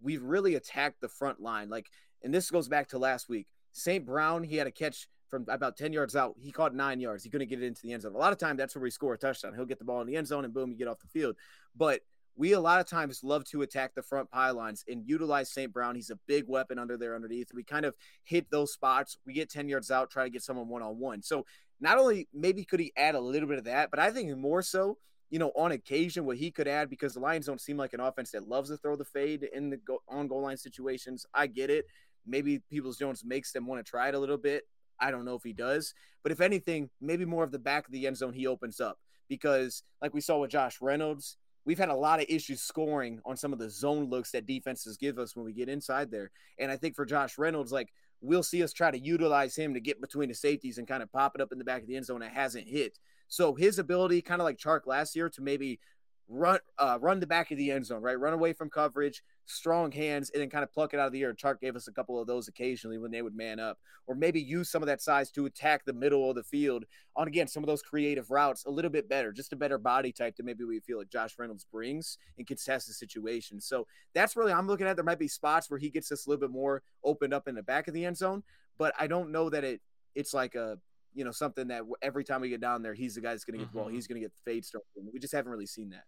we've 0.00 0.22
really 0.22 0.54
attacked 0.54 1.00
the 1.00 1.08
front 1.08 1.40
line. 1.40 1.68
Like, 1.68 1.90
and 2.22 2.32
this 2.32 2.50
goes 2.50 2.68
back 2.68 2.88
to 2.88 2.98
last 2.98 3.28
week. 3.28 3.46
St. 3.72 4.04
Brown, 4.04 4.42
he 4.42 4.56
had 4.56 4.66
a 4.66 4.72
catch 4.72 5.06
from 5.28 5.44
about 5.48 5.76
10 5.76 5.92
yards 5.92 6.14
out. 6.16 6.34
He 6.38 6.52
caught 6.52 6.74
nine 6.74 7.00
yards. 7.00 7.24
He 7.24 7.30
couldn't 7.30 7.48
get 7.48 7.62
it 7.62 7.66
into 7.66 7.82
the 7.82 7.92
end 7.92 8.02
zone. 8.02 8.14
A 8.14 8.18
lot 8.18 8.32
of 8.32 8.38
time, 8.38 8.56
that's 8.56 8.74
where 8.74 8.82
we 8.82 8.90
score 8.90 9.14
a 9.14 9.18
touchdown. 9.18 9.54
He'll 9.54 9.64
get 9.64 9.78
the 9.78 9.84
ball 9.84 10.00
in 10.00 10.06
the 10.06 10.16
end 10.16 10.26
zone 10.26 10.44
and 10.44 10.54
boom, 10.54 10.70
you 10.70 10.76
get 10.76 10.88
off 10.88 11.00
the 11.00 11.08
field. 11.08 11.36
But 11.76 12.00
we 12.36 12.52
a 12.52 12.60
lot 12.60 12.80
of 12.80 12.86
times 12.86 13.24
love 13.24 13.44
to 13.44 13.62
attack 13.62 13.94
the 13.94 14.02
front 14.02 14.30
pylons 14.30 14.84
and 14.88 15.02
utilize 15.06 15.50
St. 15.50 15.72
Brown. 15.72 15.94
He's 15.94 16.10
a 16.10 16.18
big 16.26 16.44
weapon 16.46 16.78
under 16.78 16.96
there 16.96 17.14
underneath. 17.14 17.48
We 17.54 17.64
kind 17.64 17.86
of 17.86 17.94
hit 18.24 18.50
those 18.50 18.72
spots. 18.72 19.16
We 19.26 19.32
get 19.32 19.50
10 19.50 19.68
yards 19.68 19.90
out, 19.90 20.10
try 20.10 20.24
to 20.24 20.30
get 20.30 20.42
someone 20.42 20.68
one 20.68 20.82
on 20.82 20.98
one. 20.98 21.22
So 21.22 21.46
not 21.80 21.98
only 21.98 22.28
maybe 22.32 22.64
could 22.64 22.80
he 22.80 22.92
add 22.96 23.14
a 23.14 23.20
little 23.20 23.48
bit 23.48 23.58
of 23.58 23.64
that, 23.64 23.90
but 23.90 23.98
I 23.98 24.10
think 24.10 24.36
more 24.36 24.62
so, 24.62 24.98
you 25.30 25.38
know, 25.38 25.50
on 25.56 25.72
occasion 25.72 26.24
what 26.24 26.36
he 26.36 26.50
could 26.50 26.68
add 26.68 26.90
because 26.90 27.14
the 27.14 27.20
Lions 27.20 27.46
don't 27.46 27.60
seem 27.60 27.76
like 27.78 27.94
an 27.94 28.00
offense 28.00 28.30
that 28.32 28.46
loves 28.46 28.70
to 28.70 28.76
throw 28.76 28.96
the 28.96 29.04
fade 29.04 29.48
in 29.54 29.70
the 29.70 29.78
go- 29.78 30.02
on 30.08 30.28
goal 30.28 30.42
line 30.42 30.56
situations. 30.56 31.26
I 31.34 31.46
get 31.46 31.70
it. 31.70 31.86
Maybe 32.26 32.58
Peoples 32.70 32.98
Jones 32.98 33.24
makes 33.24 33.52
them 33.52 33.66
want 33.66 33.84
to 33.84 33.88
try 33.88 34.08
it 34.08 34.14
a 34.14 34.18
little 34.18 34.38
bit. 34.38 34.64
I 35.00 35.10
don't 35.10 35.24
know 35.24 35.34
if 35.34 35.42
he 35.42 35.52
does, 35.52 35.94
but 36.22 36.32
if 36.32 36.40
anything, 36.40 36.90
maybe 37.00 37.24
more 37.24 37.44
of 37.44 37.52
the 37.52 37.58
back 37.58 37.86
of 37.86 37.92
the 37.92 38.06
end 38.06 38.16
zone 38.16 38.32
he 38.32 38.46
opens 38.46 38.80
up 38.80 38.98
because, 39.28 39.82
like 40.00 40.14
we 40.14 40.20
saw 40.20 40.38
with 40.38 40.50
Josh 40.50 40.80
Reynolds, 40.80 41.36
we've 41.64 41.78
had 41.78 41.88
a 41.88 41.94
lot 41.94 42.20
of 42.20 42.26
issues 42.28 42.62
scoring 42.62 43.20
on 43.24 43.36
some 43.36 43.52
of 43.52 43.58
the 43.58 43.68
zone 43.68 44.08
looks 44.08 44.30
that 44.30 44.46
defenses 44.46 44.96
give 44.96 45.18
us 45.18 45.34
when 45.34 45.44
we 45.44 45.52
get 45.52 45.68
inside 45.68 46.10
there. 46.10 46.30
And 46.58 46.70
I 46.70 46.76
think 46.76 46.94
for 46.94 47.04
Josh 47.04 47.36
Reynolds, 47.38 47.72
like 47.72 47.92
we'll 48.20 48.42
see 48.42 48.62
us 48.62 48.72
try 48.72 48.90
to 48.90 48.98
utilize 48.98 49.56
him 49.56 49.74
to 49.74 49.80
get 49.80 50.00
between 50.00 50.28
the 50.28 50.34
safeties 50.34 50.78
and 50.78 50.88
kind 50.88 51.02
of 51.02 51.12
pop 51.12 51.34
it 51.34 51.40
up 51.40 51.52
in 51.52 51.58
the 51.58 51.64
back 51.64 51.82
of 51.82 51.88
the 51.88 51.96
end 51.96 52.06
zone 52.06 52.20
that 52.20 52.32
hasn't 52.32 52.68
hit. 52.68 52.98
So 53.28 53.54
his 53.54 53.78
ability, 53.78 54.22
kind 54.22 54.40
of 54.40 54.44
like 54.44 54.58
Chark 54.58 54.86
last 54.86 55.16
year, 55.16 55.28
to 55.30 55.42
maybe 55.42 55.80
run 56.28 56.58
uh, 56.78 56.98
run 57.00 57.20
the 57.20 57.26
back 57.26 57.50
of 57.50 57.58
the 57.58 57.70
end 57.70 57.86
zone, 57.86 58.02
right? 58.02 58.18
Run 58.18 58.32
away 58.32 58.52
from 58.52 58.68
coverage, 58.68 59.22
strong 59.44 59.92
hands, 59.92 60.30
and 60.30 60.42
then 60.42 60.50
kind 60.50 60.64
of 60.64 60.72
pluck 60.72 60.92
it 60.92 61.00
out 61.00 61.06
of 61.06 61.12
the 61.12 61.22
air. 61.22 61.32
Chark 61.34 61.60
gave 61.60 61.76
us 61.76 61.88
a 61.88 61.92
couple 61.92 62.20
of 62.20 62.26
those 62.26 62.48
occasionally 62.48 62.98
when 62.98 63.10
they 63.10 63.22
would 63.22 63.36
man 63.36 63.60
up, 63.60 63.78
or 64.06 64.14
maybe 64.14 64.40
use 64.40 64.68
some 64.68 64.82
of 64.82 64.86
that 64.86 65.00
size 65.00 65.30
to 65.32 65.46
attack 65.46 65.84
the 65.84 65.92
middle 65.92 66.28
of 66.28 66.36
the 66.36 66.42
field 66.42 66.84
on 67.14 67.28
again 67.28 67.46
some 67.46 67.62
of 67.62 67.68
those 67.68 67.82
creative 67.82 68.30
routes 68.30 68.64
a 68.66 68.70
little 68.70 68.90
bit 68.90 69.08
better, 69.08 69.32
just 69.32 69.52
a 69.52 69.56
better 69.56 69.78
body 69.78 70.12
type 70.12 70.36
that 70.36 70.46
maybe 70.46 70.64
we 70.64 70.80
feel 70.80 70.98
like 70.98 71.10
Josh 71.10 71.34
Reynolds 71.38 71.66
brings 71.70 72.18
in 72.38 72.44
contested 72.44 72.94
situations. 72.94 73.66
So 73.66 73.86
that's 74.14 74.36
really 74.36 74.52
I'm 74.52 74.66
looking 74.66 74.86
at. 74.86 74.96
There 74.96 75.04
might 75.04 75.18
be 75.18 75.28
spots 75.28 75.70
where 75.70 75.78
he 75.78 75.90
gets 75.90 76.10
us 76.10 76.26
a 76.26 76.30
little 76.30 76.40
bit 76.40 76.52
more 76.52 76.82
opened 77.04 77.34
up 77.34 77.46
in 77.48 77.54
the 77.54 77.62
back 77.62 77.88
of 77.88 77.94
the 77.94 78.04
end 78.04 78.16
zone, 78.16 78.42
but 78.78 78.94
I 78.98 79.06
don't 79.06 79.30
know 79.30 79.48
that 79.50 79.64
it 79.64 79.80
it's 80.14 80.34
like 80.34 80.54
a 80.54 80.78
you 81.14 81.24
know 81.24 81.30
something 81.30 81.68
that 81.68 81.82
every 82.02 82.24
time 82.24 82.40
we 82.40 82.48
get 82.48 82.60
down 82.60 82.82
there, 82.82 82.94
he's 82.94 83.14
the 83.14 83.20
guy 83.20 83.30
that's 83.30 83.44
going 83.44 83.58
to 83.58 83.64
get 83.64 83.68
mm-hmm. 83.68 83.78
the 83.78 83.80
ball. 83.80 83.86
Mm-hmm. 83.88 83.94
He's 83.94 84.06
going 84.06 84.20
to 84.20 84.24
get 84.24 84.32
the 84.34 84.50
fade 84.50 84.64
start. 84.64 84.84
We 85.12 85.18
just 85.20 85.32
haven't 85.32 85.50
really 85.50 85.66
seen 85.66 85.90
that. 85.90 86.04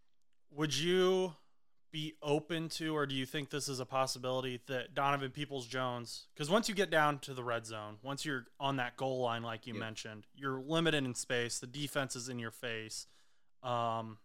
Would 0.50 0.76
you 0.76 1.34
be 1.90 2.14
open 2.22 2.68
to, 2.68 2.94
or 2.94 3.06
do 3.06 3.14
you 3.14 3.24
think 3.24 3.50
this 3.50 3.68
is 3.68 3.80
a 3.80 3.86
possibility 3.86 4.60
that 4.66 4.94
Donovan 4.94 5.30
Peoples 5.30 5.66
Jones, 5.66 6.26
because 6.34 6.50
once 6.50 6.68
you 6.68 6.74
get 6.74 6.90
down 6.90 7.18
to 7.20 7.32
the 7.32 7.42
red 7.42 7.64
zone, 7.64 7.96
once 8.02 8.24
you're 8.24 8.44
on 8.60 8.76
that 8.76 8.96
goal 8.96 9.20
line, 9.20 9.42
like 9.42 9.66
you 9.66 9.74
yeah. 9.74 9.80
mentioned, 9.80 10.26
you're 10.34 10.60
limited 10.60 11.04
in 11.04 11.14
space. 11.14 11.58
The 11.58 11.66
defense 11.66 12.14
is 12.14 12.28
in 12.28 12.38
your 12.38 12.50
face. 12.50 13.06
Um, 13.62 14.18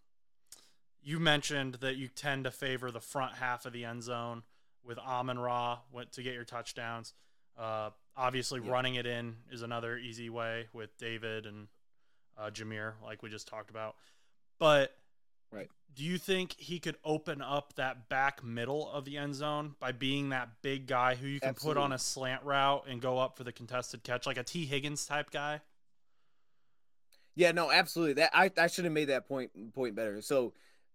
you 1.01 1.19
mentioned 1.19 1.75
that 1.75 1.95
you 1.95 2.07
tend 2.07 2.43
to 2.45 2.51
favor 2.51 2.91
the 2.91 3.01
front 3.01 3.35
half 3.35 3.65
of 3.65 3.73
the 3.73 3.85
end 3.85 4.03
zone 4.03 4.43
with 4.83 4.97
Amon 4.97 5.39
Ra 5.39 5.79
to 6.11 6.23
get 6.23 6.33
your 6.33 6.45
touchdowns. 6.45 7.13
Uh, 7.57 7.91
obviously, 8.17 8.61
yeah. 8.63 8.71
running 8.71 8.95
it 8.95 9.05
in 9.05 9.35
is 9.51 9.61
another 9.61 9.97
easy 9.97 10.29
way 10.29 10.67
with 10.73 10.97
David 10.97 11.45
and 11.45 11.67
uh, 12.37 12.49
Jahmyr, 12.49 12.93
like 13.03 13.23
we 13.23 13.29
just 13.29 13.47
talked 13.47 13.69
about. 13.69 13.95
But 14.59 14.95
right 15.53 15.69
do 15.95 16.03
you 16.03 16.17
think 16.17 16.55
he 16.57 16.79
could 16.79 16.97
open 17.03 17.41
up 17.41 17.73
that 17.75 18.09
back 18.09 18.43
middle 18.43 18.89
of 18.91 19.05
the 19.05 19.17
end 19.17 19.35
zone 19.35 19.75
by 19.79 19.91
being 19.91 20.29
that 20.29 20.49
big 20.61 20.87
guy 20.87 21.15
who 21.15 21.27
you 21.27 21.39
can 21.39 21.49
Absolutely. 21.49 21.79
put 21.79 21.85
on 21.85 21.93
a 21.93 21.99
slant 21.99 22.43
route 22.43 22.85
and 22.89 23.01
go 23.01 23.19
up 23.19 23.37
for 23.37 23.43
the 23.43 23.51
contested 23.51 24.03
catch, 24.03 24.25
like 24.25 24.37
a 24.37 24.43
Tee 24.43 24.65
Higgins 24.65 25.05
type 25.05 25.29
guy? 25.29 25.61
Yeah, 27.35 27.51
no, 27.51 27.71
absolutely. 27.71 28.13
That 28.13 28.31
I, 28.33 28.51
I 28.57 28.67
should 28.67 28.85
have 28.85 28.93
made 28.93 29.09
that 29.09 29.27
point 29.27 29.51
point 29.73 29.95
better. 29.95 30.21
So 30.21 30.53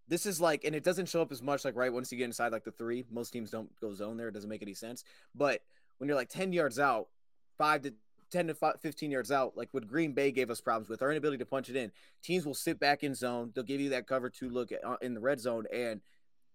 this 0.09 0.27
is 0.27 0.41
like, 0.41 0.65
and 0.65 0.75
it 0.75 0.85
doesn't 0.85 1.07
show 1.07 1.21
up 1.21 1.33
as 1.33 1.43
much 1.43 1.65
like 1.65 1.77
right 1.77 1.93
once 1.93 2.11
you 2.11 2.19
get 2.19 2.25
inside 2.25 2.53
like 2.53 2.65
the 2.65 2.73
three. 2.73 3.05
Most 3.11 3.31
teams 3.31 3.51
don't 3.51 3.71
go 3.81 3.93
zone 3.93 4.17
there. 4.17 4.29
It 4.29 4.35
doesn't 4.35 4.51
make 4.51 4.63
any 4.63 4.75
sense. 4.75 5.05
But 5.35 5.63
when 5.99 6.09
you're 6.09 6.17
like 6.17 6.29
ten 6.29 6.53
yards 6.53 6.79
out, 6.79 7.09
five 7.57 7.83
to 7.83 7.95
10 8.31 8.49
to 8.49 8.55
15 8.55 9.11
yards 9.11 9.31
out, 9.31 9.57
like 9.57 9.69
what 9.73 9.87
Green 9.87 10.13
Bay 10.13 10.31
gave 10.31 10.51
us 10.51 10.61
problems 10.61 10.89
with, 10.89 11.03
our 11.03 11.11
inability 11.11 11.39
to 11.39 11.47
punch 11.47 11.69
it 11.69 11.77
in. 11.77 11.91
Teams 12.23 12.45
will 12.45 12.55
sit 12.55 12.79
back 12.79 13.03
in 13.03 13.15
zone. 13.15 13.53
They'll 13.55 13.65
give 13.65 13.81
you 13.81 13.91
that 13.91 14.07
cover 14.07 14.31
two 14.31 14.51
look 14.51 14.73
at, 14.73 14.85
uh, 14.85 14.97
in 15.01 15.15
the 15.15 15.21
red 15.21 15.41
zone. 15.41 15.65
And 15.73 16.01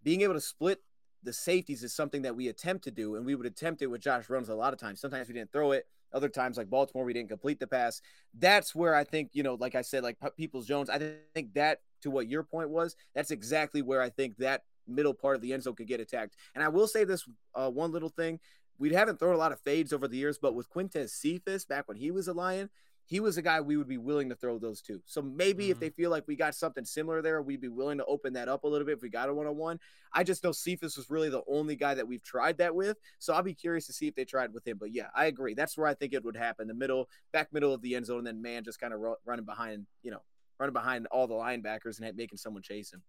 being 0.03 0.21
able 0.21 0.33
to 0.33 0.41
split 0.41 0.81
the 1.23 1.33
safeties 1.33 1.83
is 1.83 1.93
something 1.93 2.21
that 2.23 2.35
we 2.35 2.47
attempt 2.49 2.83
to 2.85 2.91
do. 2.91 3.15
And 3.15 3.25
we 3.25 3.35
would 3.35 3.45
attempt 3.45 3.81
it 3.81 3.87
with 3.87 4.01
Josh 4.01 4.29
Reynolds 4.29 4.49
a 4.49 4.55
lot 4.55 4.73
of 4.73 4.79
times. 4.79 4.99
Sometimes 4.99 5.27
we 5.27 5.33
didn't 5.33 5.51
throw 5.51 5.71
it. 5.71 5.87
Other 6.13 6.29
times, 6.29 6.57
like 6.57 6.69
Baltimore, 6.69 7.05
we 7.05 7.13
didn't 7.13 7.29
complete 7.29 7.59
the 7.59 7.65
pass. 7.65 7.99
That's 8.37 8.75
where 8.75 8.93
I 8.93 9.03
think, 9.03 9.31
you 9.33 9.41
know, 9.41 9.55
like 9.55 9.73
I 9.73 9.81
said, 9.81 10.03
like 10.03 10.17
Peoples 10.37 10.67
Jones, 10.67 10.87
I 10.89 11.15
think 11.33 11.53
that 11.55 11.79
to 12.03 12.11
what 12.11 12.27
your 12.27 12.43
point 12.43 12.69
was, 12.69 12.95
that's 13.15 13.31
exactly 13.31 13.81
where 13.81 13.99
I 13.99 14.09
think 14.09 14.37
that 14.37 14.61
middle 14.87 15.13
part 15.13 15.35
of 15.35 15.41
the 15.41 15.53
end 15.53 15.63
zone 15.63 15.75
could 15.75 15.87
get 15.87 15.99
attacked. 15.99 16.35
And 16.53 16.63
I 16.63 16.67
will 16.67 16.87
say 16.87 17.03
this 17.03 17.27
uh, 17.55 17.69
one 17.69 17.91
little 17.91 18.09
thing 18.09 18.39
we 18.77 18.93
haven't 18.93 19.19
thrown 19.19 19.35
a 19.35 19.37
lot 19.37 19.51
of 19.51 19.59
fades 19.59 19.93
over 19.93 20.07
the 20.07 20.17
years, 20.17 20.37
but 20.37 20.55
with 20.55 20.69
Quintez 20.69 21.09
Cephus 21.09 21.65
back 21.65 21.87
when 21.87 21.97
he 21.97 22.11
was 22.11 22.27
a 22.27 22.33
Lion, 22.33 22.69
he 23.05 23.19
was 23.19 23.37
a 23.37 23.41
guy 23.41 23.59
we 23.59 23.75
would 23.75 23.87
be 23.87 23.97
willing 23.97 24.29
to 24.29 24.35
throw 24.35 24.57
those 24.57 24.81
to. 24.81 25.01
So 25.05 25.21
maybe 25.21 25.65
mm-hmm. 25.65 25.71
if 25.71 25.79
they 25.79 25.89
feel 25.89 26.09
like 26.09 26.25
we 26.25 26.35
got 26.35 26.55
something 26.55 26.85
similar 26.85 27.21
there, 27.21 27.41
we'd 27.41 27.59
be 27.59 27.67
willing 27.67 27.97
to 27.97 28.05
open 28.05 28.33
that 28.33 28.47
up 28.47 28.63
a 28.63 28.67
little 28.67 28.85
bit 28.85 28.97
if 28.97 29.01
we 29.01 29.09
got 29.09 29.29
a 29.29 29.33
one 29.33 29.45
on 29.45 29.57
one. 29.57 29.79
I 30.13 30.23
just 30.23 30.43
know 30.43 30.51
Cephus 30.51 30.95
was 30.95 31.09
really 31.09 31.29
the 31.29 31.43
only 31.47 31.75
guy 31.75 31.95
that 31.95 32.07
we've 32.07 32.23
tried 32.23 32.57
that 32.59 32.73
with. 32.73 32.97
So 33.19 33.33
I'll 33.33 33.43
be 33.43 33.53
curious 33.53 33.87
to 33.87 33.93
see 33.93 34.07
if 34.07 34.15
they 34.15 34.25
tried 34.25 34.53
with 34.53 34.65
him. 34.65 34.77
But 34.79 34.93
yeah, 34.93 35.07
I 35.13 35.25
agree. 35.25 35.53
That's 35.53 35.77
where 35.77 35.87
I 35.87 35.93
think 35.93 36.13
it 36.13 36.23
would 36.23 36.37
happen 36.37 36.67
the 36.67 36.73
middle, 36.73 37.09
back 37.33 37.51
middle 37.51 37.73
of 37.73 37.81
the 37.81 37.95
end 37.95 38.05
zone, 38.05 38.19
and 38.19 38.27
then 38.27 38.41
man 38.41 38.63
just 38.63 38.79
kind 38.79 38.93
of 38.93 38.99
ro- 39.01 39.17
running 39.25 39.45
behind, 39.45 39.85
you 40.01 40.11
know, 40.11 40.21
running 40.57 40.73
behind 40.73 41.07
all 41.07 41.27
the 41.27 41.33
linebackers 41.33 41.99
and 41.99 42.15
making 42.15 42.37
someone 42.37 42.63
chase 42.63 42.93
him. 42.93 43.01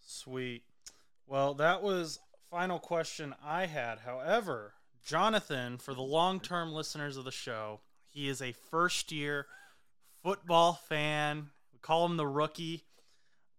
Sweet. 0.00 0.64
Well, 1.26 1.54
that 1.54 1.82
was 1.82 2.18
final 2.50 2.80
question 2.80 3.34
I 3.44 3.66
had. 3.66 4.00
However, 4.00 4.74
Jonathan, 5.04 5.78
for 5.78 5.94
the 5.94 6.02
long 6.02 6.40
term 6.40 6.72
listeners 6.72 7.16
of 7.16 7.24
the 7.24 7.30
show, 7.30 7.80
he 8.06 8.28
is 8.28 8.42
a 8.42 8.52
first 8.70 9.12
year 9.12 9.46
football 10.22 10.74
fan. 10.88 11.50
We 11.72 11.78
call 11.80 12.06
him 12.06 12.16
the 12.16 12.26
rookie. 12.26 12.84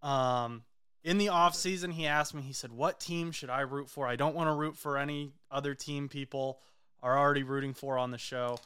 Um, 0.01 0.63
in 1.03 1.17
the 1.17 1.29
off 1.29 1.55
season, 1.55 1.91
he 1.91 2.05
asked 2.05 2.33
me, 2.33 2.41
he 2.41 2.53
said, 2.53 2.71
What 2.71 2.99
team 2.99 3.31
should 3.31 3.49
I 3.49 3.61
root 3.61 3.89
for? 3.89 4.07
I 4.07 4.15
don't 4.15 4.35
want 4.35 4.49
to 4.49 4.53
root 4.53 4.77
for 4.77 4.97
any 4.97 5.33
other 5.49 5.73
team 5.73 6.09
people 6.09 6.59
are 7.03 7.17
already 7.17 7.43
rooting 7.43 7.73
for 7.73 7.97
on 7.97 8.11
the 8.11 8.17
show. 8.17 8.57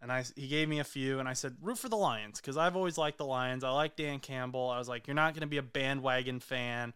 And 0.00 0.12
I, 0.12 0.24
he 0.36 0.46
gave 0.46 0.68
me 0.68 0.78
a 0.78 0.84
few, 0.84 1.18
and 1.18 1.28
I 1.28 1.32
said, 1.32 1.56
root 1.60 1.78
for 1.78 1.88
the 1.88 1.96
Lions 1.96 2.40
because 2.40 2.56
I've 2.56 2.76
always 2.76 2.96
liked 2.96 3.18
the 3.18 3.24
Lions. 3.24 3.64
I 3.64 3.70
like 3.70 3.96
Dan 3.96 4.20
Campbell. 4.20 4.70
I 4.70 4.78
was 4.78 4.88
like, 4.88 5.08
you're 5.08 5.14
not 5.14 5.34
going 5.34 5.40
to 5.40 5.48
be 5.48 5.56
a 5.56 5.62
bandwagon 5.62 6.38
fan 6.38 6.94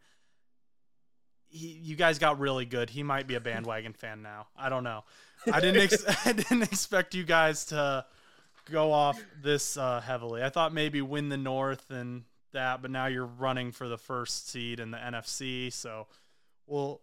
he, 1.53 1.69
you 1.83 1.97
guys 1.97 2.19
got 2.19 2.41
really 2.41 2.65
good. 2.65 2.91
He 2.91 3.03
might 3.03 3.27
be 3.27 3.35
a 3.35 3.41
bandwagon 3.41 3.93
fan 3.93 4.23
now. 4.23 4.47
I 4.57 4.69
don't 4.69 4.85
know. 4.85 5.05
I 5.53 5.61
didn't 5.61 5.83
ex- 5.83 6.05
I 6.27 6.33
didn't 6.33 6.63
expect 6.63 7.15
you 7.15 7.25
guys 7.25 7.67
to 7.67 8.05
go 8.71 8.93
off 8.93 9.23
this 9.43 9.77
uh, 9.77 10.01
heavily. 10.01 10.43
I 10.43 10.49
thought 10.49 10.73
maybe 10.73 11.03
win 11.03 11.29
the 11.29 11.37
North 11.37 11.91
and 11.91 12.25
that, 12.53 12.83
but 12.83 12.91
now 12.91 13.07
you're 13.07 13.27
running 13.27 13.73
for 13.73 13.89
the 13.89 13.99
first 13.99 14.49
seed 14.49 14.81
in 14.81 14.91
the 14.91 14.99
NFC. 14.99 15.73
So, 15.73 16.07
well, 16.67 17.01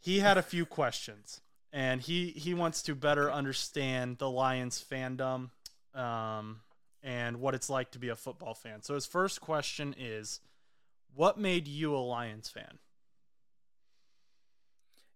he 0.00 0.20
had 0.20 0.38
a 0.38 0.42
few 0.42 0.64
questions, 0.64 1.40
and 1.72 2.00
he 2.00 2.28
he 2.30 2.54
wants 2.54 2.82
to 2.82 2.94
better 2.94 3.30
understand 3.32 4.18
the 4.18 4.30
Lions 4.30 4.84
fandom 4.88 5.50
um, 5.94 6.60
and 7.02 7.40
what 7.40 7.54
it's 7.54 7.68
like 7.68 7.90
to 7.92 7.98
be 7.98 8.08
a 8.08 8.16
football 8.16 8.54
fan. 8.54 8.82
So 8.82 8.94
his 8.94 9.06
first 9.06 9.40
question 9.40 9.94
is, 9.98 10.40
what 11.14 11.38
made 11.38 11.66
you 11.66 11.96
a 11.96 11.98
Lions 11.98 12.48
fan? 12.48 12.78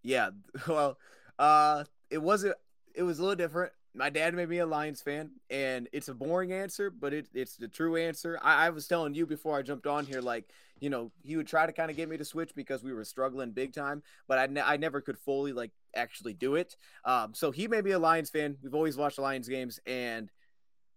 Yeah, 0.07 0.29
well, 0.67 0.97
uh, 1.37 1.83
it 2.09 2.19
wasn't. 2.19 2.55
It 2.95 3.03
was 3.03 3.19
a 3.19 3.21
little 3.21 3.35
different. 3.35 3.73
My 3.93 4.09
dad 4.09 4.33
made 4.33 4.47
me 4.47 4.59
a 4.59 4.65
Lions 4.65 5.01
fan, 5.01 5.31
and 5.49 5.89
it's 5.91 6.07
a 6.07 6.13
boring 6.13 6.53
answer, 6.53 6.89
but 6.89 7.13
it, 7.13 7.27
it's 7.33 7.57
the 7.57 7.67
true 7.67 7.97
answer. 7.97 8.39
I, 8.41 8.67
I 8.67 8.69
was 8.69 8.87
telling 8.87 9.15
you 9.15 9.25
before 9.25 9.57
I 9.57 9.63
jumped 9.63 9.85
on 9.85 10.05
here, 10.05 10.21
like 10.21 10.45
you 10.79 10.89
know, 10.89 11.11
he 11.23 11.35
would 11.35 11.47
try 11.47 11.65
to 11.65 11.73
kind 11.73 11.91
of 11.91 11.97
get 11.97 12.07
me 12.07 12.15
to 12.17 12.23
switch 12.23 12.53
because 12.55 12.83
we 12.83 12.93
were 12.93 13.03
struggling 13.03 13.51
big 13.51 13.73
time, 13.73 14.01
but 14.27 14.37
I, 14.37 14.45
ne- 14.45 14.61
I 14.61 14.77
never 14.77 15.01
could 15.01 15.17
fully 15.17 15.51
like 15.51 15.71
actually 15.95 16.33
do 16.33 16.55
it. 16.55 16.77
Um, 17.03 17.33
so 17.33 17.51
he 17.51 17.67
made 17.67 17.83
me 17.83 17.91
a 17.91 17.99
Lions 17.99 18.29
fan. 18.29 18.57
We've 18.61 18.75
always 18.75 18.95
watched 18.95 19.17
Lions 19.19 19.49
games, 19.49 19.79
and 19.87 20.29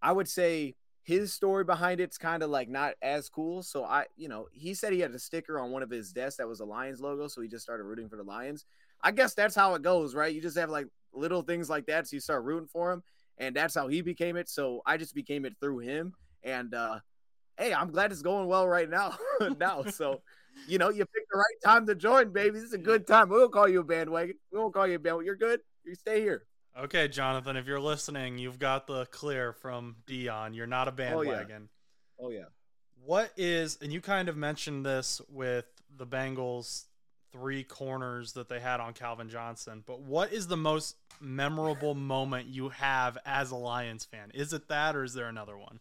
I 0.03 0.13
would 0.13 0.29
say 0.29 0.77
his 1.03 1.33
story 1.33 1.65
behind 1.65 2.01
it's 2.01 2.19
kind 2.19 2.43
of 2.43 2.51
like 2.51 2.69
not 2.69 2.95
as 3.03 3.29
cool. 3.29 3.63
So 3.63 3.85
I, 3.85 4.05
you 4.17 4.29
know, 4.29 4.49
he 4.53 4.75
said 4.75 4.93
he 4.93 5.01
had 5.01 5.13
a 5.13 5.19
sticker 5.19 5.59
on 5.59 5.71
one 5.71 5.83
of 5.83 5.91
his 5.91 6.13
desks 6.13 6.37
that 6.37 6.49
was 6.49 6.61
a 6.61 6.65
Lions 6.65 7.01
logo, 7.01 7.27
so 7.29 7.41
he 7.41 7.49
just 7.49 7.65
started 7.65 7.85
rooting 7.85 8.09
for 8.09 8.17
the 8.17 8.23
Lions. 8.23 8.67
I 9.03 9.11
guess 9.11 9.35
that's 9.35 9.55
how 9.55 9.75
it 9.75 9.83
goes, 9.83 10.15
right? 10.15 10.35
You 10.35 10.41
just 10.41 10.59
have 10.59 10.71
like 10.71 10.87
little 11.13 11.43
things 11.43 11.71
like 11.71 11.87
that, 11.87 12.07
so 12.07 12.17
you 12.17 12.21
start 12.21 12.45
rooting 12.45 12.69
for 12.69 12.93
him, 12.93 13.03
and 13.39 13.55
that's 13.55 13.75
how 13.75 13.89
he 13.89 14.03
became 14.03 14.37
it. 14.37 14.49
So 14.49 14.83
I 14.87 14.97
just 14.97 15.15
became 15.15 15.45
it 15.45 15.55
through 15.61 15.79
him, 15.79 16.15
and 16.43 16.75
uh, 16.75 17.01
hey, 17.59 17.75
I'm 17.75 17.91
glad 17.91 18.13
it's 18.13 18.23
going 18.23 18.47
well 18.47 18.67
right 18.67 18.89
now. 18.89 19.17
now, 19.59 19.85
so 19.85 20.21
you 20.67 20.79
know, 20.79 20.91
you 20.91 21.05
picked 21.05 21.31
the 21.31 21.39
right 21.39 21.61
time 21.65 21.87
to 21.87 21.95
join, 21.95 22.33
baby. 22.33 22.59
This 22.59 22.65
is 22.65 22.73
a 22.73 22.79
good 22.79 23.07
time. 23.07 23.29
We 23.29 23.39
won't 23.39 23.53
call 23.53 23.69
you 23.69 23.81
a 23.81 23.85
bandwagon. 23.85 24.37
We 24.53 24.59
won't 24.59 24.75
call 24.75 24.87
you 24.87 24.97
a 24.97 24.99
bandwagon. 24.99 25.27
You're 25.27 25.37
good. 25.37 25.61
You 25.85 25.95
stay 25.95 26.21
here. 26.21 26.45
Okay, 26.79 27.09
Jonathan, 27.09 27.57
if 27.57 27.67
you're 27.67 27.81
listening, 27.81 28.39
you've 28.39 28.59
got 28.59 28.87
the 28.87 29.07
clear 29.07 29.53
from 29.53 29.97
Dion. 30.07 30.55
You're 30.55 30.67
not 30.67 30.89
a 30.89 30.93
bandwagon. 30.93 31.69
Oh 32.21 32.31
yeah. 32.31 32.39
Oh, 32.39 32.41
yeah. 32.41 32.45
What 33.05 33.33
is, 33.37 33.79
and 33.83 33.93
you 33.93 34.01
kind 34.01 34.29
of 34.29 34.37
mentioned 34.37 34.85
this 34.85 35.21
with 35.29 35.65
the 35.97 36.07
Bengals 36.07 36.85
three 37.33 37.65
corners 37.65 38.33
that 38.33 38.49
they 38.49 38.61
had 38.61 38.81
on 38.81 38.93
Calvin 38.93 39.29
Johnson, 39.29 39.83
but 39.87 40.01
what 40.01 40.33
is 40.33 40.47
the 40.47 40.57
most 40.57 40.97
memorable 41.21 41.95
moment 41.95 42.49
you 42.49 42.71
have 42.71 43.19
as 43.25 43.51
a 43.51 43.57
Lions 43.57 44.05
fan? 44.05 44.31
Is 44.35 44.53
it 44.53 44.69
that 44.69 44.97
or 44.97 45.05
is 45.05 45.15
there 45.15 45.29
another 45.29 45.57
one? 45.57 45.81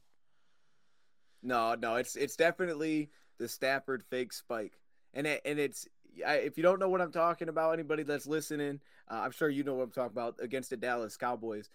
No, 1.42 1.76
no, 1.76 1.96
it's 1.96 2.16
it's 2.16 2.36
definitely 2.36 3.10
the 3.38 3.48
Stafford 3.48 4.04
fake 4.10 4.34
spike, 4.34 4.74
and 5.14 5.26
it, 5.26 5.42
and 5.46 5.58
it's 5.58 5.88
if 6.16 6.58
you 6.58 6.64
don't 6.64 6.80
know 6.80 6.90
what 6.90 7.02
I'm 7.02 7.12
talking 7.12 7.50
about, 7.50 7.74
anybody 7.74 8.04
that's 8.04 8.28
listening, 8.28 8.82
uh, 9.10 9.22
I'm 9.24 9.32
sure 9.32 9.50
you 9.50 9.64
know 9.64 9.76
what 9.76 9.84
I'm 9.84 9.92
talking 9.92 10.12
about 10.12 10.36
against 10.42 10.70
the 10.70 10.78
Dallas 10.78 11.18
Cowboys. 11.18 11.70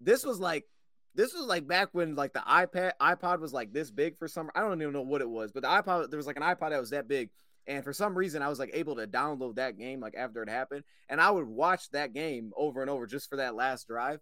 This 0.00 0.24
was 0.24 0.40
like 0.40 0.64
this 1.14 1.34
was 1.34 1.44
like 1.46 1.66
back 1.66 1.88
when 1.92 2.14
like 2.14 2.32
the 2.32 2.40
iPad 2.40 2.92
iPod 3.00 3.40
was 3.40 3.52
like 3.52 3.72
this 3.72 3.90
big 3.90 4.16
for 4.16 4.28
some 4.28 4.50
I 4.54 4.60
don't 4.60 4.80
even 4.80 4.94
know 4.94 5.02
what 5.02 5.20
it 5.20 5.28
was, 5.28 5.52
but 5.52 5.62
the 5.62 5.68
iPod 5.68 6.10
there 6.10 6.16
was 6.16 6.26
like 6.26 6.36
an 6.36 6.42
iPod 6.42 6.70
that 6.70 6.80
was 6.80 6.90
that 6.90 7.08
big. 7.08 7.30
And 7.68 7.84
for 7.84 7.92
some 7.92 8.18
reason, 8.18 8.42
I 8.42 8.48
was 8.48 8.58
like 8.58 8.70
able 8.72 8.96
to 8.96 9.06
download 9.06 9.56
that 9.56 9.78
game 9.78 10.00
like 10.00 10.14
after 10.16 10.42
it 10.42 10.48
happened, 10.48 10.82
and 11.08 11.20
I 11.20 11.30
would 11.30 11.46
watch 11.46 11.90
that 11.90 12.12
game 12.12 12.52
over 12.56 12.80
and 12.80 12.90
over 12.90 13.06
just 13.06 13.28
for 13.28 13.36
that 13.36 13.54
last 13.54 13.86
drive. 13.86 14.20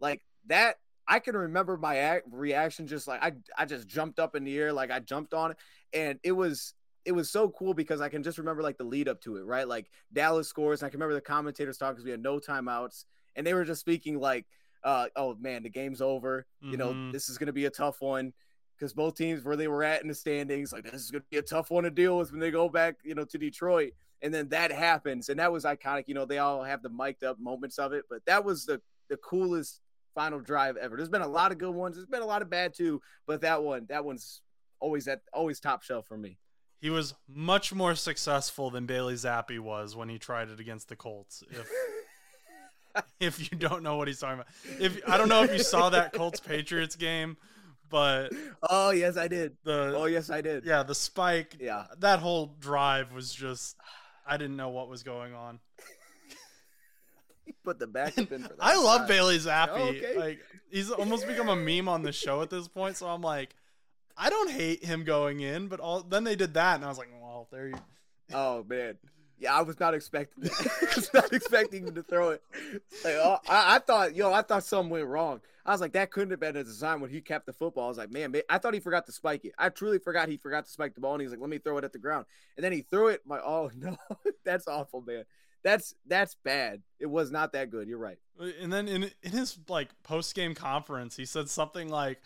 Like 0.00 0.22
that 0.46 0.76
I 1.06 1.20
can 1.20 1.36
remember 1.36 1.76
my 1.76 2.20
reaction 2.30 2.86
just 2.86 3.06
like 3.06 3.22
I 3.22 3.32
I 3.56 3.66
just 3.66 3.86
jumped 3.86 4.18
up 4.18 4.34
in 4.34 4.44
the 4.44 4.58
air 4.58 4.72
like 4.72 4.90
I 4.90 4.98
jumped 4.98 5.34
on 5.34 5.52
it 5.52 5.56
and 5.92 6.18
it 6.22 6.32
was 6.32 6.74
it 7.06 7.12
was 7.12 7.30
so 7.30 7.48
cool 7.50 7.72
because 7.72 8.00
I 8.00 8.08
can 8.08 8.22
just 8.22 8.36
remember 8.36 8.62
like 8.62 8.78
the 8.78 8.84
lead 8.84 9.08
up 9.08 9.20
to 9.22 9.36
it, 9.36 9.44
right? 9.44 9.66
Like 9.66 9.88
Dallas 10.12 10.48
scores. 10.48 10.82
I 10.82 10.88
can 10.88 10.98
remember 10.98 11.14
the 11.14 11.20
commentators 11.20 11.78
talking 11.78 11.94
because 11.94 12.04
we 12.04 12.10
had 12.10 12.22
no 12.22 12.40
timeouts, 12.40 13.04
and 13.36 13.46
they 13.46 13.54
were 13.54 13.64
just 13.64 13.80
speaking 13.80 14.18
like, 14.18 14.44
uh, 14.82 15.06
"Oh 15.14 15.36
man, 15.36 15.62
the 15.62 15.70
game's 15.70 16.02
over. 16.02 16.46
Mm-hmm. 16.62 16.72
You 16.72 16.76
know, 16.76 16.88
mm-hmm. 16.88 17.12
this 17.12 17.28
is 17.28 17.38
going 17.38 17.46
to 17.46 17.52
be 17.52 17.66
a 17.66 17.70
tough 17.70 18.00
one." 18.00 18.32
Because 18.78 18.92
both 18.92 19.16
teams 19.16 19.42
where 19.42 19.56
they 19.56 19.68
were 19.68 19.82
at 19.82 20.02
in 20.02 20.08
the 20.08 20.14
standings, 20.14 20.72
like 20.72 20.84
this 20.84 21.02
is 21.02 21.10
going 21.10 21.22
to 21.22 21.28
be 21.30 21.38
a 21.38 21.42
tough 21.42 21.70
one 21.70 21.84
to 21.84 21.90
deal 21.90 22.18
with 22.18 22.30
when 22.30 22.40
they 22.40 22.50
go 22.50 22.68
back, 22.68 22.96
you 23.04 23.14
know, 23.14 23.24
to 23.24 23.38
Detroit. 23.38 23.92
And 24.22 24.32
then 24.32 24.48
that 24.48 24.72
happens, 24.72 25.28
and 25.28 25.38
that 25.40 25.52
was 25.52 25.64
iconic. 25.64 26.04
You 26.08 26.14
know, 26.14 26.24
they 26.24 26.38
all 26.38 26.62
have 26.62 26.82
the 26.82 26.88
mic'd 26.88 27.22
up 27.22 27.38
moments 27.38 27.78
of 27.78 27.92
it, 27.92 28.04
but 28.08 28.24
that 28.26 28.44
was 28.44 28.64
the 28.64 28.80
the 29.08 29.16
coolest 29.18 29.80
final 30.14 30.40
drive 30.40 30.76
ever. 30.76 30.96
There's 30.96 31.10
been 31.10 31.22
a 31.22 31.28
lot 31.28 31.52
of 31.52 31.58
good 31.58 31.74
ones. 31.74 31.96
There's 31.96 32.06
been 32.06 32.22
a 32.22 32.26
lot 32.26 32.42
of 32.42 32.50
bad 32.50 32.74
too, 32.74 33.00
but 33.26 33.42
that 33.42 33.62
one, 33.62 33.86
that 33.88 34.04
one's 34.04 34.40
always 34.80 35.06
at 35.06 35.20
always 35.32 35.60
top 35.60 35.82
shelf 35.82 36.06
for 36.06 36.16
me. 36.16 36.38
He 36.80 36.90
was 36.90 37.14
much 37.28 37.72
more 37.72 37.94
successful 37.94 38.70
than 38.70 38.86
Bailey 38.86 39.14
Zappe 39.14 39.58
was 39.58 39.96
when 39.96 40.08
he 40.08 40.18
tried 40.18 40.50
it 40.50 40.60
against 40.60 40.88
the 40.88 40.96
Colts. 40.96 41.42
If 41.50 41.70
if 43.20 43.52
you 43.52 43.58
don't 43.58 43.82
know 43.82 43.96
what 43.96 44.08
he's 44.08 44.18
talking 44.18 44.40
about, 44.40 44.46
if 44.80 45.00
I 45.06 45.16
don't 45.16 45.28
know 45.28 45.42
if 45.42 45.52
you 45.52 45.58
saw 45.58 45.90
that 45.90 46.12
Colts 46.12 46.40
Patriots 46.40 46.96
game, 46.96 47.36
but 47.88 48.32
oh 48.68 48.90
yes, 48.90 49.16
I 49.16 49.28
did. 49.28 49.56
The 49.64 49.94
oh 49.96 50.06
yes, 50.06 50.30
I 50.30 50.40
did. 50.40 50.64
Yeah, 50.64 50.82
the 50.82 50.94
spike. 50.94 51.56
Yeah, 51.60 51.86
that 51.98 52.20
whole 52.20 52.54
drive 52.58 53.12
was 53.12 53.32
just 53.32 53.76
I 54.26 54.36
didn't 54.36 54.56
know 54.56 54.70
what 54.70 54.88
was 54.88 55.02
going 55.02 55.34
on 55.34 55.60
put 57.64 57.78
the 57.78 57.86
backup 57.86 58.32
in 58.32 58.42
for 58.42 58.48
that. 58.48 58.56
I 58.60 58.76
love 58.76 59.08
Bailey 59.08 59.38
Zappe. 59.38 59.68
Oh, 59.72 59.88
okay. 59.88 60.16
Like 60.16 60.40
he's 60.70 60.90
almost 60.90 61.26
become 61.26 61.48
a 61.48 61.56
meme 61.56 61.88
on 61.88 62.02
the 62.02 62.12
show 62.12 62.42
at 62.42 62.50
this 62.50 62.68
point. 62.68 62.96
So 62.96 63.08
I'm 63.08 63.22
like, 63.22 63.54
I 64.16 64.30
don't 64.30 64.50
hate 64.50 64.84
him 64.84 65.04
going 65.04 65.40
in, 65.40 65.68
but 65.68 65.80
all 65.80 66.02
then 66.02 66.24
they 66.24 66.36
did 66.36 66.54
that, 66.54 66.76
and 66.76 66.84
I 66.84 66.88
was 66.88 66.98
like, 66.98 67.10
well, 67.20 67.48
there 67.50 67.68
you. 67.68 67.78
Oh 68.32 68.64
man, 68.68 68.96
yeah, 69.38 69.54
I 69.54 69.62
was 69.62 69.78
not 69.78 69.94
expecting. 69.94 70.48
I 70.60 70.94
was 70.94 71.10
not 71.12 71.32
expecting 71.32 71.86
him 71.86 71.94
to 71.94 72.02
throw 72.02 72.30
it. 72.30 72.42
Like, 73.04 73.14
oh, 73.14 73.38
I, 73.48 73.76
I, 73.76 73.78
thought, 73.78 74.14
yo, 74.14 74.32
I 74.32 74.42
thought 74.42 74.64
something 74.64 74.90
went 74.90 75.06
wrong. 75.06 75.40
I 75.64 75.72
was 75.72 75.80
like, 75.80 75.92
that 75.92 76.10
couldn't 76.10 76.30
have 76.30 76.40
been 76.40 76.56
a 76.56 76.64
design 76.64 77.00
when 77.00 77.10
he 77.10 77.20
kept 77.20 77.46
the 77.46 77.52
football. 77.52 77.86
I 77.86 77.88
was 77.88 77.98
like, 77.98 78.12
man, 78.12 78.30
man, 78.30 78.42
I 78.48 78.58
thought 78.58 78.72
he 78.72 78.80
forgot 78.80 79.06
to 79.06 79.12
spike 79.12 79.44
it. 79.44 79.52
I 79.58 79.68
truly 79.68 79.98
forgot 79.98 80.28
he 80.28 80.36
forgot 80.36 80.64
to 80.64 80.70
spike 80.70 80.94
the 80.94 81.00
ball, 81.00 81.14
and 81.14 81.22
he's 81.22 81.30
like, 81.30 81.40
let 81.40 81.50
me 81.50 81.58
throw 81.58 81.76
it 81.78 81.84
at 81.84 81.92
the 81.92 81.98
ground. 81.98 82.26
And 82.56 82.64
then 82.64 82.72
he 82.72 82.82
threw 82.82 83.08
it. 83.08 83.22
My, 83.26 83.38
oh 83.40 83.70
no, 83.76 83.96
that's 84.44 84.68
awful, 84.68 85.02
man 85.02 85.24
that's 85.66 85.94
that's 86.06 86.36
bad. 86.44 86.80
It 87.00 87.06
was 87.06 87.32
not 87.32 87.52
that 87.54 87.70
good. 87.70 87.88
You're 87.88 87.98
right. 87.98 88.18
Uh, 88.40 88.50
and 88.62 88.72
then 88.72 88.86
in 88.86 89.10
in 89.22 89.32
his 89.32 89.58
like 89.68 89.90
post 90.04 90.32
game 90.34 90.54
conference, 90.54 91.16
he 91.16 91.24
said 91.24 91.48
something 91.48 91.88
like, 91.88 92.20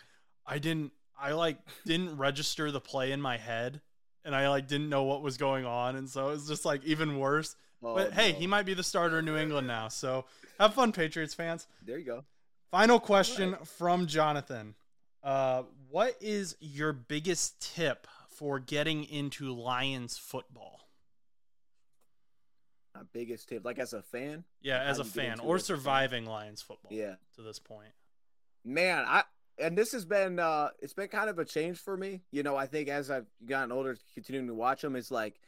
"I 0.45 0.59
didn't, 0.59 0.91
I 1.19 1.31
like 1.31 1.57
didn't 1.83 2.17
register 2.17 2.69
the 2.71 2.79
play 2.79 3.11
in 3.11 3.19
my 3.19 3.37
head, 3.37 3.81
and 4.25 4.35
I 4.35 4.49
like 4.49 4.67
didn't 4.67 4.89
know 4.89 5.03
what 5.03 5.21
was 5.21 5.37
going 5.37 5.65
on, 5.65 5.95
and 5.95 6.09
so 6.09 6.29
it 6.29 6.33
was 6.33 6.47
just 6.47 6.65
like 6.65 6.83
even 6.83 7.17
worse." 7.17 7.55
Oh, 7.83 7.95
but 7.95 8.13
hey, 8.13 8.33
he 8.33 8.47
might 8.47 8.65
be 8.65 8.73
the 8.73 8.83
starter 8.83 9.19
in 9.19 9.25
New 9.25 9.37
England 9.37 9.67
now. 9.67 9.87
So 9.87 10.25
have 10.59 10.73
fun, 10.73 10.91
Patriots 10.91 11.33
fans. 11.33 11.67
There 11.85 11.97
you 11.97 12.05
go. 12.05 12.23
Final 12.69 12.99
question 12.99 13.51
right. 13.51 13.67
from 13.67 14.07
Jonathan. 14.07 14.75
Uh, 15.23 15.63
what 15.89 16.15
is 16.21 16.55
your 16.59 16.93
biggest 16.93 17.75
tip 17.75 18.07
for 18.27 18.59
getting 18.59 19.03
into 19.03 19.53
Lions 19.53 20.17
football? 20.17 20.81
my 23.01 23.07
biggest 23.13 23.49
tip, 23.49 23.65
like 23.65 23.79
as 23.79 23.93
a 23.93 24.01
fan. 24.01 24.43
Yeah, 24.61 24.81
as 24.81 24.99
a 24.99 25.03
fan 25.03 25.39
or 25.39 25.59
surviving. 25.59 26.25
Lions 26.25 26.61
football. 26.61 26.91
Yeah. 26.91 27.15
To 27.35 27.41
this 27.41 27.59
point. 27.59 27.91
Man, 28.63 29.03
I 29.07 29.23
and 29.57 29.77
this 29.77 29.91
has 29.91 30.05
been 30.05 30.39
uh 30.39 30.69
it's 30.79 30.93
been 30.93 31.07
kind 31.07 31.29
of 31.29 31.39
a 31.39 31.45
change 31.45 31.77
for 31.79 31.95
me. 31.97 32.21
You 32.31 32.43
know, 32.43 32.55
I 32.55 32.65
think 32.65 32.89
as 32.89 33.11
I've 33.11 33.27
gotten 33.45 33.71
older, 33.71 33.97
continuing 34.13 34.47
to 34.47 34.53
watch 34.53 34.81
them, 34.81 34.95
it's 34.95 35.11
like 35.11 35.39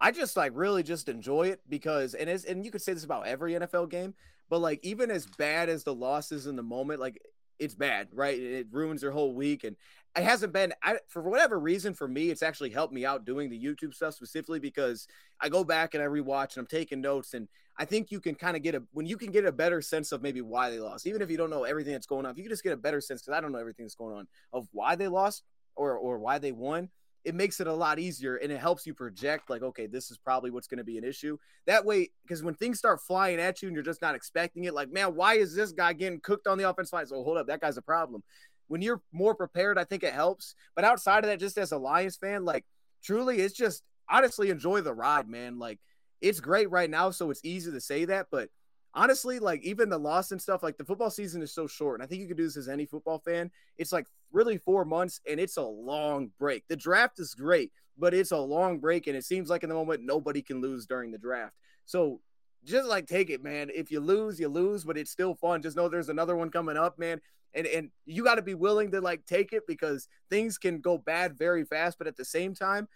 I 0.00 0.10
just 0.12 0.36
like 0.36 0.52
really 0.54 0.82
just 0.82 1.08
enjoy 1.08 1.48
it 1.48 1.60
because 1.68 2.14
and 2.14 2.28
it's 2.30 2.44
and 2.44 2.64
you 2.64 2.70
could 2.70 2.82
say 2.82 2.92
this 2.94 3.04
about 3.04 3.26
every 3.26 3.52
NFL 3.52 3.90
game, 3.90 4.14
but 4.48 4.60
like 4.60 4.80
even 4.82 5.10
as 5.10 5.26
bad 5.26 5.68
as 5.68 5.84
the 5.84 5.94
losses 5.94 6.46
in 6.46 6.56
the 6.56 6.62
moment, 6.62 7.00
like 7.00 7.20
it's 7.60 7.74
bad, 7.74 8.08
right? 8.12 8.38
It 8.38 8.68
ruins 8.72 9.02
your 9.02 9.12
whole 9.12 9.34
week. 9.34 9.64
And 9.64 9.76
it 10.16 10.24
hasn't 10.24 10.52
been 10.52 10.72
I, 10.82 10.98
for 11.08 11.22
whatever 11.22 11.58
reason 11.58 11.94
for 11.94 12.08
me 12.08 12.30
it's 12.30 12.42
actually 12.42 12.70
helped 12.70 12.92
me 12.92 13.04
out 13.04 13.24
doing 13.24 13.48
the 13.48 13.62
youtube 13.62 13.94
stuff 13.94 14.14
specifically 14.14 14.58
because 14.58 15.06
i 15.40 15.48
go 15.48 15.62
back 15.64 15.94
and 15.94 16.02
i 16.02 16.06
rewatch 16.06 16.56
and 16.56 16.58
i'm 16.58 16.66
taking 16.66 17.00
notes 17.00 17.34
and 17.34 17.48
i 17.78 17.84
think 17.84 18.10
you 18.10 18.20
can 18.20 18.34
kind 18.34 18.56
of 18.56 18.62
get 18.62 18.74
a 18.74 18.82
when 18.92 19.06
you 19.06 19.16
can 19.16 19.30
get 19.30 19.44
a 19.44 19.52
better 19.52 19.80
sense 19.80 20.12
of 20.12 20.22
maybe 20.22 20.40
why 20.40 20.70
they 20.70 20.80
lost 20.80 21.06
even 21.06 21.22
if 21.22 21.30
you 21.30 21.36
don't 21.36 21.50
know 21.50 21.64
everything 21.64 21.92
that's 21.92 22.06
going 22.06 22.26
on 22.26 22.32
if 22.32 22.38
you 22.38 22.48
just 22.48 22.64
get 22.64 22.72
a 22.72 22.76
better 22.76 23.00
sense 23.00 23.22
because 23.22 23.36
i 23.36 23.40
don't 23.40 23.52
know 23.52 23.58
everything 23.58 23.84
that's 23.84 23.94
going 23.94 24.16
on 24.16 24.26
of 24.52 24.66
why 24.72 24.96
they 24.96 25.08
lost 25.08 25.44
or 25.76 25.96
or 25.96 26.18
why 26.18 26.38
they 26.38 26.52
won 26.52 26.88
it 27.24 27.34
makes 27.34 27.60
it 27.60 27.66
a 27.66 27.72
lot 27.72 27.98
easier 27.98 28.36
and 28.36 28.50
it 28.50 28.58
helps 28.58 28.86
you 28.86 28.94
project 28.94 29.50
like 29.50 29.62
okay 29.62 29.86
this 29.86 30.10
is 30.10 30.18
probably 30.18 30.50
what's 30.50 30.66
going 30.66 30.78
to 30.78 30.84
be 30.84 30.96
an 30.96 31.04
issue. 31.04 31.36
That 31.66 31.84
way 31.84 32.10
because 32.22 32.42
when 32.42 32.54
things 32.54 32.78
start 32.78 33.00
flying 33.00 33.38
at 33.38 33.60
you 33.60 33.68
and 33.68 33.74
you're 33.74 33.84
just 33.84 34.00
not 34.00 34.14
expecting 34.14 34.64
it 34.64 34.74
like 34.74 34.90
man 34.90 35.14
why 35.14 35.34
is 35.34 35.54
this 35.54 35.72
guy 35.72 35.92
getting 35.92 36.20
cooked 36.20 36.46
on 36.46 36.56
the 36.56 36.68
offense 36.68 36.92
line? 36.92 37.06
So 37.06 37.22
hold 37.22 37.36
up 37.36 37.46
that 37.48 37.60
guy's 37.60 37.76
a 37.76 37.82
problem 37.82 38.22
when 38.70 38.82
you're 38.82 39.02
more 39.10 39.34
prepared, 39.34 39.78
I 39.78 39.84
think 39.84 40.04
it 40.04 40.14
helps. 40.14 40.54
But 40.76 40.84
outside 40.84 41.24
of 41.24 41.30
that, 41.30 41.40
just 41.40 41.58
as 41.58 41.72
a 41.72 41.76
Lions 41.76 42.14
fan, 42.14 42.44
like 42.44 42.64
truly, 43.02 43.40
it's 43.40 43.52
just 43.52 43.82
honestly 44.08 44.48
enjoy 44.48 44.80
the 44.80 44.94
ride, 44.94 45.28
man. 45.28 45.58
Like 45.58 45.80
it's 46.20 46.38
great 46.38 46.70
right 46.70 46.88
now, 46.88 47.10
so 47.10 47.30
it's 47.30 47.44
easy 47.44 47.72
to 47.72 47.80
say 47.80 48.04
that. 48.04 48.28
But 48.30 48.48
honestly, 48.94 49.40
like 49.40 49.60
even 49.64 49.88
the 49.88 49.98
loss 49.98 50.30
and 50.30 50.40
stuff, 50.40 50.62
like 50.62 50.78
the 50.78 50.84
football 50.84 51.10
season 51.10 51.42
is 51.42 51.52
so 51.52 51.66
short. 51.66 51.98
And 51.98 52.04
I 52.04 52.06
think 52.06 52.20
you 52.20 52.28
could 52.28 52.36
do 52.36 52.44
this 52.44 52.56
as 52.56 52.68
any 52.68 52.86
football 52.86 53.18
fan. 53.18 53.50
It's 53.76 53.90
like 53.90 54.06
really 54.30 54.58
four 54.58 54.84
months 54.84 55.20
and 55.28 55.40
it's 55.40 55.56
a 55.56 55.62
long 55.62 56.30
break. 56.38 56.62
The 56.68 56.76
draft 56.76 57.18
is 57.18 57.34
great, 57.34 57.72
but 57.98 58.14
it's 58.14 58.30
a 58.30 58.38
long 58.38 58.78
break. 58.78 59.08
And 59.08 59.16
it 59.16 59.24
seems 59.24 59.50
like 59.50 59.64
in 59.64 59.68
the 59.68 59.74
moment, 59.74 60.04
nobody 60.04 60.42
can 60.42 60.60
lose 60.60 60.86
during 60.86 61.10
the 61.10 61.18
draft. 61.18 61.54
So 61.86 62.20
just 62.64 62.88
like 62.88 63.06
take 63.06 63.30
it, 63.30 63.42
man. 63.42 63.70
If 63.74 63.90
you 63.90 64.00
lose, 64.00 64.38
you 64.38 64.48
lose, 64.48 64.84
but 64.84 64.98
it's 64.98 65.10
still 65.10 65.34
fun. 65.34 65.62
Just 65.62 65.76
know 65.76 65.88
there's 65.88 66.08
another 66.08 66.36
one 66.36 66.50
coming 66.50 66.76
up, 66.76 66.98
man. 66.98 67.20
And 67.54 67.66
and 67.66 67.90
you 68.06 68.22
got 68.22 68.36
to 68.36 68.42
be 68.42 68.54
willing 68.54 68.90
to 68.92 69.00
like 69.00 69.26
take 69.26 69.52
it 69.52 69.64
because 69.66 70.08
things 70.28 70.58
can 70.58 70.80
go 70.80 70.98
bad 70.98 71.36
very 71.38 71.64
fast. 71.64 71.98
But 71.98 72.06
at 72.06 72.16
the 72.16 72.24
same 72.24 72.54
time, 72.54 72.88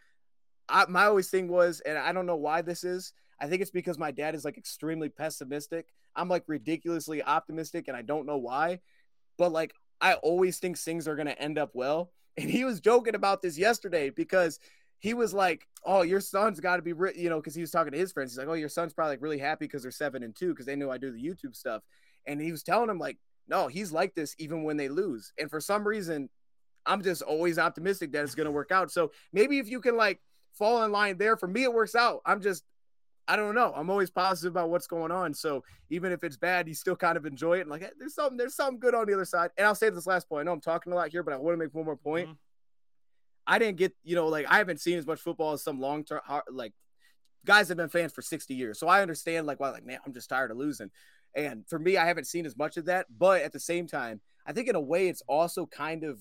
I, 0.69 0.87
my 0.89 1.07
always 1.07 1.31
thing 1.31 1.49
was, 1.49 1.81
and 1.81 1.99
I 1.99 2.13
don't 2.13 2.27
know 2.27 2.37
why 2.37 2.63
this 2.63 2.85
is. 2.85 3.13
I 3.41 3.49
think 3.49 3.63
it's 3.63 3.71
because 3.71 3.99
my 3.99 4.11
dad 4.11 4.35
is 4.35 4.45
like 4.45 4.57
extremely 4.57 5.09
pessimistic. 5.09 5.87
I'm 6.15 6.29
like 6.29 6.45
ridiculously 6.47 7.23
optimistic, 7.23 7.89
and 7.89 7.97
I 7.97 8.03
don't 8.03 8.27
know 8.27 8.39
why. 8.39 8.81
But 9.39 9.53
like 9.53 9.75
I 10.01 10.15
always 10.15 10.59
think 10.59 10.79
things 10.79 11.09
are 11.09 11.17
gonna 11.17 11.31
end 11.33 11.59
up 11.59 11.71
well. 11.75 12.13
And 12.37 12.51
he 12.51 12.65
was 12.65 12.81
joking 12.81 13.15
about 13.15 13.43
this 13.43 13.57
yesterday 13.57 14.11
because 14.11 14.59
he 15.05 15.13
was 15.13 15.35
like, 15.35 15.69
"Oh, 15.85 16.01
your 16.01 16.19
son's 16.19 16.61
got 16.61 16.77
to 16.77 16.83
be, 16.83 16.95
re-, 16.95 17.13
you 17.15 17.29
know," 17.29 17.37
because 17.37 17.55
he 17.55 17.61
was 17.61 17.71
talking 17.71 17.93
to 17.93 17.99
his 17.99 18.11
friends. 18.11 18.33
He's 18.33 18.39
like, 18.39 18.49
"Oh, 18.49 18.55
your 18.55 18.71
son's 18.71 18.95
probably 18.95 19.13
like 19.13 19.23
really 19.23 19.37
happy 19.37 19.67
because 19.67 19.83
they're 19.83 19.91
seven 19.91 20.23
and 20.23 20.35
two 20.35 20.49
because 20.49 20.65
they 20.65 20.77
know 20.77 20.91
I 20.91 20.97
do 20.97 21.13
the 21.13 21.23
YouTube 21.23 21.55
stuff." 21.55 21.83
And 22.27 22.41
he 22.41 22.51
was 22.51 22.63
telling 22.63 22.89
him 22.89 22.99
like, 22.99 23.19
"No, 23.47 23.69
he's 23.69 23.93
like 23.93 24.15
this 24.15 24.35
even 24.39 24.65
when 24.65 24.79
they 24.79 24.89
lose." 24.89 25.31
And 25.39 25.51
for 25.51 25.61
some 25.61 25.87
reason, 25.87 26.31
I'm 26.87 27.03
just 27.03 27.21
always 27.21 27.59
optimistic 27.59 28.13
that 28.13 28.25
it's 28.25 28.35
gonna 28.35 28.51
work 28.51 28.73
out. 28.73 28.91
So 28.91 29.13
maybe 29.31 29.59
if 29.59 29.69
you 29.69 29.83
can 29.83 29.95
like 29.99 30.23
fall 30.55 30.83
in 30.85 30.91
line 30.91 31.19
there, 31.19 31.37
for 31.37 31.49
me 31.49 31.65
it 31.65 31.75
works 31.75 31.95
out. 31.95 32.23
I'm 32.25 32.41
just 32.41 32.65
I 33.29 33.37
don't 33.37 33.55
know. 33.55 33.75
I'm 33.77 33.91
always 33.91 34.11
positive 34.11 34.55
about 34.55 34.71
what's 34.71 34.87
going 34.87 35.13
on. 35.13 35.35
So 35.35 35.65
even 35.91 36.13
if 36.13 36.25
it's 36.25 36.39
bad, 36.39 36.67
you 36.67 36.73
still 36.73 36.97
kind 36.97 37.19
of 37.19 37.27
enjoy 37.27 37.59
it. 37.59 37.63
And 37.63 37.71
like, 37.71 37.83
hey, 37.83 37.91
there's 37.99 38.15
something, 38.15 38.37
there's 38.37 38.55
something 38.55 38.79
good 38.79 38.95
on 38.95 39.07
the 39.07 39.15
other 39.15 39.25
side. 39.25 39.51
And 39.57 39.67
I'll 39.67 39.75
say 39.75 39.89
this 39.89 40.07
last 40.07 40.29
point. 40.29 40.41
I 40.41 40.45
know 40.45 40.53
I'm 40.53 40.61
talking 40.61 40.93
a 40.93 40.97
lot 40.97 41.11
here, 41.11 41.23
but 41.23 41.33
I 41.33 41.37
want 41.39 41.55
to 41.55 41.59
make 41.65 41.75
one 41.75 41.87
more 41.87 41.97
point. 41.97 42.27
Mm-hmm. 42.27 42.35
I 43.47 43.59
didn't 43.59 43.77
get, 43.77 43.95
you 44.03 44.15
know, 44.15 44.29
like 44.29 44.47
I 44.49 44.59
haven't 44.59 44.81
seen 44.81 44.99
as 44.99 45.07
much 45.07 45.21
football 45.21 45.53
as 45.53 45.63
some 45.63 45.81
long 45.81 46.05
term, 46.05 46.21
like 46.51 46.73
guys 47.45 47.69
have 47.69 47.77
been 47.77 47.89
fans 47.89 48.13
for 48.13 48.23
60 48.23 48.55
years. 48.55 48.79
So 48.79 48.89
I 48.89 49.03
understand 49.03 49.47
like 49.47 49.61
why, 49.61 49.71
like, 49.71 49.85
man, 49.85 49.99
I'm 50.05 50.13
just 50.13 50.29
tired 50.29 50.51
of 50.51 50.57
losing. 50.57 50.91
And 51.35 51.65
for 51.69 51.79
me, 51.79 51.97
I 51.97 52.07
haven't 52.07 52.27
seen 52.27 52.47
as 52.47 52.57
much 52.57 52.77
of 52.77 52.87
that. 52.87 53.07
But 53.17 53.43
at 53.43 53.53
the 53.53 53.61
same 53.61 53.87
time, 53.87 54.21
I 54.47 54.53
think 54.53 54.69
in 54.69 54.77
a 54.77 54.81
way 54.81 55.09
it's 55.09 55.23
also 55.29 55.67
kind 55.67 56.05
of 56.05 56.21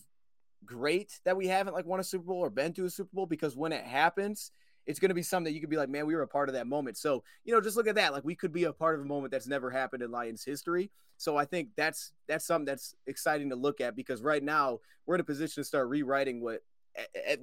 great 0.66 1.20
that 1.26 1.38
we 1.38 1.48
haven't 1.48 1.74
like 1.74 1.86
won 1.86 2.00
a 2.00 2.04
Super 2.04 2.26
Bowl 2.26 2.40
or 2.40 2.50
been 2.50 2.74
to 2.74 2.86
a 2.86 2.90
Super 2.90 3.10
Bowl 3.14 3.26
because 3.26 3.56
when 3.56 3.72
it 3.72 3.86
happens, 3.86 4.52
it's 4.86 5.00
going 5.00 5.10
to 5.10 5.16
be 5.16 5.24
something 5.24 5.46
that 5.46 5.54
you 5.54 5.62
could 5.62 5.70
be 5.70 5.78
like, 5.78 5.90
man, 5.90 6.06
we 6.06 6.16
were 6.16 6.24
a 6.24 6.28
part 6.28 6.50
of 6.50 6.56
that 6.56 6.68
moment. 6.68 6.98
So, 6.98 7.24
you 7.46 7.54
know, 7.54 7.62
just 7.62 7.78
look 7.78 7.88
at 7.88 7.96
that. 7.96 8.12
Like 8.12 8.26
we 8.26 8.36
could 8.36 8.52
be 8.52 8.66
a 8.66 8.74
part 8.74 8.96
of 8.96 9.02
a 9.02 9.08
moment 9.08 9.32
that's 9.32 9.48
never 9.48 9.70
happened 9.70 10.04
in 10.04 10.12
Lions 10.12 10.44
history. 10.44 10.92
So 11.18 11.38
I 11.38 11.46
think 11.46 11.70
that's 11.78 12.12
that's 12.28 12.46
something 12.46 12.66
that's 12.66 12.96
exciting 13.08 13.50
to 13.50 13.56
look 13.56 13.80
at 13.80 13.96
because 13.96 14.22
right 14.22 14.44
now 14.44 14.80
we're 15.06 15.16
in 15.16 15.22
a 15.22 15.26
position 15.26 15.64
to 15.64 15.68
start 15.68 15.88
rewriting 15.88 16.42
what 16.42 16.62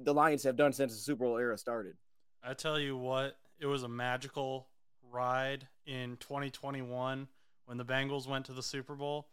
the 0.03 0.13
Lions 0.13 0.43
have 0.43 0.55
done 0.55 0.73
since 0.73 0.93
the 0.93 0.99
Super 0.99 1.25
Bowl 1.25 1.37
era 1.37 1.57
started. 1.57 1.95
I 2.43 2.53
tell 2.53 2.79
you 2.79 2.97
what, 2.97 3.37
it 3.59 3.65
was 3.65 3.83
a 3.83 3.87
magical 3.87 4.67
ride 5.11 5.67
in 5.85 6.17
2021 6.17 7.27
when 7.65 7.77
the 7.77 7.85
Bengals 7.85 8.27
went 8.27 8.45
to 8.45 8.53
the 8.53 8.63
Super 8.63 8.95
Bowl. 8.95 9.27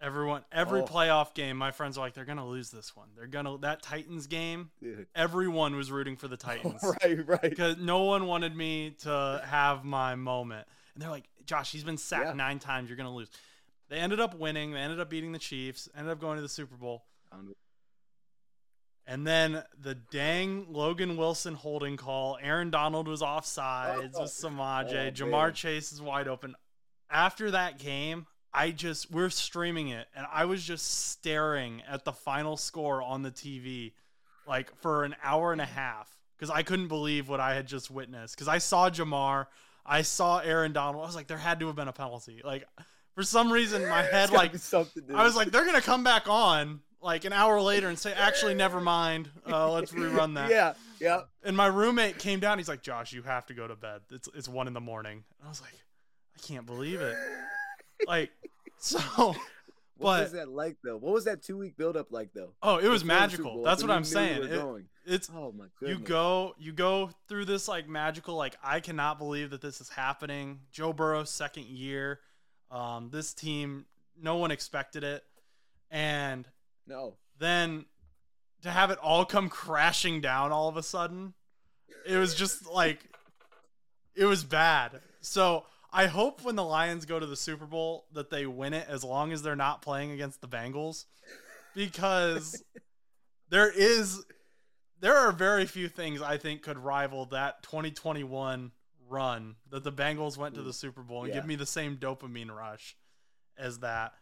Everyone, 0.00 0.44
every 0.52 0.80
oh. 0.80 0.84
playoff 0.84 1.34
game, 1.34 1.56
my 1.56 1.70
friends 1.70 1.96
are 1.96 2.00
like, 2.00 2.14
they're 2.14 2.24
gonna 2.24 2.46
lose 2.46 2.70
this 2.70 2.96
one. 2.96 3.08
They're 3.16 3.26
gonna 3.26 3.58
that 3.58 3.80
Titans 3.82 4.26
game. 4.26 4.70
Dude. 4.82 5.06
Everyone 5.14 5.76
was 5.76 5.90
rooting 5.90 6.16
for 6.16 6.28
the 6.28 6.36
Titans, 6.36 6.82
right, 6.82 7.26
right. 7.26 7.40
Because 7.40 7.76
no 7.78 8.02
one 8.02 8.26
wanted 8.26 8.56
me 8.56 8.96
to 9.02 9.42
have 9.46 9.84
my 9.84 10.14
moment, 10.14 10.66
and 10.94 11.02
they're 11.02 11.10
like, 11.10 11.28
Josh, 11.46 11.72
he's 11.72 11.84
been 11.84 11.96
sacked 11.96 12.26
yeah. 12.26 12.32
nine 12.32 12.58
times. 12.58 12.90
You're 12.90 12.96
gonna 12.96 13.14
lose. 13.14 13.30
They 13.88 13.96
ended 13.96 14.20
up 14.20 14.34
winning. 14.34 14.72
They 14.72 14.80
ended 14.80 15.00
up 15.00 15.08
beating 15.08 15.32
the 15.32 15.38
Chiefs. 15.38 15.88
Ended 15.96 16.12
up 16.12 16.20
going 16.20 16.36
to 16.36 16.42
the 16.42 16.48
Super 16.48 16.76
Bowl. 16.76 17.04
And 19.06 19.26
then 19.26 19.62
the 19.78 19.94
dang 19.94 20.66
Logan 20.70 21.16
Wilson 21.16 21.54
holding 21.54 21.96
call. 21.96 22.38
Aaron 22.40 22.70
Donald 22.70 23.06
was 23.06 23.20
offsides 23.20 24.12
oh, 24.14 24.22
with 24.22 24.30
Samaje. 24.30 25.08
Oh, 25.08 25.10
Ja'Marr 25.10 25.46
man. 25.46 25.52
Chase 25.52 25.92
is 25.92 26.00
wide 26.00 26.26
open. 26.26 26.54
After 27.10 27.50
that 27.50 27.78
game, 27.78 28.26
I 28.54 28.70
just 28.70 29.10
we're 29.10 29.30
streaming 29.30 29.88
it 29.88 30.06
and 30.14 30.26
I 30.32 30.44
was 30.44 30.62
just 30.62 31.10
staring 31.10 31.82
at 31.88 32.04
the 32.04 32.12
final 32.12 32.56
score 32.56 33.02
on 33.02 33.22
the 33.22 33.30
TV 33.32 33.92
like 34.46 34.74
for 34.76 35.04
an 35.04 35.16
hour 35.22 35.52
and 35.52 35.60
a 35.60 35.66
half 35.66 36.08
because 36.36 36.50
I 36.50 36.62
couldn't 36.62 36.88
believe 36.88 37.28
what 37.28 37.40
I 37.40 37.54
had 37.54 37.66
just 37.66 37.90
witnessed 37.90 38.36
because 38.36 38.46
I 38.46 38.58
saw 38.58 38.88
Ja'Marr, 38.88 39.46
I 39.84 40.02
saw 40.02 40.38
Aaron 40.38 40.72
Donald. 40.72 41.02
I 41.02 41.06
was 41.06 41.16
like, 41.16 41.26
there 41.26 41.36
had 41.36 41.58
to 41.60 41.66
have 41.66 41.76
been 41.76 41.88
a 41.88 41.92
penalty. 41.92 42.42
Like 42.44 42.64
for 43.14 43.24
some 43.24 43.52
reason, 43.52 43.88
my 43.88 44.02
head 44.12 44.30
like 44.30 44.52
I 45.12 45.24
was 45.24 45.34
like, 45.34 45.50
they're 45.50 45.66
gonna 45.66 45.80
come 45.80 46.04
back 46.04 46.28
on 46.28 46.80
like 47.04 47.24
an 47.24 47.32
hour 47.32 47.60
later 47.60 47.88
and 47.88 47.98
say, 47.98 48.12
actually, 48.14 48.54
never 48.54 48.80
mind. 48.80 49.30
Uh, 49.46 49.70
let's 49.70 49.92
rerun 49.92 50.34
that. 50.34 50.50
yeah, 50.50 50.72
yeah. 51.00 51.20
And 51.44 51.56
my 51.56 51.66
roommate 51.66 52.18
came 52.18 52.40
down. 52.40 52.58
He's 52.58 52.68
like, 52.68 52.82
Josh, 52.82 53.12
you 53.12 53.22
have 53.22 53.46
to 53.46 53.54
go 53.54 53.68
to 53.68 53.76
bed. 53.76 54.00
It's 54.10 54.28
it's 54.34 54.48
one 54.48 54.66
in 54.66 54.72
the 54.72 54.80
morning. 54.80 55.22
And 55.38 55.46
I 55.46 55.48
was 55.48 55.60
like, 55.60 55.74
I 56.34 56.46
can't 56.46 56.66
believe 56.66 57.00
it 57.00 57.16
like 58.08 58.30
so 58.78 58.98
what 59.96 60.16
but, 60.16 60.22
was 60.24 60.32
that 60.32 60.48
like 60.48 60.76
though? 60.82 60.96
What 60.96 61.12
was 61.12 61.24
that 61.26 61.42
two 61.42 61.56
week 61.56 61.76
build 61.76 61.96
up 61.96 62.10
like 62.10 62.32
though? 62.34 62.50
Oh, 62.62 62.78
it 62.78 62.88
was 62.88 63.04
magical. 63.04 63.62
That's 63.62 63.82
what 63.82 63.92
I'm 63.92 64.04
saying. 64.04 64.42
It, 64.42 64.84
it's 65.06 65.30
oh 65.32 65.52
my 65.56 65.66
goodness. 65.78 65.98
You 65.98 66.04
go 66.04 66.54
you 66.58 66.72
go 66.72 67.10
through 67.28 67.44
this 67.44 67.68
like 67.68 67.88
magical 67.88 68.34
like 68.34 68.56
I 68.62 68.80
cannot 68.80 69.18
believe 69.18 69.50
that 69.50 69.60
this 69.60 69.80
is 69.80 69.88
happening. 69.88 70.60
Joe 70.72 70.92
Burrow's 70.92 71.30
second 71.30 71.66
year. 71.66 72.20
Um, 72.70 73.10
this 73.12 73.34
team, 73.34 73.84
no 74.20 74.36
one 74.36 74.50
expected 74.50 75.04
it, 75.04 75.22
and 75.90 76.48
no. 76.86 77.16
Then 77.38 77.86
to 78.62 78.70
have 78.70 78.90
it 78.90 78.98
all 78.98 79.24
come 79.24 79.48
crashing 79.48 80.20
down 80.20 80.52
all 80.52 80.68
of 80.68 80.76
a 80.76 80.82
sudden, 80.82 81.34
it 82.06 82.16
was 82.16 82.34
just 82.34 82.66
like 82.66 83.00
it 84.14 84.24
was 84.24 84.44
bad. 84.44 85.00
So 85.20 85.64
I 85.92 86.06
hope 86.06 86.42
when 86.42 86.56
the 86.56 86.64
Lions 86.64 87.06
go 87.06 87.18
to 87.18 87.26
the 87.26 87.36
Super 87.36 87.66
Bowl 87.66 88.06
that 88.12 88.30
they 88.30 88.46
win 88.46 88.74
it 88.74 88.86
as 88.88 89.04
long 89.04 89.32
as 89.32 89.42
they're 89.42 89.56
not 89.56 89.82
playing 89.82 90.10
against 90.10 90.40
the 90.40 90.48
Bengals 90.48 91.04
because 91.74 92.62
there 93.48 93.70
is 93.70 94.24
there 95.00 95.16
are 95.16 95.32
very 95.32 95.66
few 95.66 95.88
things 95.88 96.22
I 96.22 96.38
think 96.38 96.62
could 96.62 96.78
rival 96.78 97.26
that 97.26 97.62
2021 97.62 98.72
run 99.08 99.56
that 99.70 99.84
the 99.84 99.92
Bengals 99.92 100.36
went 100.36 100.54
to 100.54 100.62
the 100.62 100.72
Super 100.72 101.02
Bowl 101.02 101.24
and 101.24 101.28
yeah. 101.28 101.34
give 101.34 101.46
me 101.46 101.56
the 101.56 101.66
same 101.66 101.96
dopamine 101.96 102.54
rush 102.54 102.96
as 103.58 103.80
that. 103.80 104.14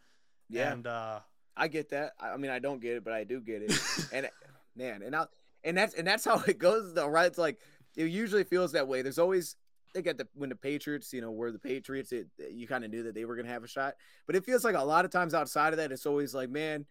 Yeah. 0.48 0.72
And 0.72 0.86
uh 0.86 1.20
I 1.56 1.68
get 1.68 1.90
that. 1.90 2.12
I 2.20 2.36
mean 2.36 2.50
I 2.50 2.58
don't 2.58 2.80
get 2.80 2.96
it, 2.96 3.04
but 3.04 3.12
I 3.12 3.24
do 3.24 3.40
get 3.40 3.62
it. 3.62 3.72
and 4.12 4.28
man, 4.76 5.02
and 5.02 5.14
I 5.14 5.26
and 5.64 5.76
that's 5.76 5.94
and 5.94 6.06
that's 6.06 6.24
how 6.26 6.42
it 6.46 6.58
goes 6.58 6.94
though, 6.94 7.08
right? 7.08 7.26
It's 7.26 7.38
like 7.38 7.58
it 7.96 8.06
usually 8.06 8.44
feels 8.44 8.72
that 8.72 8.88
way. 8.88 9.02
There's 9.02 9.18
always 9.18 9.56
they 9.94 10.02
got 10.02 10.18
the 10.18 10.26
when 10.34 10.48
the 10.48 10.56
Patriots, 10.56 11.12
you 11.12 11.20
know, 11.20 11.30
were 11.30 11.52
the 11.52 11.58
Patriots, 11.58 12.12
it, 12.12 12.28
you 12.50 12.66
kind 12.66 12.84
of 12.84 12.90
knew 12.90 13.02
that 13.04 13.14
they 13.14 13.24
were 13.24 13.36
going 13.36 13.46
to 13.46 13.52
have 13.52 13.64
a 13.64 13.68
shot. 13.68 13.94
But 14.26 14.36
it 14.36 14.44
feels 14.44 14.64
like 14.64 14.74
a 14.74 14.82
lot 14.82 15.04
of 15.04 15.10
times 15.10 15.34
outside 15.34 15.72
of 15.72 15.76
that, 15.76 15.92
it's 15.92 16.06
always 16.06 16.34
like, 16.34 16.50
man, 16.50 16.86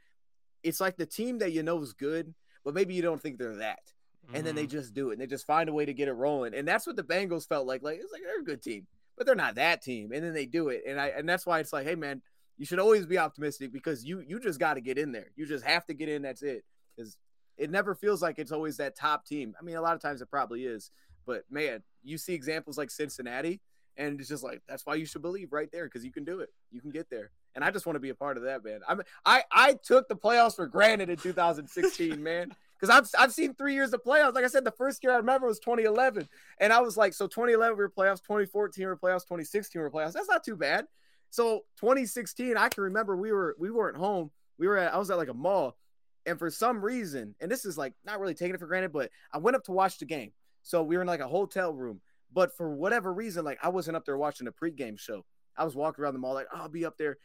it's 0.63 0.79
like 0.79 0.97
the 0.97 1.05
team 1.05 1.39
that 1.39 1.51
you 1.51 1.63
know 1.63 1.81
is 1.81 1.93
good, 1.93 2.33
but 2.63 2.73
maybe 2.73 2.93
you 2.93 3.01
don't 3.01 3.21
think 3.21 3.37
they're 3.37 3.57
that. 3.57 3.79
Mm-hmm. 4.25 4.35
And 4.35 4.45
then 4.45 4.55
they 4.55 4.63
mm-hmm. 4.63 4.71
just 4.71 4.93
do 4.93 5.09
it 5.09 5.13
and 5.13 5.21
they 5.21 5.27
just 5.27 5.47
find 5.47 5.67
a 5.67 5.73
way 5.73 5.85
to 5.85 5.93
get 5.93 6.07
it 6.07 6.13
rolling. 6.13 6.53
And 6.53 6.67
that's 6.67 6.85
what 6.85 6.95
the 6.95 7.03
Bengals 7.03 7.47
felt 7.47 7.65
like. 7.65 7.81
Like 7.81 7.99
it's 7.99 8.11
like 8.11 8.21
they're 8.23 8.41
a 8.41 8.45
good 8.45 8.61
team, 8.61 8.85
but 9.17 9.25
they're 9.25 9.35
not 9.35 9.55
that 9.55 9.81
team. 9.81 10.11
And 10.11 10.23
then 10.23 10.33
they 10.33 10.45
do 10.45 10.69
it. 10.69 10.83
And 10.87 10.99
I 10.99 11.07
and 11.07 11.27
that's 11.27 11.45
why 11.45 11.59
it's 11.59 11.73
like, 11.73 11.87
hey 11.87 11.95
man, 11.95 12.21
you 12.61 12.67
should 12.67 12.77
always 12.77 13.07
be 13.07 13.17
optimistic 13.17 13.73
because 13.73 14.05
you 14.05 14.23
you 14.27 14.39
just 14.39 14.59
got 14.59 14.75
to 14.75 14.81
get 14.81 14.99
in 14.99 15.11
there. 15.11 15.31
You 15.35 15.47
just 15.47 15.65
have 15.65 15.83
to 15.87 15.95
get 15.95 16.09
in. 16.09 16.21
That's 16.21 16.43
it. 16.43 16.63
Because 16.95 17.17
it 17.57 17.71
never 17.71 17.95
feels 17.95 18.21
like 18.21 18.37
it's 18.37 18.51
always 18.51 18.77
that 18.77 18.95
top 18.95 19.25
team. 19.25 19.55
I 19.59 19.63
mean, 19.63 19.77
a 19.77 19.81
lot 19.81 19.95
of 19.95 20.01
times 20.01 20.21
it 20.21 20.29
probably 20.29 20.65
is, 20.65 20.91
but 21.25 21.41
man, 21.49 21.81
you 22.03 22.19
see 22.19 22.35
examples 22.35 22.77
like 22.77 22.91
Cincinnati, 22.91 23.61
and 23.97 24.19
it's 24.19 24.29
just 24.29 24.43
like 24.43 24.61
that's 24.69 24.85
why 24.85 24.93
you 24.93 25.07
should 25.07 25.23
believe 25.23 25.51
right 25.51 25.71
there 25.71 25.85
because 25.85 26.05
you 26.05 26.11
can 26.11 26.23
do 26.23 26.41
it. 26.41 26.49
You 26.69 26.81
can 26.81 26.91
get 26.91 27.09
there. 27.09 27.31
And 27.55 27.65
I 27.65 27.71
just 27.71 27.87
want 27.87 27.95
to 27.95 27.99
be 27.99 28.09
a 28.09 28.15
part 28.15 28.37
of 28.37 28.43
that, 28.43 28.63
man. 28.63 28.81
I'm 28.87 29.01
I 29.25 29.43
I 29.51 29.73
took 29.83 30.07
the 30.07 30.15
playoffs 30.15 30.55
for 30.55 30.67
granted 30.67 31.09
in 31.09 31.17
2016, 31.17 32.21
man. 32.23 32.51
Because 32.79 32.95
I've 32.95 33.09
I've 33.19 33.33
seen 33.33 33.55
three 33.55 33.73
years 33.73 33.91
of 33.91 34.03
playoffs. 34.03 34.35
Like 34.35 34.45
I 34.45 34.49
said, 34.49 34.65
the 34.65 34.71
first 34.71 35.03
year 35.03 35.13
I 35.13 35.17
remember 35.17 35.47
was 35.47 35.57
2011, 35.61 36.29
and 36.59 36.71
I 36.71 36.81
was 36.81 36.95
like, 36.95 37.15
so 37.15 37.25
2011 37.25 37.75
we 37.75 37.83
were 37.83 37.89
playoffs, 37.89 38.21
2014 38.21 38.83
we 38.83 38.85
were 38.85 38.97
playoffs, 38.97 39.23
2016 39.23 39.79
we 39.79 39.83
were 39.83 39.89
playoffs. 39.89 40.13
That's 40.13 40.29
not 40.29 40.43
too 40.43 40.55
bad. 40.55 40.85
So 41.31 41.61
2016, 41.79 42.57
I 42.57 42.69
can 42.69 42.83
remember 42.83 43.15
we 43.15 43.31
were 43.31 43.55
we 43.57 43.71
weren't 43.71 43.97
home. 43.97 44.31
We 44.59 44.67
were 44.67 44.77
at 44.77 44.93
I 44.93 44.97
was 44.97 45.09
at 45.09 45.17
like 45.17 45.29
a 45.29 45.33
mall, 45.33 45.77
and 46.25 46.37
for 46.37 46.51
some 46.51 46.83
reason, 46.83 47.35
and 47.39 47.49
this 47.49 47.65
is 47.65 47.77
like 47.77 47.93
not 48.05 48.19
really 48.19 48.33
taking 48.33 48.53
it 48.53 48.59
for 48.59 48.67
granted, 48.67 48.91
but 48.91 49.09
I 49.33 49.39
went 49.39 49.55
up 49.55 49.63
to 49.65 49.71
watch 49.71 49.97
the 49.97 50.05
game. 50.05 50.33
So 50.61 50.83
we 50.83 50.95
were 50.95 51.01
in 51.01 51.07
like 51.07 51.21
a 51.21 51.27
hotel 51.27 51.73
room. 51.73 52.01
But 52.33 52.55
for 52.55 52.73
whatever 52.73 53.13
reason, 53.13 53.43
like 53.43 53.59
I 53.63 53.69
wasn't 53.69 53.97
up 53.97 54.05
there 54.05 54.17
watching 54.17 54.45
the 54.45 54.51
pregame 54.51 54.99
show. 54.99 55.25
I 55.57 55.63
was 55.63 55.75
walking 55.75 56.03
around 56.03 56.13
the 56.13 56.19
mall, 56.19 56.33
like, 56.33 56.47
oh, 56.53 56.61
I'll 56.61 56.69
be 56.69 56.85
up 56.85 56.97
there. 56.97 57.17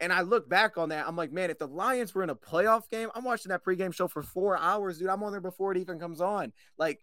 And 0.00 0.12
I 0.12 0.22
look 0.22 0.48
back 0.48 0.78
on 0.78 0.88
that. 0.88 1.06
I'm 1.06 1.14
like, 1.14 1.32
man, 1.32 1.50
if 1.50 1.58
the 1.58 1.68
Lions 1.68 2.12
were 2.12 2.24
in 2.24 2.30
a 2.30 2.34
playoff 2.34 2.90
game, 2.90 3.08
I'm 3.14 3.22
watching 3.22 3.50
that 3.50 3.64
pregame 3.64 3.94
show 3.94 4.08
for 4.08 4.22
four 4.22 4.58
hours, 4.58 4.98
dude. 4.98 5.08
I'm 5.08 5.22
on 5.22 5.30
there 5.30 5.40
before 5.40 5.70
it 5.70 5.78
even 5.78 6.00
comes 6.00 6.20
on. 6.20 6.52
Like, 6.76 7.00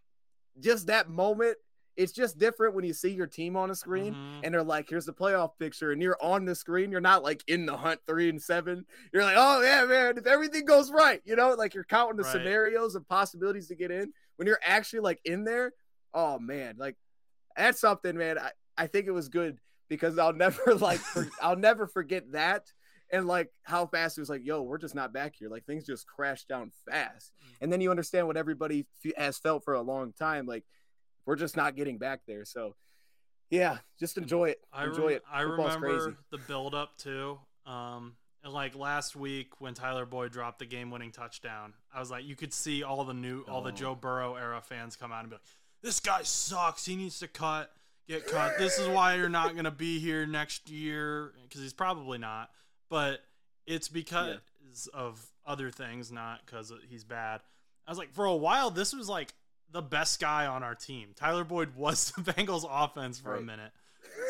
just 0.60 0.88
that 0.88 1.10
moment. 1.10 1.58
It's 2.00 2.14
just 2.14 2.38
different 2.38 2.76
when 2.76 2.86
you 2.86 2.94
see 2.94 3.12
your 3.12 3.28
team 3.28 3.58
on 3.58 3.68
the 3.68 3.76
screen 3.76 4.14
mm-hmm. 4.14 4.40
and 4.44 4.54
they're 4.54 4.64
like, 4.64 4.90
here's 4.90 5.06
the 5.06 5.14
playoff 5.14 5.52
picture, 5.60 5.92
and 5.92 6.02
you're 6.02 6.18
on 6.22 6.46
the 6.46 6.56
screen. 6.56 6.92
You're 6.92 7.02
not 7.02 7.24
like 7.24 7.44
in 7.48 7.66
the 7.66 7.76
hunt 7.76 8.00
three 8.08 8.30
and 8.30 8.42
seven. 8.42 8.86
You're 9.14 9.24
like, 9.24 9.36
oh, 9.38 9.62
yeah, 9.62 9.84
man, 9.84 10.18
if 10.18 10.26
everything 10.26 10.64
goes 10.64 10.92
right, 10.92 11.22
you 11.26 11.36
know, 11.36 11.54
like 11.56 11.74
you're 11.74 11.84
counting 11.84 12.16
the 12.16 12.24
right. 12.24 12.32
scenarios 12.32 12.96
and 12.96 13.08
possibilities 13.08 13.68
to 13.68 13.76
get 13.76 13.92
in 13.92 14.14
when 14.38 14.48
you're 14.48 14.62
actually 14.64 15.02
like 15.02 15.20
in 15.26 15.44
there, 15.44 15.74
oh 16.14 16.40
man, 16.40 16.76
like 16.78 16.96
that's 17.58 17.82
something, 17.82 18.18
man. 18.18 18.40
I, 18.40 18.52
I 18.78 18.88
think 18.88 19.06
it 19.08 19.12
was 19.12 19.28
good 19.28 19.60
because 19.90 20.18
I'll 20.18 20.34
never 20.46 20.76
like 20.76 21.00
for, 21.00 21.28
I'll 21.42 21.58
never 21.58 21.86
forget 21.86 22.32
that 22.32 22.72
and 23.12 23.28
like 23.28 23.50
how 23.64 23.86
fast 23.88 24.18
it 24.18 24.22
was 24.22 24.30
like, 24.30 24.46
yo, 24.46 24.62
we're 24.62 24.78
just 24.78 24.96
not 24.96 25.14
back 25.14 25.36
here. 25.36 25.50
Like 25.50 25.66
things 25.66 25.86
just 25.86 26.08
crashed 26.08 26.48
down 26.48 26.72
fast. 26.90 27.34
Mm. 27.42 27.56
And 27.62 27.74
then 27.74 27.82
you 27.82 27.92
understand 27.92 28.28
what 28.28 28.38
everybody 28.38 28.86
f- 29.06 29.12
has 29.18 29.38
felt 29.38 29.64
for 29.64 29.74
a 29.74 29.82
long 29.82 30.14
time. 30.14 30.46
Like 30.46 30.64
we're 31.30 31.36
just 31.36 31.56
not 31.56 31.76
getting 31.76 32.00
back 32.00 32.22
there. 32.26 32.44
So 32.44 32.76
yeah, 33.52 33.78
just 34.00 34.18
enjoy 34.18 34.50
it. 34.50 34.60
I 34.74 34.86
enjoy 34.86 35.06
rem- 35.08 35.16
it. 35.18 35.24
I 35.32 35.44
Football's 35.44 35.76
remember 35.76 36.00
crazy. 36.06 36.18
the 36.32 36.38
build 36.40 36.74
up 36.74 36.98
too. 36.98 37.38
Um, 37.68 38.16
and 38.44 38.52
like 38.52 38.76
last 38.76 39.16
week 39.16 39.62
when 39.62 39.76
Tyler 39.76 40.08
Boyd 40.08 40.32
dropped 40.32 40.58
the 40.58 40.66
game 40.66 40.90
winning 40.90 41.12
touchdown, 41.12 41.74
I 41.94 42.00
was 42.00 42.10
like, 42.10 42.26
you 42.26 42.36
could 42.36 42.52
see 42.52 42.82
all 42.82 43.04
the 43.04 43.14
new, 43.14 43.42
all 43.48 43.62
the 43.62 43.70
Oh. 43.72 43.76
Joe 43.76 43.96
Burrow 43.96 44.34
era 44.36 44.60
fans 44.62 44.96
come 44.96 45.12
out 45.12 45.20
and 45.22 45.30
be 45.30 45.36
like, 45.36 45.44
"This 45.84 46.00
guy 46.00 46.24
sucks. 46.24 46.84
He 46.86 46.96
needs 46.96 47.20
to 47.20 47.28
cut, 47.28 47.72
get 48.08 48.26
cut. 48.26 48.58
This 48.58 48.80
is 48.80 48.88
why 48.88 49.16
you're 49.16 49.30
not 49.30 49.56
gonna 49.56 49.70
be 49.70 50.00
here 50.00 50.26
next 50.26 50.68
year 50.70 51.34
because 51.44 51.62
he's 51.62 51.74
probably 51.74 52.18
not. 52.18 52.50
But 52.90 53.20
it's 53.68 53.88
because 53.88 54.40
of 54.96 55.24
other 55.46 55.70
things, 55.70 56.12
not 56.12 56.42
because 56.44 56.74
he's 56.90 57.04
bad. 57.04 57.42
I 57.86 57.92
was 57.92 57.98
like, 58.00 58.14
for 58.14 58.26
a 58.26 58.36
while, 58.36 58.72
this 58.72 58.94
was 58.94 59.08
like 59.10 59.34
the 59.72 59.82
best 59.82 60.20
guy 60.20 60.46
on 60.48 60.64
our 60.64 60.76
team. 60.76 61.10
Tyler 61.16 61.44
Boyd 61.44 61.76
was 61.76 62.12
the 62.12 62.22
Bengals 62.34 62.66
offense 62.70 63.20
for 63.20 63.36
a 63.36 63.42
minute. 63.42 63.72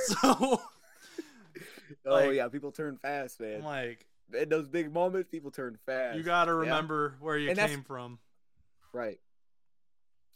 So 0.05 0.61
Oh 2.05 2.13
like- 2.13 2.35
yeah, 2.35 2.47
people 2.47 2.71
turn 2.71 2.97
fast, 2.97 3.39
man. 3.39 3.57
I'm 3.57 3.63
like, 3.63 4.05
In 4.39 4.49
those 4.49 4.67
big 4.67 4.93
moments, 4.93 5.29
people 5.29 5.51
turn 5.51 5.77
fast. 5.85 6.17
you 6.17 6.23
got 6.23 6.45
to 6.45 6.51
Yeah. 6.51 6.57
remember 6.59 7.15
where 7.19 7.37
you 7.37 7.49
And 7.49 7.57
came 7.59 7.83
from. 7.83 8.19
Right. 8.93 9.19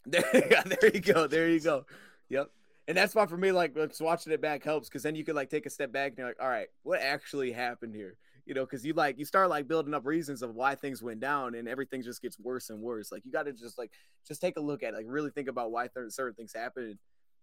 There, 0.06 0.22
there 0.32 0.90
you 0.92 1.00
go. 1.00 1.26
There 1.26 1.48
you 1.48 1.60
go. 1.60 1.86
Yep. 2.28 2.50
And 2.88 2.96
that's 2.96 3.14
why 3.14 3.24
for 3.24 3.38
me, 3.38 3.52
like 3.52 3.74
just 3.74 4.02
watching 4.02 4.32
it 4.34 4.42
back 4.42 4.62
helps 4.62 4.88
because 4.88 5.02
then 5.02 5.14
you 5.14 5.24
can 5.24 5.34
like 5.34 5.48
take 5.48 5.64
a 5.64 5.70
step 5.70 5.92
back 5.92 6.10
and 6.10 6.18
you're 6.18 6.26
like, 6.26 6.42
all 6.42 6.48
right, 6.48 6.66
what 6.82 7.00
actually 7.00 7.52
happened 7.52 7.94
here? 7.94 8.16
You 8.46 8.52
know, 8.54 8.64
because 8.66 8.84
you 8.84 8.92
like 8.92 9.18
you 9.18 9.24
start 9.24 9.48
like 9.48 9.66
building 9.66 9.94
up 9.94 10.04
reasons 10.04 10.42
of 10.42 10.54
why 10.54 10.74
things 10.74 11.02
went 11.02 11.20
down 11.20 11.54
and 11.54 11.66
everything 11.66 12.02
just 12.02 12.20
gets 12.20 12.38
worse 12.38 12.68
and 12.70 12.80
worse. 12.82 13.10
Like 13.10 13.24
you 13.24 13.32
got 13.32 13.44
to 13.44 13.52
just 13.52 13.78
like 13.78 13.90
just 14.28 14.40
take 14.40 14.56
a 14.58 14.60
look 14.60 14.82
at 14.82 14.92
it, 14.92 14.96
like 14.96 15.06
really 15.08 15.30
think 15.30 15.48
about 15.48 15.70
why 15.72 15.88
th- 15.88 16.12
certain 16.12 16.34
things 16.34 16.52
happen. 16.54 16.98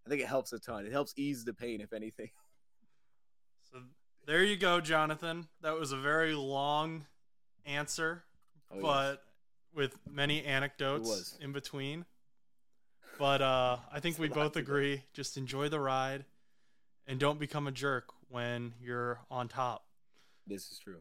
I 0.05 0.09
think 0.09 0.21
it 0.21 0.27
helps 0.27 0.53
a 0.53 0.59
ton. 0.59 0.85
It 0.85 0.91
helps 0.91 1.13
ease 1.17 1.43
the 1.43 1.53
pain, 1.53 1.81
if 1.81 1.93
anything. 1.93 2.29
So 3.71 3.79
there 4.27 4.43
you 4.43 4.57
go, 4.57 4.81
Jonathan. 4.81 5.47
That 5.61 5.79
was 5.79 5.93
a 5.93 5.97
very 5.97 6.33
long 6.35 7.05
answer, 7.65 8.23
Oh, 8.69 8.75
yes. 8.75 8.81
but 8.83 9.23
with 9.73 9.95
many 10.09 10.43
anecdotes 10.43 11.37
in 11.39 11.53
between. 11.53 12.03
But 13.17 13.41
uh, 13.41 13.77
I 13.91 14.01
think 14.01 14.19
we 14.19 14.27
both 14.27 14.57
agree. 14.57 15.03
Just 15.13 15.37
enjoy 15.37 15.69
the 15.69 15.79
ride, 15.79 16.25
and 17.07 17.17
don't 17.19 17.39
become 17.39 17.65
a 17.67 17.71
jerk 17.71 18.09
when 18.29 18.73
you're 18.81 19.19
on 19.29 19.47
top. 19.47 19.85
This 20.47 20.71
is 20.71 20.79
true. 20.79 20.97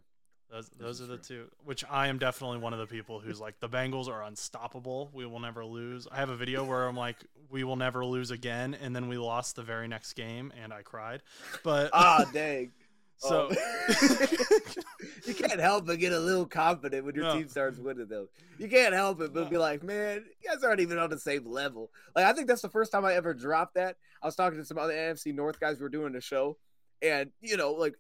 Those, 0.51 0.68
This 0.70 0.78
those 0.78 1.01
are 1.03 1.07
the 1.07 1.16
true. 1.16 1.45
two. 1.45 1.51
Which 1.64 1.84
I 1.88 2.09
am 2.09 2.18
definitely 2.18 2.59
one 2.59 2.72
of 2.72 2.80
the 2.80 2.86
people 2.86 3.20
who's 3.20 3.41
like 3.41 3.61
the 3.61 3.68
Bengals 3.68 4.09
are 4.09 4.22
unstoppable. 4.24 5.09
We 5.12 5.24
will 5.26 5.38
never 5.41 5.64
lose. 5.64 6.09
I 6.11 6.16
have 6.16 6.30
a 6.30 6.36
video 6.36 6.64
where 6.64 6.88
I'm 6.88 6.97
like, 6.97 7.16
we 7.51 7.62
will 7.64 7.76
never 7.76 8.05
lose 8.05 8.30
again, 8.32 8.76
and 8.82 8.95
then 8.95 9.07
we 9.09 9.16
lost 9.16 9.55
the 9.57 9.62
very 9.62 9.86
next 9.88 10.14
game, 10.14 10.53
and 10.61 10.72
I 10.72 10.82
cried. 10.82 11.22
But 11.62 11.91
Ah, 11.93 12.24
dang. 12.32 12.72
so 13.16 13.49
Oh. 13.53 13.55
you 15.26 15.34
can't 15.34 15.61
help 15.61 15.86
but 15.86 15.99
get 15.99 16.12
a 16.12 16.18
little 16.18 16.47
confident 16.47 17.05
when 17.05 17.14
your 17.14 17.24
No. 17.24 17.34
team 17.34 17.49
starts 17.49 17.78
winning, 17.78 18.07
though. 18.09 18.28
You 18.59 18.68
can't 18.68 18.95
help 18.95 19.20
it 19.20 19.32
but 19.32 19.51
be 19.51 19.59
like, 19.59 19.82
man, 19.82 20.24
you 20.43 20.49
guys 20.51 20.64
aren't 20.64 20.80
even 20.80 20.99
on 20.99 21.11
the 21.11 21.18
same 21.18 21.45
level. 21.47 21.91
Like, 22.16 22.24
I 22.26 22.32
think 22.32 22.49
that's 22.49 22.62
the 22.62 22.68
first 22.68 22.91
time 22.93 23.05
I 23.05 23.14
ever 23.14 23.34
dropped 23.34 23.74
that. 23.74 23.97
I 24.22 24.26
was 24.26 24.34
talking 24.36 24.59
to 24.59 24.64
some 24.64 24.78
other 24.78 24.93
NFC 24.93 25.34
North 25.34 25.61
guys 25.61 25.78
who 25.78 25.84
were 25.84 25.88
doing 25.91 26.12
the 26.12 26.20
show, 26.20 26.57
and 27.03 27.30
you 27.41 27.57
know, 27.57 27.72
like, 27.72 27.95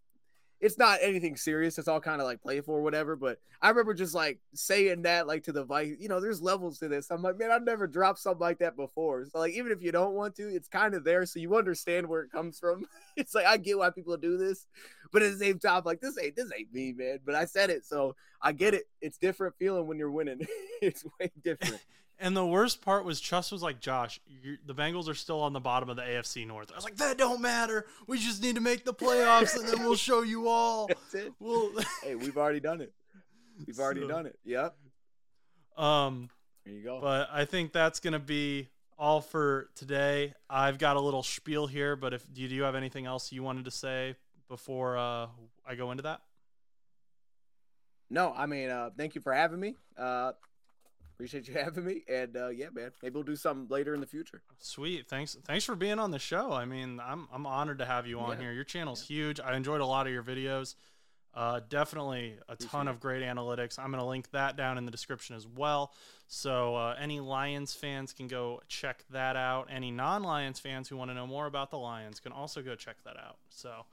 it's 0.60 0.76
not 0.76 0.98
anything 1.00 1.36
serious. 1.36 1.78
It's 1.78 1.88
all 1.88 2.00
kind 2.00 2.20
of 2.20 2.26
like 2.26 2.42
playful 2.42 2.74
or 2.74 2.82
whatever. 2.82 3.16
But 3.16 3.38
I 3.62 3.70
remember 3.70 3.94
just 3.94 4.14
like 4.14 4.38
saying 4.54 5.02
that, 5.02 5.26
like 5.26 5.44
to 5.44 5.52
the 5.52 5.64
Vice, 5.64 5.94
you 5.98 6.08
know, 6.08 6.20
there's 6.20 6.42
levels 6.42 6.78
to 6.80 6.88
this. 6.88 7.10
I'm 7.10 7.22
like, 7.22 7.38
man, 7.38 7.50
I've 7.50 7.64
never 7.64 7.86
dropped 7.86 8.18
something 8.18 8.40
like 8.40 8.58
that 8.58 8.76
before. 8.76 9.24
So 9.26 9.38
like, 9.38 9.54
even 9.54 9.72
if 9.72 9.82
you 9.82 9.90
don't 9.90 10.14
want 10.14 10.34
to, 10.36 10.54
it's 10.54 10.68
kind 10.68 10.94
of 10.94 11.02
there, 11.02 11.24
so 11.24 11.40
you 11.40 11.56
understand 11.56 12.06
where 12.06 12.22
it 12.22 12.30
comes 12.30 12.58
from. 12.58 12.84
it's 13.16 13.34
like 13.34 13.46
I 13.46 13.56
get 13.56 13.78
why 13.78 13.90
people 13.90 14.16
do 14.18 14.36
this, 14.36 14.66
but 15.12 15.22
at 15.22 15.32
the 15.32 15.38
same 15.38 15.58
time, 15.58 15.82
like 15.84 16.00
this 16.00 16.18
ain't 16.22 16.36
this 16.36 16.50
ain't 16.56 16.72
me, 16.72 16.92
man. 16.92 17.20
But 17.24 17.34
I 17.34 17.46
said 17.46 17.70
it, 17.70 17.86
so 17.86 18.14
I 18.42 18.52
get 18.52 18.74
it. 18.74 18.84
It's 19.00 19.18
different 19.18 19.54
feeling 19.58 19.86
when 19.86 19.98
you're 19.98 20.10
winning. 20.10 20.46
it's 20.82 21.04
way 21.18 21.30
different. 21.42 21.80
And 22.22 22.36
the 22.36 22.44
worst 22.44 22.82
part 22.82 23.06
was 23.06 23.18
Chuss 23.18 23.50
was 23.50 23.62
like, 23.62 23.80
Josh, 23.80 24.20
the 24.66 24.74
Bengals 24.74 25.08
are 25.08 25.14
still 25.14 25.40
on 25.40 25.54
the 25.54 25.60
bottom 25.60 25.88
of 25.88 25.96
the 25.96 26.02
AFC 26.02 26.46
North. 26.46 26.70
I 26.70 26.74
was 26.76 26.84
like, 26.84 26.96
that 26.96 27.16
don't 27.16 27.40
matter. 27.40 27.86
We 28.06 28.18
just 28.18 28.42
need 28.42 28.56
to 28.56 28.60
make 28.60 28.84
the 28.84 28.92
playoffs, 28.92 29.56
and 29.58 29.66
then 29.66 29.82
we'll 29.82 29.96
show 29.96 30.20
you 30.20 30.46
all. 30.48 30.86
That's 30.88 31.14
it. 31.14 31.32
We'll, 31.40 31.72
Hey, 32.02 32.14
we've 32.16 32.36
already 32.36 32.60
done 32.60 32.82
it. 32.82 32.92
We've 33.66 33.78
already 33.80 34.02
So- 34.02 34.08
done 34.08 34.26
it. 34.26 34.38
Yep. 34.44 34.76
um, 35.78 36.28
There 36.66 36.74
you 36.74 36.82
go. 36.82 37.00
but 37.00 37.30
I 37.32 37.46
think 37.46 37.72
that's 37.72 38.00
gonna 38.00 38.18
be 38.18 38.68
all 38.98 39.22
for 39.22 39.70
today. 39.74 40.34
I've 40.50 40.76
got 40.76 40.96
a 40.96 41.00
little 41.00 41.22
spiel 41.22 41.66
here, 41.66 41.96
but 41.96 42.12
if 42.12 42.30
do 42.34 42.42
you, 42.42 42.48
do 42.48 42.54
you 42.54 42.64
have 42.64 42.74
anything 42.74 43.06
else 43.06 43.32
you 43.32 43.42
wanted 43.42 43.64
to 43.64 43.70
say 43.70 44.14
before 44.46 44.98
uh, 44.98 45.28
I 45.66 45.74
go 45.74 45.90
into 45.90 46.02
that? 46.02 46.20
No, 48.10 48.34
I 48.36 48.44
mean, 48.44 48.68
uh, 48.68 48.90
thank 48.94 49.14
you 49.14 49.22
for 49.22 49.32
having 49.32 49.58
me. 49.60 49.76
Uh, 49.96 50.32
appreciate 51.20 51.48
you 51.48 51.54
having 51.62 51.84
me. 51.84 52.02
And 52.08 52.36
uh, 52.36 52.48
yeah, 52.48 52.66
man, 52.72 52.90
maybe 53.02 53.14
we'll 53.14 53.22
do 53.22 53.36
something 53.36 53.68
later 53.68 53.94
in 53.94 54.00
the 54.00 54.06
future. 54.06 54.42
Sweet. 54.58 55.06
Thanks. 55.08 55.36
Thanks 55.44 55.64
for 55.64 55.74
being 55.76 55.98
on 55.98 56.10
the 56.10 56.18
show. 56.18 56.52
I 56.52 56.64
mean, 56.64 57.00
I'm 57.04 57.28
I'm 57.32 57.46
honored 57.46 57.78
to 57.78 57.84
have 57.86 58.06
you 58.06 58.18
on 58.20 58.36
Yeah. 58.36 58.44
here. 58.44 58.52
Your 58.52 58.64
channel's 58.64 59.02
huge. 59.06 59.40
I 59.40 59.54
enjoyed 59.56 59.80
a 59.80 59.86
lot 59.86 60.06
of 60.06 60.12
your 60.12 60.22
videos. 60.22 60.74
Uh, 61.32 61.60
definitely 61.68 62.34
a 62.48 62.56
ton 62.56 62.88
Appreciate 62.88 62.90
of 62.94 63.00
great 63.00 63.22
analytics. 63.22 63.78
I'm 63.78 63.92
gonna 63.92 64.06
link 64.06 64.30
that 64.32 64.56
down 64.56 64.78
in 64.78 64.84
the 64.84 64.90
description 64.90 65.36
as 65.36 65.46
well. 65.46 65.92
So 66.26 66.74
uh, 66.74 66.96
any 66.98 67.20
Lions 67.20 67.72
fans 67.72 68.12
can 68.12 68.26
go 68.26 68.60
check 68.66 69.04
that 69.10 69.36
out. 69.36 69.68
Any 69.70 69.92
non-Lions 69.92 70.58
fans 70.58 70.88
who 70.88 70.96
want 70.96 71.10
to 71.10 71.14
know 71.14 71.26
more 71.28 71.46
about 71.46 71.70
the 71.70 71.78
Lions 71.78 72.18
can 72.18 72.32
also 72.32 72.62
go 72.62 72.74
check 72.74 72.96
that 73.04 73.16
out. 73.16 73.36
So 73.48 73.84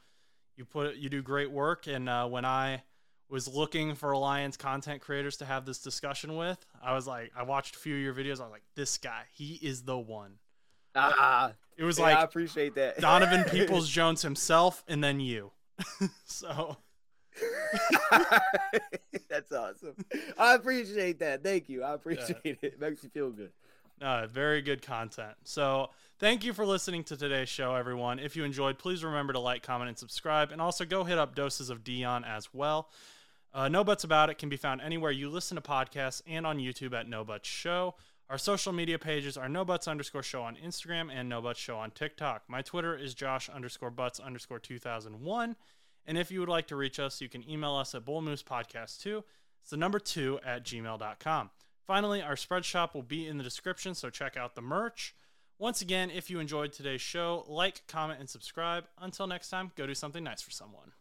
you 0.56 0.66
put 0.66 0.96
you 0.96 1.10
do 1.10 1.22
great 1.22 1.52
work. 1.52 1.86
And 1.86 2.10
uh, 2.10 2.28
when 2.28 2.44
I 2.46 2.82
was 3.30 3.48
looking 3.48 3.94
for 3.96 4.12
Alliance 4.12 4.56
content 4.58 5.02
creators 5.02 5.38
to 5.38 5.46
have 5.46 5.66
this 5.66 5.80
discussion 5.80 6.36
with, 6.38 6.66
I 6.82 6.94
was 6.94 7.08
like, 7.08 7.32
I 7.36 7.44
watched 7.44 7.76
a 7.76 7.80
few 7.80 7.96
of 7.96 8.02
your 8.02 8.14
videos. 8.14 8.40
I 8.40 8.44
was 8.44 8.52
like, 8.52 8.64
this 8.76 8.98
guy, 8.98 9.24
he 9.34 9.56
is 9.62 9.84
the 9.84 9.98
one. 9.98 10.36
Ah, 10.96 11.52
It 11.78 11.84
was 11.84 12.00
yeah, 12.00 12.06
I 12.06 12.24
appreciate 12.24 12.74
that. 12.76 13.00
Donovan 13.00 13.44
Peoples 13.52 13.90
Jones 13.90 14.22
himself, 14.22 14.84
and 14.88 15.04
then 15.04 15.20
you. 15.20 15.52
so 16.26 16.78
That's 19.30 19.52
awesome. 19.52 19.96
I 20.38 20.56
appreciate 20.56 21.20
that. 21.20 21.44
Thank 21.44 21.70
you. 21.70 21.84
I 21.84 21.94
appreciate 21.94 22.38
it. 22.44 22.60
It 22.62 22.80
makes 22.80 23.04
me 23.04 23.10
feel 23.14 23.30
good. 23.32 23.52
uh, 24.02 24.28
very 24.28 24.62
good 24.62 24.82
content. 24.82 25.36
So 25.44 25.90
thank 26.20 26.44
you 26.44 26.54
for 26.54 26.66
listening 26.66 27.04
to 27.06 27.18
today's 27.18 27.50
show, 27.50 27.76
everyone. 27.76 28.20
If 28.20 28.36
you 28.36 28.44
enjoyed, 28.44 28.80
please 28.80 29.04
remember 29.04 29.34
to 29.34 29.40
like, 29.40 29.64
comment, 29.64 29.90
and 29.90 29.98
subscribe, 29.98 30.52
and 30.52 30.62
also 30.62 30.86
go 30.86 31.04
hit 31.04 31.18
up 31.18 31.36
doses 31.36 31.70
of 31.70 31.84
Dion 31.84 32.24
as 32.24 32.54
well. 32.54 32.90
Uh, 33.58 33.68
no 33.68 33.84
Butts 33.84 34.04
About 34.04 34.30
It 34.30 34.38
can 34.38 34.50
be 34.50 34.56
found 34.56 34.82
anywhere 34.82 35.10
you 35.10 35.32
listen 35.32 35.56
to 35.56 35.62
podcasts 35.62 36.22
and 36.28 36.46
on 36.46 36.60
YouTube 36.60 36.94
at 36.94 37.10
No 37.10 37.24
Butts 37.24 37.50
Show. 37.50 37.96
Our 38.30 38.38
social 38.38 38.72
media 38.72 39.00
pages 39.00 39.36
are 39.36 39.50
No 39.50 39.66
Butts 39.66 39.88
underscore 39.88 40.22
show 40.22 40.44
on 40.44 40.56
Instagram 40.58 41.12
and 41.12 41.28
No 41.28 41.42
Butts 41.42 41.60
Show 41.60 41.76
on 41.76 41.90
TikTok. 41.90 42.44
My 42.48 42.62
Twitter 42.62 42.96
is 42.96 43.16
Josh 43.16 43.50
underscore 43.50 43.90
Butts 43.90 44.20
underscore 44.20 44.60
2001. 44.60 45.56
And 46.06 46.18
if 46.20 46.30
you 46.30 46.40
would 46.40 46.50
like 46.50 46.68
to 46.68 46.76
reach 46.76 47.00
us, 47.00 47.20
you 47.20 47.30
can 47.30 47.50
email 47.50 47.74
us 47.74 47.96
at 47.96 48.06
bullmoosepodcast2. 48.06 49.24
It's 49.64 49.72
the 49.72 49.78
number 49.78 49.98
two 49.98 50.40
at 50.46 50.64
gmail.com. 50.64 51.50
Finally, 51.88 52.22
our 52.22 52.36
spread 52.36 52.64
shop 52.64 52.94
will 52.94 53.02
be 53.02 53.28
in 53.28 53.40
the 53.40 53.44
description, 53.44 53.96
so 53.96 54.12
check 54.12 54.38
out 54.38 54.54
the 54.54 54.62
merch. 54.62 55.16
Once 55.58 55.82
again, 55.82 56.12
if 56.12 56.30
you 56.30 56.40
enjoyed 56.40 56.74
today's 56.74 57.02
show, 57.02 57.44
like, 57.48 57.82
comment, 57.88 58.20
and 58.20 58.30
subscribe. 58.30 58.84
Until 59.02 59.26
next 59.26 59.50
time, 59.50 59.72
go 59.76 59.88
do 59.88 59.96
something 59.96 60.24
nice 60.24 60.44
for 60.44 60.52
someone. 60.52 60.92